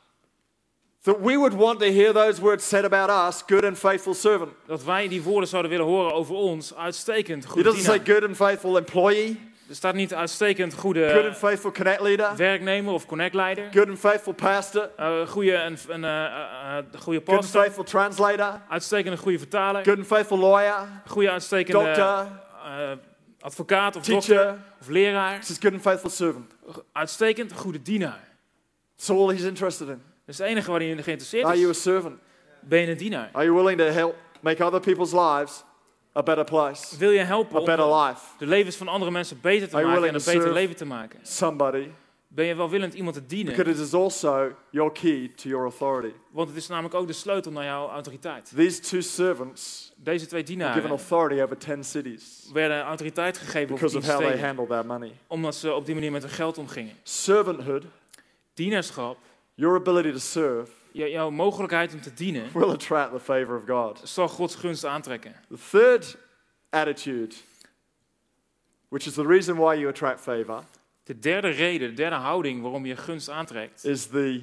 That 1.07 1.21
we 1.21 1.37
would 1.37 1.55
want 1.55 1.79
to 1.81 1.87
hear 1.93 2.13
those 2.13 2.41
words 2.41 2.69
said 2.69 2.85
about 2.85 3.11
us, 3.11 3.43
good 3.47 3.65
and 3.65 3.79
faithful 3.79 4.15
servant. 4.15 4.51
Dat 4.67 4.85
wij 4.85 5.09
die 5.09 5.23
woorden 5.23 5.49
zouden 5.49 5.71
willen 5.71 5.87
horen 5.87 6.13
over 6.15 6.35
ons, 6.35 6.75
uitstekend 6.75 7.45
He 7.45 7.51
goede 7.51 7.63
doesn't 7.69 7.85
say 7.85 8.01
good 8.15 8.25
and 8.25 8.37
faithful 8.37 8.77
employee, 8.77 9.41
Er 9.69 9.75
staat 9.75 9.95
niet 9.95 10.15
uitstekend 10.15 10.73
good 10.75 10.83
goede 10.83 11.27
and 11.27 11.37
faithful 11.37 11.71
connect 11.73 12.01
leader, 12.01 12.37
werknemer 12.37 12.93
of 12.93 13.07
connectleider. 13.07 13.69
good 13.73 13.89
and 13.89 13.99
faithful 13.99 14.33
pastor, 14.33 14.91
Uh, 15.01 15.27
goede, 15.29 15.53
een, 15.55 15.79
een, 15.89 16.05
eh, 16.05 16.25
eh, 16.79 16.85
goede 17.01 17.19
good 17.19 17.29
and 17.29 17.41
pastor. 17.41 17.61
faithful 17.61 17.85
translator, 17.85 18.61
Uitstekende 18.69 19.17
goede 19.19 19.39
vertaler. 19.39 19.85
good 19.85 19.97
and 19.99 20.07
faithful 20.07 20.39
lawyer, 20.39 21.03
Goede 21.07 21.31
uitstekende 21.31 21.85
doctor, 21.85 22.27
advocaat 23.41 23.97
of 23.97 24.05
dokter 24.05 24.37
teacher. 24.37 24.59
of 24.81 24.89
leraar. 24.89 25.39
This 25.41 25.51
is 25.51 25.59
good 25.59 25.73
and 25.73 25.83
faithful 25.83 26.11
servant. 26.11 26.53
Uitstekend 26.93 27.53
goede 27.53 27.83
dienaar. 27.83 28.21
That's 28.97 29.11
all 29.11 29.31
he's 29.31 29.45
interested 29.45 29.89
in. 29.89 30.03
Dat 30.27 30.35
is 30.35 30.39
het 30.39 30.49
enige 30.51 30.71
waar 30.71 30.81
hij 30.81 30.89
in 30.89 31.03
geïnteresseerd 31.03 31.45
Are 31.45 31.55
you 31.57 31.67
a 31.67 31.71
is. 31.71 31.83
servant? 31.83 32.19
Ben 32.61 32.81
je 32.81 32.91
een 32.91 32.97
dienaar? 32.97 33.29
Are 33.33 33.45
you 33.45 33.57
willing 33.57 33.79
to 33.79 33.85
help 33.85 34.17
make 34.41 34.65
other 34.65 34.81
people's 34.81 35.13
lives 35.13 35.65
a 36.17 36.23
better 36.23 36.45
place, 36.45 36.99
Wil 36.99 37.11
je 37.11 37.19
helpen 37.19 37.57
a 37.57 37.59
om 37.59 37.65
better 37.65 37.95
life? 37.95 38.21
de 38.39 38.47
levens 38.47 38.77
van 38.77 38.89
andere 38.89 39.11
mensen 39.11 39.39
beter 39.41 39.69
te 39.69 39.77
Are 39.77 39.87
maken 39.87 40.09
en 40.09 40.15
een 40.15 40.23
beter 40.25 40.53
leven 40.53 40.77
te 40.77 40.85
maken? 40.87 41.19
Somebody, 41.23 41.89
Ben 42.29 42.47
je 42.47 42.55
welwillend 42.55 42.95
iemand 42.95 43.15
te 43.15 43.27
dienen? 43.27 43.57
because 43.57 43.71
it 43.81 43.87
is 43.87 43.95
also 43.95 44.53
your 44.71 44.93
key 44.93 45.33
to 45.37 45.49
your 45.49 45.65
authority. 45.65 46.15
Want 46.31 46.49
het 46.49 46.57
is 46.57 46.67
namelijk 46.67 46.95
ook 46.95 47.07
de 47.07 47.13
sleutel 47.13 47.53
naar 47.53 47.65
jouw 47.65 47.89
autoriteit. 47.89 48.53
These 48.57 48.81
two 48.81 49.01
servants 49.01 49.93
Deze 49.97 50.27
twee 50.27 50.43
were 50.45 50.55
given 50.55 50.73
dienaren 50.73 50.91
authority 50.91 51.41
over 51.43 51.59
10 51.59 51.85
cities 51.85 52.51
werden 52.53 52.81
autoriteit 52.83 53.39
gegeven 53.39 53.75
over 53.75 53.75
because 53.75 53.99
tien 54.01 54.11
of 54.17 54.21
how 54.23 54.31
they 54.33 54.41
handled 54.47 54.69
that 54.69 54.85
money. 54.87 55.13
Omdat 55.27 55.55
ze 55.55 55.75
op 55.75 55.87
die 55.87 55.95
manier 55.95 56.13
met 56.13 56.23
hun 56.23 56.31
geld 56.33 56.59
omgingen. 56.59 56.95
Servanthood, 57.03 57.85
Dienaarschap, 58.55 59.19
your 59.57 59.77
ability 59.77 60.13
to 60.13 60.19
serve, 60.19 60.71
jouw 60.93 61.31
mogelijkheid 61.31 61.95
om 61.95 62.01
te 62.01 62.15
dienen, 62.15 62.51
will 62.53 62.71
attract 62.71 63.13
the 63.13 63.21
favor 63.21 63.57
of 63.57 63.67
God. 63.67 64.01
zal 64.09 64.29
Gods 64.29 64.55
gunst 64.55 64.85
aantrekken. 64.85 65.35
The 65.49 65.59
third 65.71 66.17
attitude 66.71 67.35
which 68.89 69.07
is 69.07 69.15
the 69.15 69.27
reason 69.27 69.57
why 69.57 69.75
you 69.75 69.89
attract 69.89 70.21
favor, 70.21 70.65
De 71.05 71.19
derde 71.19 71.49
reden, 71.49 71.89
de 71.89 71.95
derde 71.95 72.17
houding 72.17 72.63
waarom 72.63 72.87
je 72.87 72.97
gunst 72.97 73.29
aantrekt, 73.29 73.85
is 73.85 74.07
the 74.07 74.43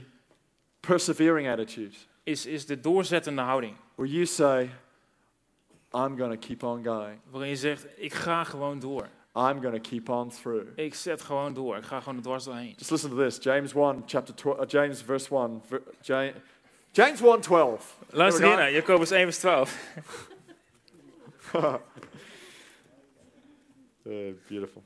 persevering 0.79 1.49
attitude, 1.49 1.95
is, 2.23 2.45
is 2.45 2.65
de 2.65 2.79
doorzettende 2.79 3.41
houding. 3.41 3.75
where 3.95 4.11
you 4.11 4.25
say, 4.25 4.69
I'm 5.93 6.17
going 6.17 6.31
to 6.31 6.47
keep 6.47 6.63
on 6.63 6.83
going. 6.83 7.19
Waarin 7.29 7.49
je 7.49 7.55
zegt, 7.55 7.85
ik 7.95 8.13
ga 8.13 8.43
gewoon 8.43 8.79
door. 8.79 9.07
I'm 9.35 9.59
going 9.61 9.73
to 9.73 9.89
keep 9.89 10.09
on 10.09 10.29
through. 10.31 10.67
Ik 10.75 10.93
zet 10.93 11.21
gewoon 11.21 11.53
door. 11.53 11.77
Ik 11.77 11.83
ga 11.83 11.99
gewoon 11.99 12.15
er 12.17 12.21
dwars 12.23 12.43
doorheen. 12.43 12.73
Just 12.77 12.91
listen 12.91 13.09
to 13.09 13.15
this. 13.15 13.37
James 13.41 13.73
1, 13.73 14.03
chapter 14.05 14.33
12, 14.35 14.59
uh, 14.59 14.65
James 14.67 15.01
verse 15.01 15.35
1. 15.35 15.61
ver- 15.67 15.81
Ja- 16.01 16.31
James 16.91 17.21
1, 17.21 17.41
12. 17.41 17.97
Luister 18.09 18.41
There 18.41 18.55
hier 18.55 18.65
we 18.65 18.71
naar, 18.71 18.71
Jacobus 18.71 19.11
1 19.11 19.23
vers 19.23 19.39
12. 19.39 19.77
Uh, 24.05 24.33
beautiful. 24.49 24.83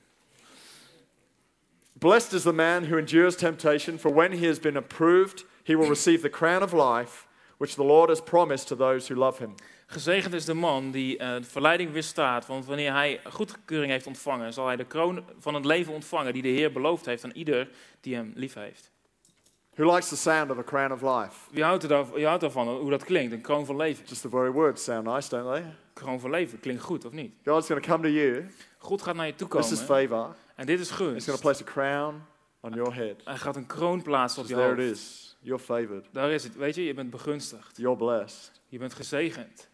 Blessed 1.99 2.33
is 2.33 2.43
the 2.43 2.53
man 2.53 2.83
who 2.85 2.97
endures 2.99 3.35
temptation, 3.35 3.97
for 3.97 4.11
when 4.13 4.31
he 4.31 4.45
has 4.45 4.59
been 4.59 4.77
approved, 4.77 5.43
he 5.63 5.75
will 5.75 5.89
receive 5.89 6.21
the 6.21 6.29
crown 6.29 6.61
of 6.61 6.71
life, 6.71 7.25
which 7.57 7.75
the 7.75 7.83
Lord 7.83 8.09
has 8.09 8.21
promised 8.21 8.67
to 8.67 8.75
those 8.75 9.07
who 9.07 9.15
love 9.15 9.39
him. 9.39 9.55
Gezegend 9.89 10.33
is 10.33 10.45
de 10.45 10.53
man 10.53 10.91
die 10.91 11.17
eh, 11.17 11.35
de 11.35 11.43
verleiding 11.43 11.91
weerstaat, 11.91 12.45
want 12.45 12.65
wanneer 12.65 12.91
hij 12.93 13.19
goedkeuring 13.29 13.91
heeft 13.91 14.07
ontvangen, 14.07 14.53
zal 14.53 14.67
hij 14.67 14.75
de 14.75 14.85
kroon 14.85 15.23
van 15.39 15.53
het 15.53 15.65
leven 15.65 15.93
ontvangen 15.93 16.33
die 16.33 16.41
de 16.41 16.47
Heer 16.47 16.71
beloofd 16.71 17.05
heeft 17.05 17.23
aan 17.23 17.31
ieder 17.31 17.69
die 18.01 18.15
hem 18.15 18.31
lief 18.35 18.53
heeft. 18.53 18.91
Who 19.75 19.93
likes 19.93 20.07
the 20.09 20.15
sound 20.17 20.51
of 20.51 20.57
a 20.57 20.63
crown 20.63 20.91
of 20.91 21.01
life? 21.01 21.35
Wie 21.51 21.63
houdt, 21.63 21.83
er 21.83 21.89
daar, 21.89 22.11
wie 22.11 22.25
houdt 22.25 22.43
ervan 22.43 22.67
hoe 22.67 22.89
dat 22.89 23.03
klinkt? 23.03 23.33
Een 23.33 23.41
kroon 23.41 23.65
van 23.65 23.75
leven. 23.75 24.05
Just 24.07 24.21
the 24.21 24.29
very 24.29 24.51
words 24.51 24.83
sound 24.83 25.05
nice, 25.07 25.29
don't 25.29 25.53
they? 25.53 25.65
Kroon 25.93 26.19
van 26.19 26.29
leven 26.29 26.59
klinkt 26.59 26.81
goed, 26.83 27.05
of 27.05 27.11
niet? 27.11 27.33
God's 27.45 27.67
going 27.67 27.83
to 27.83 27.91
come 27.91 28.03
to 28.03 28.09
you. 28.09 28.45
God 28.77 29.01
gaat 29.01 29.15
naar 29.15 29.25
je 29.25 29.35
toe 29.35 29.47
This 29.47 29.71
is 29.71 29.85
komen 29.85 30.07
favor. 30.07 30.35
en 30.55 30.65
dit 30.65 30.79
is 30.79 30.89
He's 30.89 30.97
gunst. 30.97 31.25
going 31.25 31.39
to 31.41 31.47
place 31.49 31.61
a 31.63 31.65
crown 31.71 32.21
on 32.61 32.73
your 32.73 32.93
head. 32.93 33.15
Hij 33.23 33.37
gaat 33.37 33.55
een 33.55 33.65
kroon 33.65 34.01
plaatsen 34.01 34.41
op 34.41 34.47
je 34.47 34.55
there 34.55 34.71
it 34.71 34.77
hoofd. 34.77 34.91
is. 34.91 35.37
You're 35.39 35.63
favored. 35.63 36.05
Daar 36.11 36.31
is 36.31 36.43
het. 36.43 36.55
Weet 36.55 36.75
je, 36.75 36.83
je 36.83 36.93
bent 36.93 37.09
begunstigd. 37.09 37.77
You're 37.77 37.97
blessed. 37.97 38.51
Je 38.67 38.77
bent 38.77 38.93
gezegend. 38.93 39.67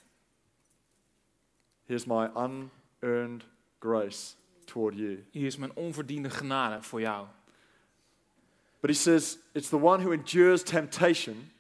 Here's 1.86 2.06
my 2.06 2.28
unearned 2.36 3.44
grace 3.80 4.36
toward 4.66 4.96
you. 4.96 5.24
Hier 5.32 5.46
is 5.46 5.58
mijn 5.58 5.76
onverdiende 5.76 6.30
genade 6.30 6.84
voor 6.84 7.02
jou. 7.02 7.28
But 8.80 8.90
he 8.90 8.96
says 8.96 9.38
it's 9.52 9.70
the 9.70 9.80
one 9.82 10.04
who 10.04 10.12
endures 10.12 10.64
temptation 10.64 11.52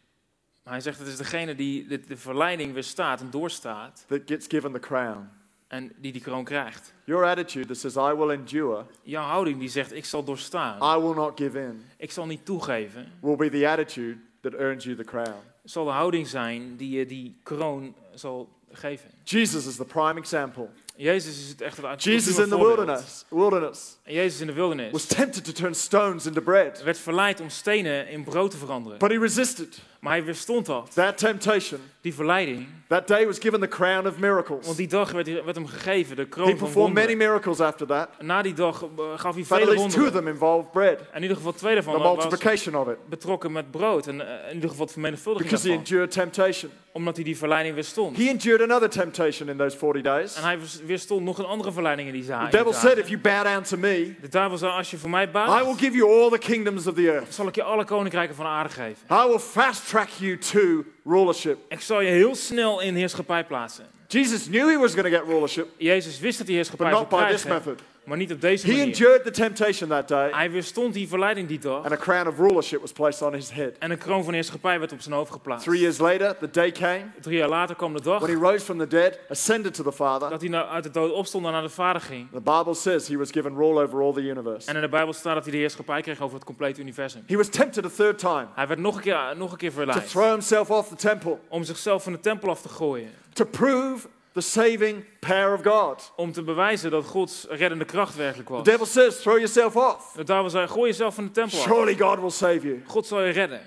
Maar 0.64 0.74
hij 0.74 0.82
zegt, 0.82 1.00
het 1.00 1.08
is 1.08 1.18
degene 1.18 1.56
die 1.56 1.88
de, 1.88 2.00
de 2.00 2.18
verleiding 2.18 2.74
weerstaat 2.74 3.22
en 3.22 3.30
doorstaat 3.30 4.06
that 4.08 4.22
gets 4.26 4.48
given 4.48 4.72
the 4.72 4.80
crown. 4.80 5.30
en 5.68 5.92
die 5.98 6.12
die 6.12 6.22
kroon 6.22 6.44
krijgt. 6.44 6.94
Your 7.04 7.26
attitude 7.26 7.66
that 7.68 7.78
says, 7.78 7.96
I 7.96 8.16
will 8.16 8.30
endure, 8.30 8.86
Jouw 9.02 9.24
houding 9.24 9.60
die 9.60 9.70
zegt, 9.70 9.94
ik 9.94 10.06
zal 10.06 10.24
doorstaan. 10.24 10.98
I 10.98 11.02
will 11.02 11.14
not 11.16 11.40
give 11.40 11.60
in, 11.60 11.82
Ik 11.98 12.12
zal 12.12 12.26
niet 12.26 12.46
toegeven. 12.46 13.12
will 13.22 13.36
be 13.36 13.50
the 13.50 13.68
attitude 13.70 14.18
that 14.42 14.54
earns 14.54 14.84
you 14.84 14.96
the 14.96 15.04
crown. 15.04 15.36
Zal 15.64 15.86
de 15.86 15.92
houding 15.92 16.28
zijn 16.28 16.76
die 16.76 16.98
je 16.98 17.06
die 17.06 17.40
kroon 17.44 17.96
zal 18.14 18.50
geven. 18.78 19.10
Jesus 19.24 19.66
is 19.66 19.76
the 19.76 19.86
prime 19.86 20.20
example. 20.20 20.70
Jezus 20.96 21.40
is 21.40 21.50
het 21.50 21.62
echt 21.62 21.78
het 21.78 22.04
Jesus 22.04 22.38
in 22.38 22.50
the 22.50 22.58
wilderness, 22.58 23.26
wilderness 23.30 23.98
En 24.04 24.14
Jezus 24.14 24.42
in 24.42 24.48
de 24.48 24.54
wildernis 24.54 24.92
was 24.92 25.06
tempted 25.06 25.46
to 25.46 25.52
turn 25.52 25.76
stones 25.76 26.26
into 26.26 26.42
bread, 26.42 26.84
werd 26.84 26.98
verleid 26.98 27.40
om 27.40 27.50
stenen 27.50 28.10
in 28.10 28.24
brood 28.24 28.52
te 28.52 28.58
veranderen. 28.58 29.00
but 29.00 29.12
he 29.12 29.18
resisted 29.20 29.80
Maar 30.04 30.12
hij 30.13 30.24
weerstond 30.24 30.66
dat. 30.66 30.92
that 30.94 31.18
temptation. 31.18 31.80
Die 32.02 32.13
verleiding. 32.13 32.68
That 32.88 33.08
day 33.08 33.26
was 33.26 33.39
given 33.39 33.60
the 33.60 33.68
crown 33.68 34.08
of 34.08 34.18
miracles. 34.18 34.66
Want 34.66 34.78
die 34.78 34.88
dag 34.88 35.12
werd, 35.12 35.28
werd 35.44 35.56
hem 35.56 35.68
gegeven, 35.68 36.16
de 36.16 36.22
He 36.22 36.28
kroon 36.28 36.48
van 36.50 36.58
performed 36.58 36.94
many 36.94 37.08
wonderen. 37.08 37.28
miracles 37.32 37.60
after 37.60 37.88
that, 37.88 38.10
Na 38.22 38.42
die 38.42 38.54
dag 38.54 38.82
eh, 38.84 38.89
gaf 39.16 39.34
hij 39.36 39.44
but 39.44 39.52
at 39.52 39.58
vele 39.60 39.66
least 39.66 39.76
two 39.78 39.84
of 39.86 39.94
wonderen. 39.94 40.12
them 40.13 40.28
involved 40.28 40.72
bread, 40.72 41.00
En 41.00 41.16
in 41.16 41.22
ieder 41.22 41.38
geval 41.38 41.54
twee 41.54 41.74
daarvan 41.74 41.94
the 41.94 42.00
was 42.00 42.16
multiplication 42.18 42.76
of 42.76 42.88
it, 42.88 42.98
betrokken 43.10 43.52
met 43.52 43.72
brood. 43.72 44.08
En 44.08 44.22
eh, 44.22 44.48
in 44.50 44.54
ieder 44.54 44.70
geval 44.70 44.84
het 44.86 44.94
vermenigvuldiging 44.94 45.50
because 45.52 45.70
he 45.70 45.76
endured 45.78 46.12
temptation. 46.12 46.72
Omdat 46.92 47.16
hij 47.16 47.26
die 47.26 47.38
verleiding 47.38 47.76
weerstond. 47.76 48.18
He 48.18 48.24
endured 48.24 48.62
another 48.62 48.89
temptation 48.89 49.50
in 49.50 49.58
those 49.58 49.78
40 49.78 50.02
days. 50.02 50.36
En 50.36 50.44
hij 50.44 50.60
weerstond 50.86 51.24
nog 51.24 51.38
een 51.38 51.46
andere 51.46 51.72
verleiding 51.72 52.08
in 52.08 52.13
die 52.13 52.24
zaal. 52.24 52.50
The 52.50 52.58
devil 52.58 52.74
said, 52.74 52.98
If 52.98 53.08
you 53.08 53.20
bow 53.22 53.44
down 53.44 53.62
to 53.62 53.78
me, 53.78 54.13
De 54.22 54.28
duivel 54.30 54.58
zei, 54.58 54.72
als 54.72 54.92
je 54.92 54.98
voor 54.98 55.10
mij 55.10 55.24
I 55.24 55.63
will 55.63 55.76
give 55.78 55.96
you 55.96 56.12
all 56.22 56.30
the 56.30 56.38
kingdoms 56.38 56.88
of 56.88 56.94
the 56.94 57.12
earth. 57.12 57.34
zal 57.34 57.48
ik 57.48 57.56
je 57.56 57.63
alle 57.63 57.86
koninkrijken 57.86 58.36
van 58.36 58.46
de 58.46 58.52
aarde 58.52 58.70
geven. 58.70 58.98
I 59.12 59.28
will 59.28 59.39
fast 59.39 59.82
track 59.94 60.10
you 60.20 60.38
to 60.38 60.84
rulership. 61.04 61.58
Ik 61.68 61.82
zal 61.82 62.02
je 62.02 62.10
heel 62.10 62.36
snel 62.36 62.80
in 62.80 62.96
heerschappij 62.96 63.44
plaatsen. 63.44 63.86
Jesus 64.08 64.46
knew 64.46 64.70
he 64.70 64.78
was 64.78 64.94
going 64.94 65.14
to 65.14 65.20
get 65.20 65.28
rulership, 65.28 65.68
Jezus 65.78 66.20
wist 66.20 66.38
dat 66.38 66.48
hij 66.48 66.56
but 66.56 66.68
heerschappij 66.68 66.90
zou 66.90 67.02
not 67.02 67.10
by 67.10 67.32
this 67.32 67.46
method. 67.46 67.80
Maar 68.06 68.18
niet 68.18 68.32
op 68.32 68.42
deze 68.42 68.66
He 68.66 68.72
manier. 68.72 68.86
endured 68.88 69.24
the 69.24 69.32
temptation 69.32 69.89
that 69.89 70.08
day, 70.08 70.30
Hij 70.32 70.52
weerstond 70.52 70.94
die 70.94 71.08
verleiding 71.08 71.48
die 71.48 71.60
dag. 71.60 71.84
and 71.84 71.92
a 71.92 71.98
crown 71.98 72.28
of 72.28 72.38
rulership 72.38 72.82
was 72.82 72.92
placed 72.92 73.22
on 73.22 73.34
his 73.34 73.52
head. 73.52 73.72
En 73.80 73.92
een 73.92 73.98
kroon 73.98 74.24
van 74.24 74.34
heerschappij 74.34 74.80
werd 74.80 74.92
op 74.92 75.02
zijn 75.02 75.16
hoofd 75.16 75.32
geplaatst. 75.32 75.66
Three 75.66 75.80
years 75.80 75.98
later, 75.98 76.38
the 76.38 76.50
day 76.52 76.72
came 76.72 77.02
Drie 77.22 77.38
jaar 77.38 77.50
later 77.50 77.76
kwam 77.76 77.94
de 77.94 78.02
dag 78.02 78.20
when 78.22 78.36
he 78.38 78.42
rose 78.42 78.66
from 78.66 78.78
the 78.78 78.88
dead, 78.88 79.20
ascended 79.30 79.74
to 79.74 79.84
the 79.84 79.92
Father. 79.92 80.30
dat 80.30 80.42
hij 80.42 80.50
nou 80.50 80.68
uit 80.70 80.84
de 80.84 80.92
dood 80.92 81.12
opstond 81.12 81.46
en 81.46 81.52
naar 81.52 81.62
de 81.62 81.70
Vader 81.70 82.02
ging. 82.02 82.28
The 82.32 82.42
Bible 82.42 82.74
says 82.74 83.08
he 83.08 83.18
was 83.18 83.32
given 83.32 83.56
rule 83.56 83.82
over 83.84 84.02
all 84.02 84.13
the 84.13 84.22
universe. 84.22 84.70
En 84.70 84.76
in 84.76 84.82
de 84.82 84.89
Bijbel 84.89 85.13
staat 85.13 85.34
dat 85.34 85.44
hij 85.44 85.52
de 85.52 85.58
heerschappij 85.60 86.02
kreeg 86.02 86.22
over 86.22 86.36
het 86.36 86.46
complete 86.46 86.82
universum. 86.82 87.24
He 87.28 87.36
was 87.38 87.48
tempted 87.50 87.86
a 87.86 87.89
third 87.89 88.18
time 88.20 88.46
Hij 88.56 88.68
werd 88.68 88.80
nog 88.80 88.96
een 88.96 89.02
keer, 89.02 89.20
nog 89.38 89.52
een 89.52 89.58
keer 89.58 89.70
to 89.70 89.76
verleid 89.76 90.10
throw 90.10 90.30
himself 90.30 90.70
off 90.70 90.89
the 90.89 90.96
temple 90.96 91.38
om 91.48 91.63
zichzelf 91.63 92.04
van 92.04 92.12
de 92.12 92.20
tempel 92.20 92.50
af 92.50 92.62
te 92.62 92.70
gooien. 92.70 93.10
to 93.34 93.46
prove 93.46 94.08
the 94.34 94.41
saving 94.41 95.06
power 95.19 95.54
of 95.54 95.62
God. 95.63 96.12
Om 96.15 96.32
te 96.32 96.43
bewijzen 96.43 96.91
dat 96.91 97.06
Gods 97.06 97.46
reddende 97.50 97.86
kracht 97.86 98.15
werkelijk 98.15 98.48
The 98.48 98.54
was. 98.54 98.63
devil 98.63 98.86
says, 98.86 99.22
throw 99.22 99.36
yourself 99.36 99.76
off. 99.76 100.12
De 100.15 100.24
duivel 100.24 100.50
zei, 100.50 100.67
gooi 100.67 100.89
jezelf 100.89 101.15
van 101.15 101.24
de 101.26 101.32
tempel 101.32 101.58
af. 101.60 101.65
Surely 101.65 101.98
God 101.98 102.19
will 102.19 102.30
save 102.30 102.60
you. 102.60 102.82
God 102.86 103.06
zal 103.08 103.22
je 103.22 103.32
redden. 103.32 103.62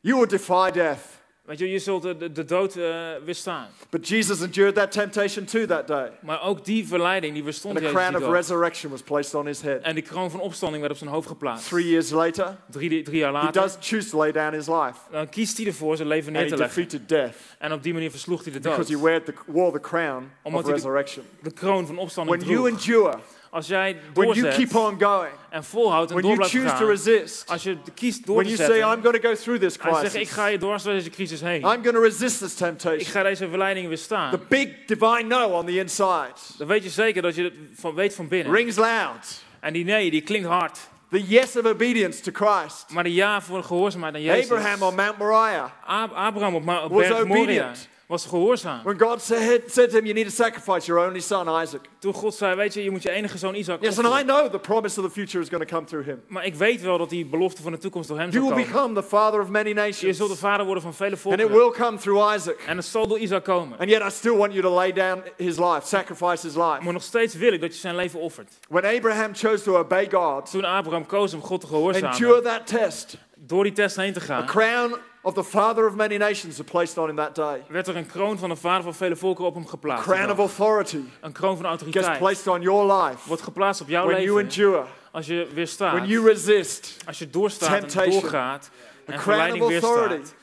You 0.00 0.16
will 0.16 0.28
defy 0.28 0.70
death. 0.70 1.00
Weet 1.48 1.58
je, 1.58 1.70
je 1.70 1.78
zult 1.78 2.02
de, 2.02 2.16
de, 2.16 2.32
de 2.32 2.44
dood 2.44 2.76
eh, 2.76 3.08
weerstaan. 3.24 3.66
But 3.90 4.08
Jesus 4.08 4.40
endured 4.40 4.74
that 4.74 4.92
temptation 4.92 5.44
too 5.44 5.66
that 5.66 5.86
day. 5.86 6.10
Maar 6.22 6.42
ook 6.42 6.64
die 6.64 6.86
verleiding, 6.86 7.34
die 7.34 7.44
weerstond 7.44 7.76
And 7.76 7.84
a 7.84 7.88
Jezus 7.88 8.02
crown 8.02 8.16
die 8.18 8.26
of 8.28 8.34
resurrection 8.34 8.90
was 8.90 9.02
placed 9.02 9.34
on 9.34 9.46
his 9.46 9.60
head. 9.60 9.82
En 9.82 9.94
die 9.94 10.02
kroon 10.02 10.30
van 10.30 10.40
opstanding 10.40 10.80
werd 10.80 10.92
op 10.92 10.98
zijn 10.98 11.10
hoofd 11.10 11.26
geplaatst. 11.28 11.68
Three 11.68 11.88
years 11.88 12.10
later, 12.10 12.56
Drie, 12.70 13.02
drie 13.02 13.18
jaar 13.18 13.32
he 13.32 13.38
later. 13.42 13.62
does 13.62 13.76
choose 13.80 14.08
to 14.10 14.18
lay 14.18 14.32
down 14.32 14.52
his 14.54 14.66
life. 14.66 14.94
Dan 15.10 15.28
kiest 15.28 15.56
hij 15.56 15.66
ervoor 15.66 15.96
zijn 15.96 16.08
leven 16.08 16.32
neer 16.32 16.40
And 16.40 16.50
he 16.50 16.56
te 16.56 16.62
leggen. 16.62 16.82
defeated 16.82 17.08
death 17.08 17.34
En 17.58 17.72
op 17.72 17.82
die 17.82 17.92
manier 17.92 18.10
versloeg 18.10 18.44
hij 18.44 18.52
de 18.52 18.60
because 18.60 18.92
he 18.92 18.98
dood. 18.98 19.00
wore 19.00 19.22
the, 19.22 19.32
wore 19.46 19.72
the 19.72 19.80
crown 19.80 20.30
Omdat 20.42 20.60
of 20.60 20.66
hij 20.66 20.74
de- 20.76 20.82
resurrection. 20.82 21.24
De 21.42 21.50
kroon 21.52 21.86
van 21.86 21.98
opstanding 21.98 22.36
When 22.42 22.50
you 22.50 22.68
droeg. 22.70 22.80
endure, 22.80 23.18
Als 23.50 23.66
jij 23.66 23.96
when 24.14 24.28
you 24.28 24.48
keep 24.54 24.70
doorzet 24.72 24.92
on 24.92 25.00
going, 25.02 25.32
en 25.50 25.64
volhoudt 25.64 26.10
en 26.10 26.16
when 26.16 26.26
door 26.26 26.36
you 26.36 26.48
blijft 26.48 26.52
choose 26.68 26.84
to 26.84 27.04
gaan. 27.04 27.14
resist, 27.16 27.48
Als 27.50 27.62
je 27.62 27.76
kiest 27.94 28.26
door 28.26 28.34
when 28.36 28.46
te 28.46 28.52
you 28.54 28.64
say, 28.64 28.76
zetten. 28.76 28.96
I'm 28.96 29.02
going 29.02 29.22
to 29.22 29.28
go 29.28 29.34
through 29.34 29.60
this 29.60 29.76
Hij 29.80 29.92
zegt, 29.92 30.04
ik 30.04 30.10
crisis, 30.10 30.30
ga 30.34 30.46
je 30.46 30.58
dwars 30.58 30.82
door 30.82 30.92
deze 30.92 31.10
crisis 31.10 31.40
heen. 31.40 31.60
I'm 31.60 31.64
going 31.82 31.92
to 31.94 32.00
resist 32.02 32.38
this 32.38 32.52
Ik 32.52 32.56
temptation. 32.58 33.04
ga 33.10 33.22
deze 33.22 33.48
verleiding 33.48 33.88
weerstaan. 33.88 34.30
The 34.30 34.40
big 34.48 34.68
divine 34.86 35.22
no 35.22 35.44
on 35.48 35.66
the 35.66 35.78
inside 35.78 36.32
Dan 36.58 36.66
weet 36.66 36.82
je 36.82 36.90
zeker 36.90 37.22
dat 37.22 37.34
je 37.34 37.42
het 37.42 37.52
van, 37.74 37.94
weet 37.94 38.14
van 38.14 38.28
binnen. 38.28 38.54
rings 38.54 38.76
loud. 38.76 39.42
En 39.60 39.72
die 39.72 39.84
nee, 39.84 40.10
die 40.10 40.20
klinkt 40.22 40.48
hard. 40.48 40.78
The 41.10 41.22
yes 41.26 41.56
of 41.56 41.64
obedience 41.66 42.20
to 42.20 42.30
Christ. 42.34 42.84
Maar 42.88 43.02
de 43.04 43.14
ja 43.14 43.40
voor 43.40 43.62
gehoorzaamheid 43.64 44.14
aan 44.14 44.22
Jezus. 44.22 44.50
Abraham 44.50 44.82
on 44.82 44.94
Mount 44.94 45.18
Moriah, 45.18 45.64
Ab- 45.86 46.12
Abraham 46.14 46.54
op, 46.54 46.64
Ma- 46.64 46.84
op 46.84 46.90
was 46.90 47.08
berg 47.08 47.24
Moria 47.24 47.42
obedient. 47.42 47.88
Was 48.08 48.26
gehoorzaam. 48.26 48.82
when 48.84 48.96
God 48.96 49.20
said, 49.20 49.70
said 49.70 49.90
to 49.90 49.98
him, 49.98 50.06
You 50.06 50.14
need 50.14 50.24
to 50.24 50.30
sacrifice 50.30 50.86
your 50.86 50.98
only 51.06 51.20
son, 51.20 51.46
Isaac. 51.62 51.80
Toen 51.98 52.12
God 52.14 52.34
zei, 52.34 52.54
weet 52.56 52.74
je, 52.74 52.82
je 52.84 52.90
moet 52.90 53.02
je 53.02 53.10
enige 53.10 53.38
zoon 53.38 53.54
Isaac 53.54 53.82
Yes, 53.82 53.98
and 53.98 54.20
I 54.20 54.22
know 54.22 54.50
the 54.50 54.58
promise 54.58 55.00
of 55.00 55.04
the 55.06 55.12
future 55.12 55.42
is 55.42 55.48
going 55.48 55.68
to 55.68 55.74
come 55.74 55.86
through 55.86 56.06
him. 56.06 56.22
Maar 56.26 56.44
ik 56.44 56.54
weet 56.54 56.80
wel 56.80 56.98
dat 56.98 57.10
die 57.10 57.26
belofte 57.26 57.62
van 57.62 57.72
de 57.72 57.78
toekomst 57.78 58.08
door 58.08 58.18
hem 58.18 58.30
You 58.30 58.44
zal 58.46 58.54
will 58.54 58.64
komen. 58.64 58.72
become 58.72 59.00
the 59.00 59.08
father 59.16 59.40
of 59.40 59.48
many 59.48 59.68
Je 59.68 59.74
nations. 59.74 60.16
zult 60.16 60.30
de 60.30 60.36
vader 60.36 60.64
worden 60.66 60.82
van 60.82 60.94
vele 60.94 61.16
And 61.24 61.40
it 61.40 61.48
will 61.48 61.70
come 61.70 61.98
through 61.98 62.34
Isaac. 62.34 62.58
En 62.66 62.76
het 62.76 62.86
zal 62.86 63.06
door 63.06 63.18
Isaac 63.18 63.44
komen. 63.44 63.78
And 63.78 63.90
yet 63.90 64.02
I 64.02 64.10
still 64.10 64.36
want 64.36 64.52
you 64.52 64.62
to 64.62 64.74
lay 64.74 64.92
down 64.92 65.22
his 65.36 65.58
life, 65.58 65.80
sacrifice 65.86 66.46
his 66.46 66.54
life. 66.54 66.78
Maar 66.82 66.92
nog 66.92 67.02
steeds 67.02 67.34
wil 67.34 67.52
ik 67.52 67.60
dat 67.60 67.74
je 67.74 67.80
zijn 67.80 67.96
leven 67.96 68.20
offert. 68.20 68.52
When 68.68 68.96
Abraham 68.96 69.34
chose 69.34 69.62
to 69.64 69.76
obey 69.76 70.08
God, 70.10 70.50
Toen 70.50 70.64
Abraham 70.64 71.06
koos 71.06 71.34
om 71.34 71.42
God 71.42 71.60
te 71.60 71.66
endure 71.66 71.92
gehoorzamen, 71.92 72.42
that 72.42 72.66
test, 72.66 73.16
door 73.36 73.62
die 73.62 73.72
test 73.72 73.96
heen 73.96 74.12
te 74.12 74.20
a 74.20 74.22
gaan, 74.22 74.46
crown 74.46 74.96
of 75.28 75.34
the 75.34 75.44
father 75.44 75.86
of 75.86 75.94
many 75.94 76.16
nations 76.16 76.56
was 76.56 76.66
placed 76.70 76.98
on 76.98 77.08
him 77.08 77.16
that 77.16 77.34
day. 77.34 77.62
werd 77.68 77.86
er 77.88 77.96
een 77.96 78.06
kroon 78.06 78.38
van 78.38 78.48
de 78.48 78.56
vader 78.56 78.82
van 78.82 78.94
vele 78.94 79.16
volkeren 79.16 79.48
op 79.48 79.54
hem 79.54 79.66
geplaatst. 79.66 80.04
Crown 80.04 80.30
of 80.30 80.38
authority 80.38 81.00
Een 81.20 81.32
kroon 81.32 81.56
van 81.56 81.66
gets 81.66 81.82
autoriteit 81.82 82.18
placed 82.18 82.46
on 82.46 82.60
your 82.62 82.92
life 83.02 83.18
wordt 83.28 83.42
geplaatst 83.42 83.80
op 83.80 83.88
jouw 83.88 84.06
when 84.06 84.22
you 84.22 84.42
leven 84.42 84.62
endure, 84.64 84.84
als 85.12 85.26
je 85.26 85.48
weerstaat. 85.54 85.92
when 85.92 86.06
you 86.06 86.26
resist. 86.26 86.96
Als 87.06 87.18
je 87.18 87.30
doorstaat 87.30 87.68
en 87.72 87.78
temptation, 87.88 88.20
doorgaat 88.20 88.62
The 89.04 89.12
en 89.12 89.18
crown 89.18 89.22
verleiding 89.22 89.64
of 89.64 89.72
authority. 89.72 90.14
weerstaat. 90.14 90.36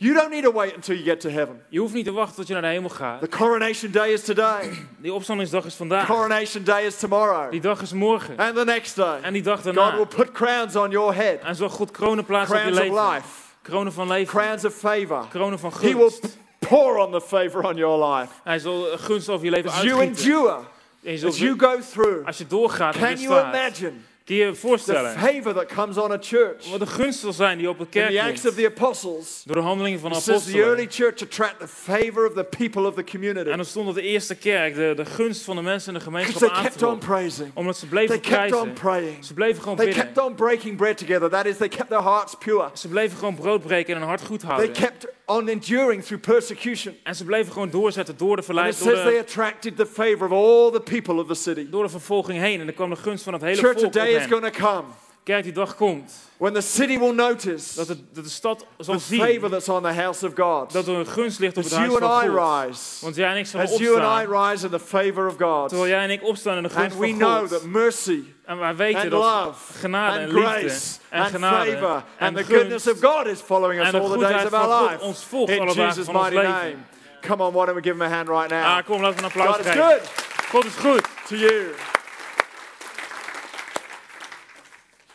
You 0.00 0.14
don't 0.14 0.30
need 0.30 0.42
to 0.44 0.52
wait 0.52 0.74
until 0.74 0.94
you 0.94 1.04
get 1.06 1.20
to 1.20 1.28
heaven. 1.28 1.62
Je 1.68 1.78
hoeft 1.78 1.94
niet 1.94 2.04
te 2.04 2.12
wachten 2.12 2.36
tot 2.36 2.46
je 2.46 2.52
naar 2.52 2.62
de 2.62 2.68
hemel 2.68 2.88
gaat. 2.88 3.20
The 3.20 3.28
coronation 3.28 3.90
day 3.92 4.08
is 4.12 4.22
today. 4.24 4.70
Die 5.02 5.12
opstandingsdag 5.12 5.64
is 5.64 5.74
vandaag. 5.74 6.06
Coronation 6.06 6.64
day 6.64 6.84
is 6.86 6.96
tomorrow. 6.98 7.50
Die 7.50 7.60
dag 7.60 7.80
is 7.82 7.92
morgen. 7.92 8.36
And 8.36 8.54
the 8.56 8.64
next 8.64 8.96
day. 8.96 9.18
En 9.22 9.32
die 9.32 9.42
dag 9.42 9.54
God 9.62 9.64
will 9.64 9.74
daarna. 9.84 10.04
put 10.04 10.32
crowns 10.32 10.76
on 10.76 10.90
your 10.90 11.14
head. 11.14 11.40
En 11.42 11.54
zal 11.54 11.68
God 11.68 11.90
kronen 11.90 12.24
plaatsen 12.24 12.56
op 12.56 12.62
je 12.62 12.70
Crowns 12.70 12.88
of 12.90 12.96
leven. 12.96 13.12
life. 13.14 13.26
Kronen 13.68 13.92
van 13.92 14.08
leven. 14.08 14.38
Crowns 14.40 14.64
of 14.64 14.74
favor. 14.74 15.26
Kronen 15.28 15.58
van 15.58 15.70
He 15.72 15.78
will 15.80 15.94
gunst. 15.94 16.38
pour 16.58 16.96
on 16.96 17.10
the 17.12 17.20
favor 17.20 17.64
on 17.64 17.76
your 17.76 18.04
life. 18.14 18.32
Hij 18.44 18.58
zal 18.58 18.82
gunst 18.96 19.28
over 19.28 19.44
je 19.44 19.50
leven 19.50 19.70
As 19.70 19.82
you 19.82 20.00
endure, 20.02 20.58
En 21.02 21.12
je 21.12 21.18
zult 21.18 21.32
As 21.32 21.38
you 21.38 21.58
go 21.58 21.78
through, 21.92 22.26
als 22.26 22.38
je 22.38 22.46
doorgaat 22.46 22.94
en 22.94 23.00
can 23.00 23.20
you 23.20 23.38
imagine 23.48 23.92
je 24.36 24.44
je 24.44 24.50
the 24.50 24.58
voorstellen 24.58 25.10
favor 25.18 25.54
that 25.54 25.66
comes 25.66 25.96
on 25.98 26.12
a 26.12 26.18
church? 26.20 26.70
wat 26.70 26.80
de 26.80 26.86
gunst 26.86 27.20
zal 27.20 27.32
zijn 27.32 27.58
die 27.58 27.68
op 27.68 27.78
de 27.78 27.84
In 27.84 27.90
kerk 27.90 28.10
the 28.10 28.22
Acts 28.22 28.46
of 28.46 28.54
the 28.54 28.66
Apostles, 28.76 29.42
Door 29.44 29.56
de 29.56 29.62
handelingen 29.62 30.00
van 30.00 30.10
de 30.12 30.20
says 30.20 30.44
the 30.44 30.50
early 30.52 30.64
apostelen. 30.82 30.90
church 31.16 31.22
attract 31.22 31.60
the 31.60 31.68
favor 31.68 32.26
of 32.26 32.32
the 32.34 32.44
people 32.58 32.86
of 32.86 32.94
the 32.94 33.04
community. 33.04 33.50
En 33.50 33.56
dan 33.56 33.66
stond 33.66 33.86
dat 33.86 33.94
de 33.94 34.02
eerste 34.02 34.34
kerk 34.34 34.74
de, 34.74 34.92
de 34.96 35.04
gunst 35.04 35.42
van 35.42 35.56
de 35.56 35.62
mensen 35.62 35.92
in 35.92 35.98
de 35.98 36.04
gemeenschap 36.04 36.38
they 36.52 36.62
kept 36.62 36.82
on 36.82 36.98
praising. 36.98 37.50
Omdat 37.54 37.76
ze 37.76 37.80
They 37.80 37.88
bleven 37.88 38.20
kept 38.20 38.54
on 38.54 38.72
praying. 38.72 39.24
Ze 39.24 39.34
bleven 39.34 39.62
gewoon 39.62 39.76
They 39.76 39.86
bidden. 39.86 40.04
kept 40.04 40.26
on 40.26 40.34
breaking 40.34 40.76
bread 40.76 40.96
together. 40.98 41.28
That 41.30 41.46
is, 41.46 41.56
they 41.56 41.68
kept 41.68 41.88
their 41.88 42.02
hearts 42.02 42.34
pure. 42.38 42.68
Ze 42.74 42.88
bleven 42.88 43.18
gewoon 43.18 43.34
brood 43.34 43.62
breken 43.62 43.94
en 43.94 44.00
hun 44.00 44.08
hart 44.08 44.22
goed 44.22 44.40
They 44.40 44.48
houden. 44.48 44.72
kept 44.72 45.06
on 45.28 45.48
enduring 45.48 46.04
through 46.04 46.22
persecution. 46.22 46.94
En 47.02 47.14
ze 47.14 47.24
bleven 47.24 47.52
gewoon 47.52 47.70
doorzetten 47.70 48.16
door 48.16 48.36
de, 48.36 48.42
And 48.42 48.50
it 48.50 48.54
verleid, 48.56 48.78
door 48.78 48.88
says 48.88 49.02
they 49.02 49.12
de, 49.12 49.18
attracted 49.20 49.76
the 49.76 49.86
favor 49.86 50.24
of 50.26 50.32
all 50.32 50.70
the 50.70 50.80
people 50.80 51.14
of 51.14 51.26
the 51.26 51.34
city. 51.34 51.70
door 51.70 51.82
de 51.82 51.88
vervolging 51.88 52.38
heen. 52.40 52.60
En 52.60 52.66
er 52.66 52.72
kwam 52.72 52.90
de 52.90 52.96
gunst 52.96 53.24
van 53.24 53.32
het 53.32 53.42
hele 53.42 53.56
Church, 53.56 53.72
volk 53.72 53.86
op 53.86 53.92
day 53.92 54.08
is 54.12 54.18
hen. 54.26 54.28
to 54.28 54.50
come 54.50 54.84
Kerk, 55.24 55.42
die 55.42 55.52
dag 55.52 55.74
komt. 55.76 56.12
when 56.38 56.52
the 56.54 56.60
city 56.60 56.98
will 56.98 57.12
notice 57.14 57.74
Dat, 57.76 57.88
het, 57.88 57.98
dat 58.12 58.24
de 58.24 58.30
stad 58.30 58.66
zal 58.78 58.94
the 58.94 59.00
zien 59.00 59.20
favor 59.20 59.50
that's 59.50 59.68
on 59.68 59.82
the 59.82 59.92
house 59.92 60.26
of 60.26 60.32
God. 60.34 60.72
dat 60.72 60.86
er 60.86 60.94
een 60.94 61.06
gunst 61.06 61.38
ligt 61.38 61.56
op 61.56 61.62
het 61.64 61.72
huis 61.72 61.92
van 61.92 62.02
and 62.02 62.24
I 62.24 62.28
God. 62.28 62.66
rise, 62.66 62.80
Want 63.00 63.14
jij 63.16 63.30
en 63.30 63.36
ik 63.36 63.46
zullen 63.46 63.66
as 63.66 63.76
you 63.78 64.00
and 64.00 64.22
I 64.22 64.26
opstaan. 64.26 64.50
rise 64.50 64.64
in 64.64 64.70
the 64.72 64.78
favor 64.80 65.26
of 65.26 65.34
God, 65.38 65.68
Terwijl 65.68 65.90
jij 65.90 66.02
en 66.02 66.10
ik 66.10 66.22
opstaan 66.24 66.56
in 66.56 66.62
de 66.62 66.68
gunst 66.68 66.90
and 66.92 67.00
we 67.00 67.08
van 67.08 67.18
know 67.18 67.38
God. 67.38 67.48
that 67.48 67.64
mercy 67.64 68.22
En 68.48 68.58
wij 68.58 68.76
weten 68.76 69.00
and 69.00 69.10
dat 69.10 69.20
love 69.20 69.78
genade 69.78 70.18
en 70.18 70.28
liefde 70.32 70.40
grace 70.40 70.98
en 71.08 71.20
and 71.22 71.30
genade 71.30 71.70
favor 71.72 72.02
en 72.16 72.26
and 72.26 72.36
the 72.36 72.44
goodness 72.44 72.86
of 72.88 73.00
God 73.00 73.26
is 73.26 73.40
following 73.40 73.80
us 73.80 73.94
all 73.94 74.08
the 74.08 74.18
days 74.18 74.44
of 74.44 74.52
our 74.52 74.88
life. 74.90 75.00
ons 75.02 75.24
volgt 75.24 75.52
In 75.52 75.58
alle 75.60 75.74
dagen 75.74 75.84
Jesus' 75.84 76.04
van 76.04 76.14
ons 76.16 76.24
mighty 76.24 76.36
leven. 76.46 76.60
name. 76.60 76.76
Come 77.20 77.42
on, 77.44 77.52
why 77.52 77.64
don't 77.66 77.74
we 77.76 77.82
give 77.82 77.94
him 77.94 78.02
a 78.02 78.08
hand 78.08 78.28
right 78.28 78.50
now? 78.50 78.64
Ah, 78.64 78.84
kom, 78.84 79.00
laten 79.02 79.16
we 79.16 79.22
een 79.22 79.28
applaus 79.28 79.56
God 79.56 79.66
is 79.66 79.72
good 79.72 80.00
God 80.50 80.64
is 80.64 80.74
goed. 80.74 81.04
to 81.26 81.36
you. 81.36 81.74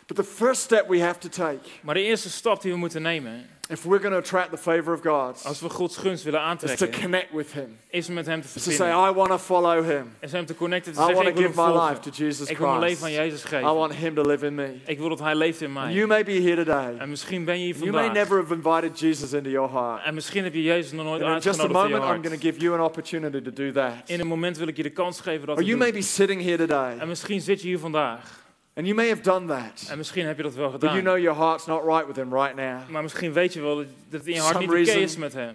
But 0.06 0.16
the 0.16 0.24
first 0.24 0.62
step 0.62 0.88
we 0.88 1.00
have 1.00 1.18
to 1.20 1.28
take, 1.28 1.60
Maar 1.82 1.94
de 1.94 2.02
eerste 2.02 2.30
stap 2.30 2.62
die 2.62 2.72
we 2.72 2.78
moeten 2.78 3.02
nemen, 3.02 3.48
if 3.68 3.84
we're 3.84 3.98
going 4.00 4.12
to 4.12 4.18
attract 4.18 4.50
the 4.50 4.56
favor 4.56 4.92
of 4.92 5.02
God, 5.02 5.40
als 5.44 5.60
we 5.60 5.68
Gods 5.68 5.96
gunst 5.96 6.24
willen 6.24 6.40
is 6.40 6.60
to 6.60 6.66
aantrekken, 6.66 7.00
connect 7.00 7.32
with 7.32 7.52
Him. 7.52 7.78
is 7.90 8.08
met 8.08 8.26
hem 8.26 8.40
te 8.40 8.46
Is 8.46 8.52
to 8.52 8.60
verbinden. 8.60 8.86
say, 8.96 9.08
I 9.10 9.12
want 9.14 9.30
to 9.30 9.38
follow 9.38 9.82
Him. 9.84 10.12
Is 10.20 10.32
hem 10.32 10.46
te 10.46 10.54
connecten, 10.54 10.92
te 10.92 10.98
I 11.00 11.02
zeggen, 11.04 11.14
want 11.14 11.28
ik 11.28 11.34
to 11.34 11.40
wil 11.40 11.50
give 11.50 11.72
my 11.72 11.88
life 11.88 12.00
to 12.00 12.10
Jesus 12.10 12.48
Ik 12.48 12.58
wil 12.58 12.68
mijn 12.68 12.80
leven 12.80 13.04
aan 13.06 13.12
Christ. 13.12 13.24
Jezus 13.24 13.44
I 13.44 13.48
geven. 13.48 13.74
want 13.74 13.94
Him 13.94 14.14
to 14.14 14.22
live 14.22 14.46
in 14.46 14.54
me. 14.54 14.74
Ik 14.86 14.98
wil 14.98 15.08
dat 15.08 15.18
Hij 15.20 15.34
leeft 15.34 15.60
in 15.60 15.72
mij. 15.72 15.92
You 15.92 16.06
may 16.06 16.24
be 16.24 16.32
here 16.32 16.56
today. 16.56 16.96
En 16.98 17.08
misschien 17.08 17.44
ben 17.44 17.58
je 17.58 17.64
hier 17.64 17.74
You 17.76 17.90
may 17.90 18.04
vandaag. 18.04 18.22
never 18.28 18.38
have 18.42 18.54
invited 18.54 18.98
Jesus 19.00 19.32
into 19.32 19.50
your 19.50 19.70
heart. 19.70 20.04
En 20.04 20.14
misschien 20.14 20.44
heb 20.44 20.54
je 20.54 20.62
Jezus 20.62 20.92
nog 20.92 21.04
nooit 21.04 21.22
And 21.22 21.30
in 21.30 21.40
just 21.40 21.46
a 21.46 21.62
uitgenodigd 21.62 21.84
in 21.84 21.88
je 21.88 21.94
moment, 22.00 22.16
I'm 22.16 22.22
going 22.22 22.26
hart. 22.26 22.40
to 22.40 22.48
give 22.48 22.60
you 22.60 22.74
an 22.74 22.80
opportunity 22.84 23.40
to 23.42 23.50
do 23.52 23.72
that. 23.72 23.92
In 24.06 24.20
een 24.20 24.26
moment 24.26 24.56
wil 24.58 24.68
ik 24.68 24.76
je 24.76 24.82
de 24.82 24.90
kans 24.90 25.20
geven 25.20 25.46
dat 25.46 25.56
Or 25.56 25.62
you 25.62 25.78
may 25.78 25.92
be 25.92 26.02
sitting 26.02 26.42
here 26.42 26.56
today, 26.56 26.98
En 26.98 27.08
misschien 27.08 27.40
zit 27.40 27.60
je 27.60 27.66
hier 27.66 27.78
vandaag. 27.78 28.42
And 28.76 28.86
you 28.86 28.94
may 28.94 29.08
have 29.08 29.22
done 29.22 29.46
that, 29.46 29.86
En 29.90 29.96
misschien 29.98 30.26
heb 30.26 30.36
je 30.36 30.42
dat 30.42 30.54
wel 30.54 30.70
but 30.70 30.80
you 30.80 30.92
gedaan. 30.96 31.04
know 31.12 31.22
your 31.22 31.38
heart's 31.38 31.66
not 31.66 31.84
right 31.84 32.06
with 32.06 32.16
Him 32.16 32.34
right 32.34 32.54
now. 32.56 32.88
Maar 32.88 33.02
misschien 33.02 33.32
weet 33.32 33.52
je 33.52 33.60
wel 33.60 33.76
dat 33.76 33.86
het 34.10 34.26
in 34.26 34.34
je 34.34 34.40
hart 34.40 34.58
niet 34.58 34.68
oké 34.68 34.76
reason- 34.76 35.00
is 35.02 35.16
met 35.16 35.32
hem. 35.32 35.54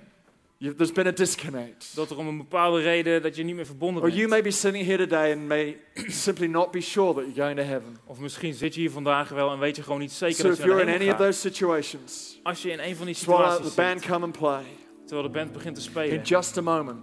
You, 0.62 0.76
there's 0.76 0.92
been 0.92 1.08
a 1.08 1.12
disconnect. 1.12 1.96
Dat 1.96 2.10
er 2.10 2.18
om 2.18 2.28
een 2.28 2.38
bepaalde 2.38 2.82
reden 2.82 3.22
dat 3.22 3.36
je 3.36 3.44
niet 3.44 3.56
meer 3.56 3.66
verbonden 3.66 4.04
Or 4.04 4.08
you 4.10 4.20
bent. 4.20 4.30
may 4.30 4.42
be 4.42 4.52
sitting 4.52 4.86
here 4.86 4.98
today 4.98 5.32
and 5.34 5.48
may 5.48 5.78
simply 6.26 6.48
not 6.48 6.72
be 6.72 6.82
sure 6.82 7.14
that 7.14 7.24
you're 7.24 7.42
going 7.42 7.58
to 7.58 7.64
heaven. 7.64 7.98
Of 8.06 8.20
misschien 8.20 8.54
zit 8.54 8.74
je 8.74 8.80
hier 8.80 8.92
vandaag 8.92 9.30
wel 9.30 9.52
en 9.52 9.60
weet 9.60 9.76
je 9.76 9.84
gewoon 9.84 10.00
niet 10.00 10.12
zeker 10.12 10.36
So 10.36 10.44
dat 10.44 10.52
if 10.52 10.58
je 10.58 10.66
naar 10.70 10.76
you're 10.78 10.86
de 10.92 10.94
in 10.94 11.00
hemel 11.02 11.16
any 11.16 11.26
of 11.30 11.36
gaat. 11.36 11.42
those 11.44 11.50
situations, 11.50 12.40
Als 12.44 12.62
je 12.62 12.72
in 12.72 12.80
een 12.80 12.96
van 12.96 13.06
die 13.06 13.16
just 13.16 13.26
while 13.28 13.44
the 13.44 13.50
situaties 13.52 13.76
band 13.76 14.00
zit, 14.02 14.12
come 14.12 14.26
and 14.26 14.38
play, 14.38 14.64
terwijl 15.06 15.28
de 15.28 15.34
band 15.34 15.52
begint 15.52 15.76
te 15.76 15.82
spelen. 15.82 16.10
in 16.18 16.22
just 16.22 16.58
a 16.58 16.62
moment, 16.62 17.00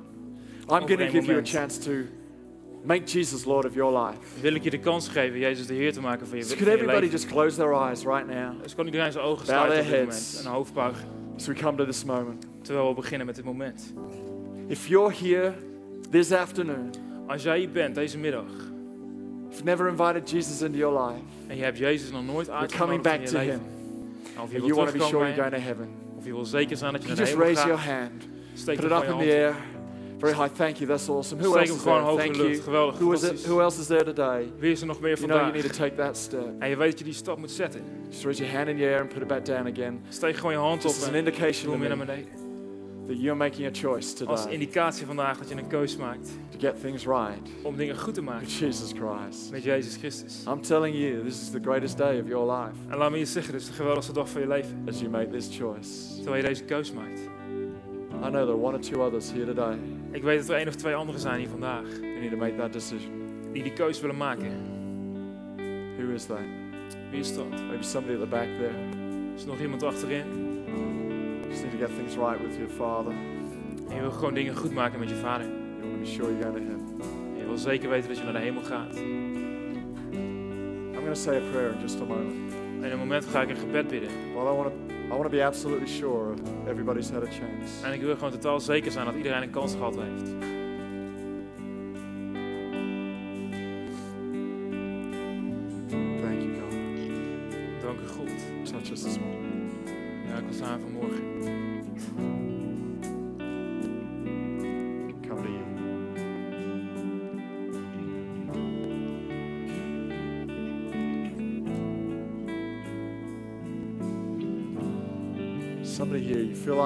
I'm 0.61 0.67
going 0.87 0.87
to 0.89 0.97
give 0.97 1.12
you 1.12 1.23
a 1.23 1.27
moment. 1.27 1.49
chance 1.49 1.79
to 1.81 1.91
make 2.87 3.05
Jesus 3.12 3.45
Lord 3.45 3.64
of 3.66 3.74
your 3.74 3.99
life. 4.07 4.18
wil 4.41 4.55
ik 4.55 4.62
je 4.62 4.70
de 4.70 4.78
kans 4.78 5.09
geven 5.09 5.39
Jezus 5.39 5.66
de 5.66 5.74
Heer 5.74 5.93
te 5.93 6.01
maken 6.01 6.26
van 6.26 6.39
je, 6.39 6.45
So 6.45 6.49
van 6.57 6.59
je 6.64 6.70
everybody 6.70 6.93
leven. 7.01 7.11
just 7.11 7.26
close 7.26 7.57
their 7.57 7.72
eyes 7.72 8.05
right 8.05 8.26
now 8.26 8.62
Dus 8.62 8.74
kan 8.74 8.84
iedereen 8.84 9.12
zijn 9.12 9.24
ogen 9.24 9.47
sluiten 9.47 9.78
op 9.78 9.84
dit 9.84 9.99
moment 9.99 10.37
en 10.41 10.47
een 10.47 10.53
hoofd 10.53 10.72
buigen. 10.74 11.05
as 11.37 11.47
we 11.47 11.55
come 11.55 11.76
to 11.76 11.84
this 11.84 12.05
moment? 12.05 12.47
Terwijl 12.62 12.89
we 12.89 12.95
beginnen 12.95 13.26
met 13.26 13.37
dit 13.37 13.45
moment. 13.45 13.93
If 14.66 14.87
you're 14.87 15.14
here 15.14 15.53
this 16.11 16.32
afternoon, 16.32 16.91
Als 17.26 17.43
jij 17.43 17.59
hier 17.59 17.70
bent 17.70 17.95
deze 17.95 18.18
middag 18.18 18.45
if 19.49 19.62
you've 19.62 19.64
never 19.64 19.89
invited 19.89 20.30
Jesus 20.30 20.62
into 20.62 20.78
your 20.78 21.07
life, 21.07 21.20
en 21.47 21.57
je 21.57 21.62
hebt 21.62 21.78
Jezus 21.78 22.11
nog 22.11 22.24
nooit 22.24 22.51
uitgenodigd 22.51 23.07
in 23.14 23.20
je 23.20 23.26
to 23.26 23.39
leven. 23.39 23.53
Him, 23.53 24.43
Of 24.43 24.53
je 24.53 24.59
you 24.61 24.74
want 24.74 24.89
to 24.91 24.99
be 24.99 25.05
sure 25.05 25.24
you're 25.24 25.34
going 25.34 25.55
to 25.55 25.61
heaven, 25.61 25.89
of 26.18 26.24
je 26.24 26.32
wil 26.32 26.45
zeker 26.45 26.76
zijn 26.76 26.93
dat 26.93 27.03
je 27.03 27.07
naar 27.09 27.16
de 27.16 27.22
just 27.22 27.32
hemel 27.34 27.47
raise 27.53 27.66
your 27.66 27.82
gaat, 27.82 27.99
hand, 28.01 28.28
steek 28.55 28.76
put 28.76 28.84
it 28.84 28.91
up 28.97 29.03
in 29.03 29.18
the 29.18 29.32
air. 29.34 29.55
Very 30.19 30.33
high. 30.33 30.49
Thank 30.49 30.79
you. 30.79 30.87
That's 30.87 31.09
awesome. 31.09 31.39
Who 31.39 31.51
Steek 31.51 31.69
else 31.69 31.77
is 31.77 31.83
there? 31.85 32.17
Thank 32.17 32.37
you. 32.37 32.61
Geweldig, 32.62 32.99
Who 32.99 33.12
is 33.12 33.23
it? 33.23 33.47
Who 33.47 33.61
else 33.61 33.81
is 33.81 33.87
there 33.87 34.05
today? 34.05 34.49
Wie 34.59 34.73
is 34.73 34.81
er 34.81 34.87
nog 34.87 35.01
meer 35.01 35.17
You 35.17 35.27
know 35.27 35.41
you 35.41 35.53
need 35.53 35.62
to 35.62 35.77
take 35.77 35.97
that 35.97 36.17
step. 36.17 36.55
En 36.59 36.69
je 36.69 36.77
weet 36.77 36.91
dat 36.91 36.99
je 36.99 37.05
die 37.05 37.14
stap 37.14 37.39
moet 37.39 37.51
zetten. 37.51 37.81
Just 38.09 38.25
raise 38.25 38.43
your 38.43 38.57
hand 38.57 38.69
in 38.69 38.77
the 38.77 38.85
air 38.85 39.01
and 39.01 39.09
put 39.09 39.23
it 39.23 39.29
back 39.29 39.45
down 39.45 39.67
again. 39.67 40.01
Steek 40.09 40.37
gewoon 40.37 40.53
je 40.53 40.59
hand 40.59 40.85
op 40.85 40.91
Just 40.91 41.03
as 41.03 41.09
an 41.09 41.14
indication 41.14 41.73
to 41.73 41.79
weer 41.79 41.89
naar 41.89 41.99
beneden. 41.99 42.45
that 43.07 43.19
you're 43.19 43.37
making 43.37 43.67
a 43.67 43.71
choice 43.71 44.14
today. 44.14 44.35
Als 44.35 44.47
indicatie 44.47 45.07
vandaag 45.07 45.39
dat 45.39 45.49
je 45.49 45.55
een 45.55 45.67
keus 45.67 45.97
maakt 45.97 46.31
to 46.51 46.59
get 46.59 46.81
things 46.81 47.05
right 47.05 47.49
om 47.62 47.77
dingen 47.77 47.99
goed 47.99 48.14
te 48.14 48.23
with 48.41 48.53
Jesus 48.53 48.93
Christ. 48.93 49.51
met 49.51 49.62
Jezus 49.62 49.97
Christus. 49.97 50.45
I'm 50.47 50.61
telling 50.61 50.97
you, 50.97 51.23
this 51.23 51.41
is 51.41 51.51
the 51.51 51.61
greatest 51.61 51.99
day 51.99 52.21
of 52.21 52.29
your 52.29 52.53
life 52.53 52.75
En 52.89 52.99
laat 52.99 53.11
me 53.11 53.19
je 53.19 53.25
zeggen, 53.25 53.53
dit 53.53 53.61
is 53.62 53.69
de 53.69 53.75
geweldigste 53.75 54.12
dag 54.12 54.29
van 54.29 54.41
je 54.41 54.49
leven. 54.49 54.85
as 54.89 54.99
you 54.99 55.11
make 55.11 55.29
this 55.31 55.49
choice. 55.57 56.14
Terwijl 56.14 56.37
je 56.37 56.49
deze 56.49 56.64
keus 56.64 56.93
maakt. 56.93 57.21
I 58.25 58.31
know 58.31 58.45
there 58.47 58.53
are 58.53 58.62
one 58.62 58.75
or 58.75 58.81
two 58.81 59.03
others 59.03 59.31
here 59.31 59.45
today 59.45 59.77
Ik 60.17 60.23
weet 60.23 60.39
dat 60.39 60.49
er 60.49 60.57
één 60.57 60.69
of 60.69 60.75
twee 60.75 60.95
anderen 60.95 61.21
zijn 61.21 61.39
hier 61.39 61.49
vandaag 61.49 61.83
who 61.83 62.21
need 62.21 62.31
to 62.31 62.37
make 62.37 62.57
that 62.57 62.73
decision. 62.73 63.12
die 63.53 63.62
die 63.62 63.73
keus 63.73 64.01
willen 64.01 64.17
maken. 64.17 64.53
Who 65.97 66.12
is 66.12 66.25
that? 66.25 66.39
Wie 67.11 67.21
is 67.21 67.35
dat? 67.35 67.51
Maybe 67.51 67.83
somebody 67.83 68.14
at 68.14 68.21
the 68.21 68.27
back 68.27 68.49
there. 68.59 68.75
Is 69.35 69.43
er 69.43 69.49
nog 69.49 69.61
iemand 69.61 69.83
achterin? 69.83 70.25
Just 71.49 71.62
need 71.62 71.73
to 71.73 71.79
get 71.87 71.97
things 71.97 72.17
right 72.17 72.41
with 72.41 72.57
your 72.57 72.71
father. 72.71 73.12
En 73.89 73.95
je 73.95 74.01
wil 74.01 74.11
gewoon 74.11 74.35
dingen 74.35 74.57
goed 74.57 74.73
maken 74.73 74.99
met 74.99 75.09
je 75.09 75.14
vader. 75.14 75.47
You 75.47 75.81
want 75.81 75.93
to 75.93 75.99
be 75.99 76.07
sure 76.07 76.29
you're 76.29 76.43
going 76.43 76.57
to 76.57 76.71
heaven. 76.71 77.01
En 77.35 77.39
je 77.39 77.47
wil 77.47 77.59
zeker 77.59 77.89
weten 77.89 78.09
dat 78.09 78.19
je 78.19 78.25
naar 78.25 78.33
de 78.33 78.39
hemel 78.39 78.62
gaat. 78.62 78.97
I'm 78.97 80.93
going 80.93 81.14
to 81.14 81.21
say 81.21 81.37
a 81.37 81.51
prayer 81.51 81.73
in 81.73 81.81
just 81.81 82.01
a 82.01 82.05
moment. 82.05 82.53
En 82.81 82.85
in 82.85 82.91
een 82.91 82.99
moment 82.99 83.25
ga 83.25 83.43
ik 83.43 83.49
een 83.49 83.57
gebed 83.57 83.89
bidden. 83.89 84.11
Well, 84.35 84.53
I 84.53 84.57
want 84.57 84.69
to, 84.69 84.76
I 85.07 85.09
want 85.09 85.23
to 85.23 85.29
be 85.29 85.43
absolutely 85.43 85.87
sure 85.87 86.35
everybody's 86.69 87.11
had 87.11 87.23
a 87.23 87.27
chance. 87.27 87.87
En 87.87 87.93
ik 87.93 88.01
wil 88.01 88.15
gewoon 88.15 88.31
totaal 88.31 88.61
zeker 88.61 88.93
zijn 88.93 89.05
dat 89.05 89.15
iedereen 89.15 89.43
een 89.43 89.51
kans 89.51 89.75
gehad 89.75 89.95
heeft. 89.95 90.56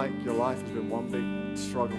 Like 0.03 0.25
your 0.25 0.49
life 0.49 0.61
has 0.61 0.71
been 0.71 0.91
one 0.91 1.11
big 1.11 1.59
struggle, 1.59 1.99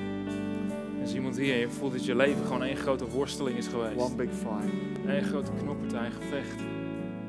is 1.03 1.13
iemand 1.13 1.37
hier 1.37 1.53
en 1.53 1.59
je 1.59 1.69
voelt 1.69 1.91
dat 1.91 2.05
je 2.05 2.15
leven 2.15 2.45
gewoon 2.45 2.63
één 2.63 2.75
grote 2.75 3.07
worsteling 3.07 3.57
is 3.57 3.67
geweest. 3.67 3.97
one 3.97 4.15
big 4.15 4.29
fight. 4.29 4.73
Eén 5.05 5.23
grote 5.23 5.51
knoppartij, 5.61 6.05
een 6.05 6.11
gevecht. 6.11 6.59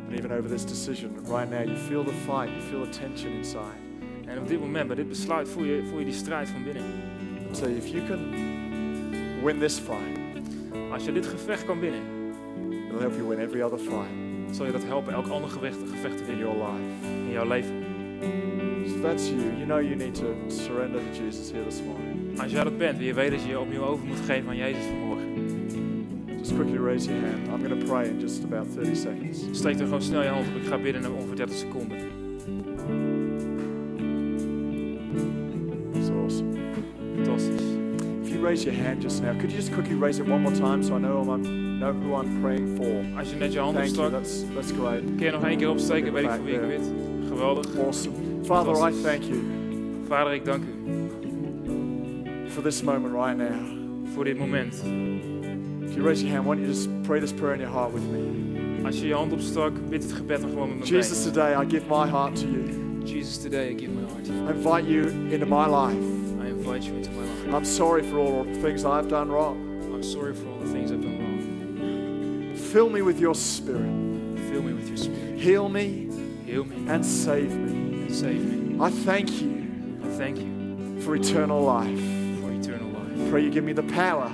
And 0.08 0.18
even 0.18 0.30
over 0.30 0.50
this 0.50 0.64
decision, 0.66 1.10
right 1.26 1.50
now, 1.50 1.64
you 1.64 1.76
feel 1.76 2.04
the 2.04 2.12
fight, 2.12 2.48
you 2.48 2.60
feel 2.60 2.82
the 2.82 2.98
tension 2.98 3.32
inside. 3.32 3.80
En 4.26 4.38
op 4.38 4.48
dit 4.48 4.60
moment, 4.60 4.86
bij 4.86 4.96
dit 4.96 5.08
besluit, 5.08 5.48
voel 5.48 5.64
je, 5.64 5.82
voel 5.84 5.98
je 5.98 6.04
die 6.04 6.14
strijd 6.14 6.48
van 6.48 6.64
binnen. 6.64 6.82
So 7.50 7.66
if 7.66 7.86
you 7.86 8.06
can 8.06 8.20
win 9.44 9.58
this 9.58 9.78
fight, 9.78 10.20
Als 10.92 11.04
je 11.04 11.12
dit 11.12 11.26
gevecht 11.26 11.64
kan 11.64 11.80
winnen, 11.80 12.00
it'll 12.86 13.00
help 13.00 13.14
you 13.14 13.28
win 13.28 13.38
every 13.38 13.62
other 13.62 13.78
fight 13.78 14.30
zal 14.50 14.66
je 14.66 14.72
dat 14.72 14.84
helpen 14.84 15.12
elk 15.12 15.26
ander 15.26 15.50
gevecht, 15.50 15.76
gevecht 15.90 16.16
te 16.16 16.32
in 16.32 16.38
your 16.38 16.56
life. 16.56 17.06
in 17.26 17.30
jouw 17.30 17.46
leven. 17.46 17.84
If 18.22 19.02
that's 19.02 19.28
you, 19.28 19.36
you 19.58 19.66
know 19.66 19.78
you 19.78 19.96
need 19.96 20.14
to 20.14 20.34
surrender 20.48 20.98
to 20.98 21.22
Jesus 21.22 21.50
here 21.52 21.64
this 21.64 21.80
morning. 21.82 22.40
Als 22.40 22.52
jij 22.52 22.64
dat 22.64 22.78
bent 22.78 22.98
en 22.98 23.04
je 23.04 23.14
weet 23.14 23.30
dat 23.30 23.42
je 23.42 23.48
je 23.48 23.58
opnieuw 23.60 23.82
over 23.82 24.06
moet 24.06 24.20
geven 24.26 24.48
aan 24.48 24.56
Jezus 24.56 24.84
vanmorgen, 24.84 25.30
Just 26.38 26.54
quickly 26.54 26.78
raise 26.78 27.06
your 27.10 27.20
hand. 27.26 27.48
I'm 27.48 27.68
going 27.68 27.80
to 27.80 27.86
pray 27.86 28.08
in 28.08 28.20
just 28.20 28.44
about 28.44 28.66
30 28.74 28.96
seconds. 28.96 29.38
steek 29.50 29.78
er 29.78 29.84
gewoon 29.84 30.02
snel 30.02 30.22
je 30.22 30.28
hand 30.28 30.46
op. 30.48 30.56
Ik 30.62 30.66
ga 30.68 30.78
bidden 30.78 31.02
in 31.04 31.10
ongeveer 31.10 31.36
30 31.36 31.56
seconden. 31.56 31.98
It's 35.94 36.10
awesome. 36.10 36.52
Fantastisch. 37.16 37.62
If 38.22 38.28
you 38.30 38.40
raise 38.40 38.64
your 38.64 38.74
hand 38.74 39.02
just 39.02 39.22
now, 39.22 39.32
could 39.38 39.50
you 39.50 39.56
just 39.56 39.72
quickly 39.72 39.94
raise 39.94 40.18
it 40.22 40.26
one 40.28 40.42
more 40.42 40.54
time 40.54 40.82
so 40.82 40.94
I 40.96 40.98
know, 40.98 41.20
I'm, 41.32 41.78
know 41.78 41.92
who 41.92 42.14
I'm 42.14 42.40
praying 42.40 42.76
for? 42.76 43.18
Als 43.18 43.30
je 43.30 43.36
net 43.36 43.52
je 43.52 43.58
hand 43.58 43.76
opstak, 43.78 44.10
That's, 44.10 44.44
that's 44.54 44.72
great. 44.72 45.02
kun 45.16 45.26
je 45.26 45.30
nog 45.30 45.44
één 45.44 45.58
keer 45.58 45.70
opsteken, 45.70 46.12
weet 46.12 46.24
ik 46.24 46.30
voor 46.30 46.44
wie 46.44 46.54
ik 46.54 46.68
bid. 46.68 46.80
Geweldig. 47.32 47.66
Awesome. 47.78 48.14
Father, 48.44 48.72
I 48.88 48.92
thank 49.02 49.22
you 49.24 49.38
Vader, 50.08 50.32
ik 50.34 50.44
dank 50.44 50.62
u 50.64 50.68
for 52.48 52.62
this 52.62 52.82
moment 52.82 53.14
right 53.14 53.36
now. 53.36 53.50
voor 54.14 54.24
dit 54.24 54.38
moment. 54.38 54.74
If 55.88 55.94
you 55.94 56.04
raise 56.06 56.22
your 56.22 56.34
hand, 56.34 56.46
why 56.46 56.54
don't 56.54 56.66
you 56.66 56.68
just 56.68 56.88
pray 57.02 57.20
this 57.20 57.32
prayer 57.32 57.54
in 57.54 57.60
your 57.60 57.72
heart 57.72 57.92
with 57.92 58.02
me? 58.02 58.84
Als 58.84 59.00
je 59.00 59.06
je 59.06 59.14
hand 59.14 59.32
opstak, 59.32 59.72
bid 59.88 60.02
het 60.02 60.12
gebed 60.12 60.40
dan 60.40 60.50
gewoon 60.50 60.68
met 60.68 60.78
me 60.78 60.84
Jesus, 60.96 61.24
mee. 61.24 61.32
today 61.32 61.62
I 61.62 61.70
give 61.70 61.86
my 61.88 62.08
heart 62.08 62.36
to 62.40 62.46
you. 62.46 62.64
Jesus, 63.04 63.38
today 63.38 63.70
I 63.70 63.78
give 63.78 63.90
my 63.92 64.02
heart 64.10 64.24
to 64.24 64.32
you. 64.32 64.48
I 64.48 64.52
invite 64.52 64.86
you 64.90 65.08
into 65.30 65.46
my 65.46 65.66
life. 65.66 66.02
I 66.44 66.48
invite 66.48 66.86
you 66.86 66.96
into 66.96 67.10
my 67.10 67.24
life. 67.24 67.54
I'm 67.54 67.64
sorry 67.64 68.02
for 68.02 68.18
all 68.18 68.44
the 68.44 68.60
things 68.60 68.84
I've 68.84 69.08
done 69.08 69.28
wrong. 69.30 69.56
I'm 69.94 70.02
sorry 70.02 70.34
for 70.34 70.46
all 70.48 70.58
the 70.58 70.72
things 70.72 70.90
I've 70.90 71.00
done 71.02 71.18
wrong. 71.18 72.54
Fill 72.56 72.88
me 72.88 73.02
with 73.02 73.20
your 73.20 73.34
spirit. 73.34 73.90
Fill 74.50 74.62
me 74.62 74.72
with 74.72 74.88
your 74.88 74.98
spirit. 74.98 75.38
Heal 75.40 75.68
me 75.68 76.01
Heal 76.52 76.64
me 76.66 76.76
and 76.88 77.04
save 77.04 77.50
me. 77.56 78.02
and 78.02 78.14
save 78.14 78.42
me. 78.44 78.76
I 78.78 78.90
thank 78.90 79.40
you 79.40 79.50
I 80.04 80.08
thank 80.18 80.36
you 80.38 81.00
for 81.00 81.14
eternal 81.14 81.62
life. 81.62 81.98
for 82.42 82.52
eternal 82.52 82.88
life. 82.90 83.30
Pray 83.30 83.42
you 83.44 83.50
give 83.50 83.64
me 83.64 83.72
the 83.72 83.82
power 83.84 84.30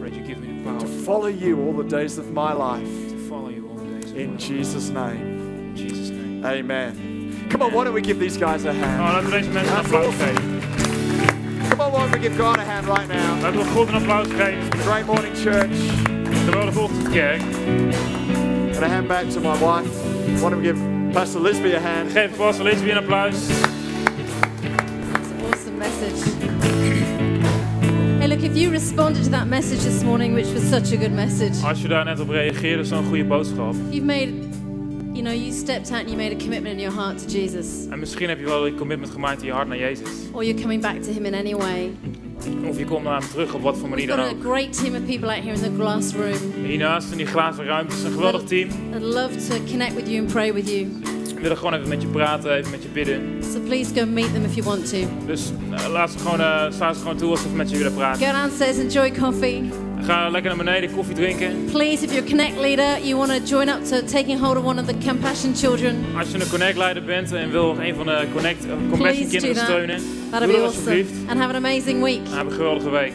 Pray 0.00 0.10
you 0.10 0.22
give 0.24 0.38
me 0.40 0.62
the 0.64 0.78
to 0.78 0.86
follow 0.86 1.26
you 1.26 1.60
all 1.64 1.74
the 1.82 1.88
days 1.98 2.16
of 2.18 2.32
my 2.32 2.52
life. 2.54 2.88
to 3.10 3.16
follow 3.28 3.50
you 3.50 3.68
all 3.68 3.76
the 3.76 3.90
days 4.00 4.10
of 4.10 4.16
my 4.16 4.22
In 4.22 4.30
life. 4.30 4.40
Jesus' 4.40 4.88
name, 4.88 5.26
In 5.70 5.76
Jesus' 5.76 6.08
name. 6.10 6.44
amen. 6.46 7.46
Come 7.50 7.62
on, 7.62 7.72
why 7.74 7.84
don't 7.84 7.92
we 7.94 8.00
give 8.00 8.18
these 8.18 8.38
guys 8.38 8.64
a 8.64 8.72
hand? 8.72 8.96
Nou, 8.98 9.12
laten 9.12 9.24
we 9.30 9.36
deze 9.38 9.50
mensen 9.50 9.72
een 9.72 9.78
applaus 9.78 10.14
geven. 10.14 10.42
Come 11.68 11.82
on, 11.82 11.90
why 11.92 12.00
don't 12.00 12.12
we 12.12 12.18
give 12.28 12.36
God 12.36 12.58
a 12.58 12.62
hand 12.64 12.86
right 12.86 13.08
now? 13.08 13.42
Laten 13.42 13.58
we 13.58 13.64
God 13.64 13.88
een 13.88 13.94
applaus 13.94 14.26
geven. 14.28 14.72
Great 14.86 15.06
morning, 15.06 15.34
church. 15.36 15.76
Geweldige 16.44 16.78
ochtendkerk. 16.80 17.40
And 18.74 18.82
a 18.84 18.88
hand 18.88 19.08
back 19.08 19.28
to 19.30 19.40
my 19.40 19.56
wife. 19.58 19.90
Why 20.40 20.48
don't 20.50 20.56
we 20.62 20.62
give 20.62 20.78
Pastor 21.12 21.40
Lisby 21.40 21.74
a 21.74 21.80
hand? 21.80 22.10
Geef 22.12 22.36
Pastor 22.36 22.64
Lisby 22.64 22.90
een 22.90 22.96
applaus. 22.96 23.34
It's 23.34 23.58
an 25.30 25.44
awesome 25.52 25.78
message. 25.78 26.30
Hey, 28.18 28.28
look, 28.28 28.42
if 28.42 28.56
you 28.56 28.70
responded 28.70 29.24
to 29.24 29.30
that 29.30 29.46
message 29.46 29.80
this 29.82 30.02
morning, 30.02 30.34
which 30.34 30.52
was 30.52 30.62
such 30.68 30.92
a 30.92 30.96
good 30.96 31.12
message, 31.12 31.64
Als 31.64 31.82
je 31.82 31.88
daar 31.88 32.04
net 32.04 32.20
op 32.20 32.28
reageerde, 32.28 32.84
zo'n 32.84 33.04
goede 33.04 33.24
boodschap. 33.24 33.74
you've 33.90 34.04
made, 34.06 34.32
you 35.12 35.22
know, 35.22 35.32
you 35.34 35.52
stepped 35.52 35.90
out 35.90 36.00
and 36.00 36.08
you 36.10 36.16
made 36.16 36.32
a 36.34 36.38
commitment 36.38 36.74
in 36.74 36.80
your 36.80 36.94
heart 37.00 37.18
to 37.18 37.38
Jesus, 37.38 37.66
En 37.90 37.98
misschien 37.98 38.28
heb 38.28 38.38
je 38.38 38.44
wel 38.44 38.66
een 38.66 38.76
commitment 38.76 39.12
gemaakt 39.12 39.40
in 39.40 39.46
je 39.46 39.52
hart 39.52 39.68
naar 39.68 39.78
Jezus. 39.78 40.08
or 40.32 40.44
you're 40.44 40.60
coming 40.60 40.82
back 40.82 41.02
to 41.02 41.12
Him 41.12 41.24
in 41.24 41.34
any 41.34 41.54
way. 41.54 41.90
Of 42.68 42.78
je 42.78 42.84
komt 42.84 43.04
naar 43.04 43.20
hem 43.20 43.28
terug 43.30 43.54
op 43.54 43.62
wat 43.62 43.78
voor 43.78 43.88
manier 43.88 44.06
We've 44.06 44.18
dan 44.20 44.28
got 44.28 44.36
a 44.44 44.48
ook. 44.48 44.54
great 44.54 44.72
team 44.82 44.94
of 44.94 45.04
people 45.06 45.28
out 45.28 45.42
here 45.44 45.52
in 45.54 45.60
the 45.62 45.70
glass 45.78 46.12
room 46.14 46.64
Hiernaast 46.64 47.10
in 47.10 47.16
die 47.16 47.26
glazen 47.26 47.64
ruimte 47.64 47.94
is 47.96 48.02
een 48.02 48.12
geweldig 48.12 48.42
team. 48.42 48.68
that 48.92 49.02
love 49.02 49.36
to 49.48 49.54
connect 49.70 49.94
with 49.94 50.08
you 50.08 50.18
and 50.20 50.32
pray 50.32 50.52
with 50.52 50.70
you. 50.70 50.86
We 51.34 51.40
willen 51.46 51.58
gewoon 51.58 51.74
even 51.74 51.88
met 51.88 52.02
je 52.02 52.08
praten, 52.08 52.52
even 52.56 52.70
met 52.70 52.82
je 52.82 52.88
bidden. 52.88 53.20
So 53.52 53.60
please 53.60 53.94
go 53.94 54.06
meet 54.06 54.32
them 54.32 54.44
if 54.44 54.54
you 54.54 54.66
want 54.66 54.90
to. 54.90 54.96
Dus 55.26 55.52
eh, 55.70 55.88
laat 55.92 56.10
ze 56.10 56.18
gewoon, 56.18 56.40
eh 56.40 56.70
sta 56.70 56.92
ze 56.92 57.00
gewoon 57.00 57.16
toe 57.16 57.30
als 57.30 57.42
ze 57.42 57.48
met 57.48 57.70
je 57.70 57.76
willen 57.76 57.94
praten. 57.94 58.26
Go 58.26 58.32
downstairs, 58.32 58.76
enjoy 58.78 59.12
coffee. 59.20 59.62
Ga 60.04 60.28
lekker 60.28 60.56
naar 60.56 60.64
beneden, 60.64 60.92
koffie 60.92 61.14
drinken. 61.14 61.64
Please, 61.72 62.04
if 62.04 62.12
you're 62.12 62.28
Connect 62.28 62.58
leader, 62.60 62.98
you 63.02 63.16
want 63.16 63.30
to 63.30 63.56
join 63.56 63.68
up 63.68 63.84
to 63.84 64.02
taking 64.02 64.38
hold 64.40 64.56
of 64.56 64.64
one 64.64 64.80
of 64.80 64.86
the 64.86 64.94
Compassion 65.06 65.54
children. 65.54 66.04
Als 66.18 66.30
je 66.30 66.40
een 66.40 66.48
Connect-leider 66.48 67.04
bent 67.04 67.32
en 67.32 67.50
wil 67.50 67.76
een 67.80 67.94
van 67.94 68.06
de 68.06 68.26
Connect, 68.34 68.66
Compassion 68.90 69.28
kinderen 69.28 69.56
steunen, 69.56 70.00
That'd 70.30 70.48
doe 70.48 70.56
dat 70.56 70.66
awesome. 70.66 70.66
alsjeblieft. 70.66 71.10
And 71.28 71.38
have 71.38 71.54
an 71.54 71.64
amazing 71.64 72.02
week. 72.02 72.20
Heb 72.30 72.46
een 72.46 72.52
geweldige 72.52 72.90
week. 72.90 73.12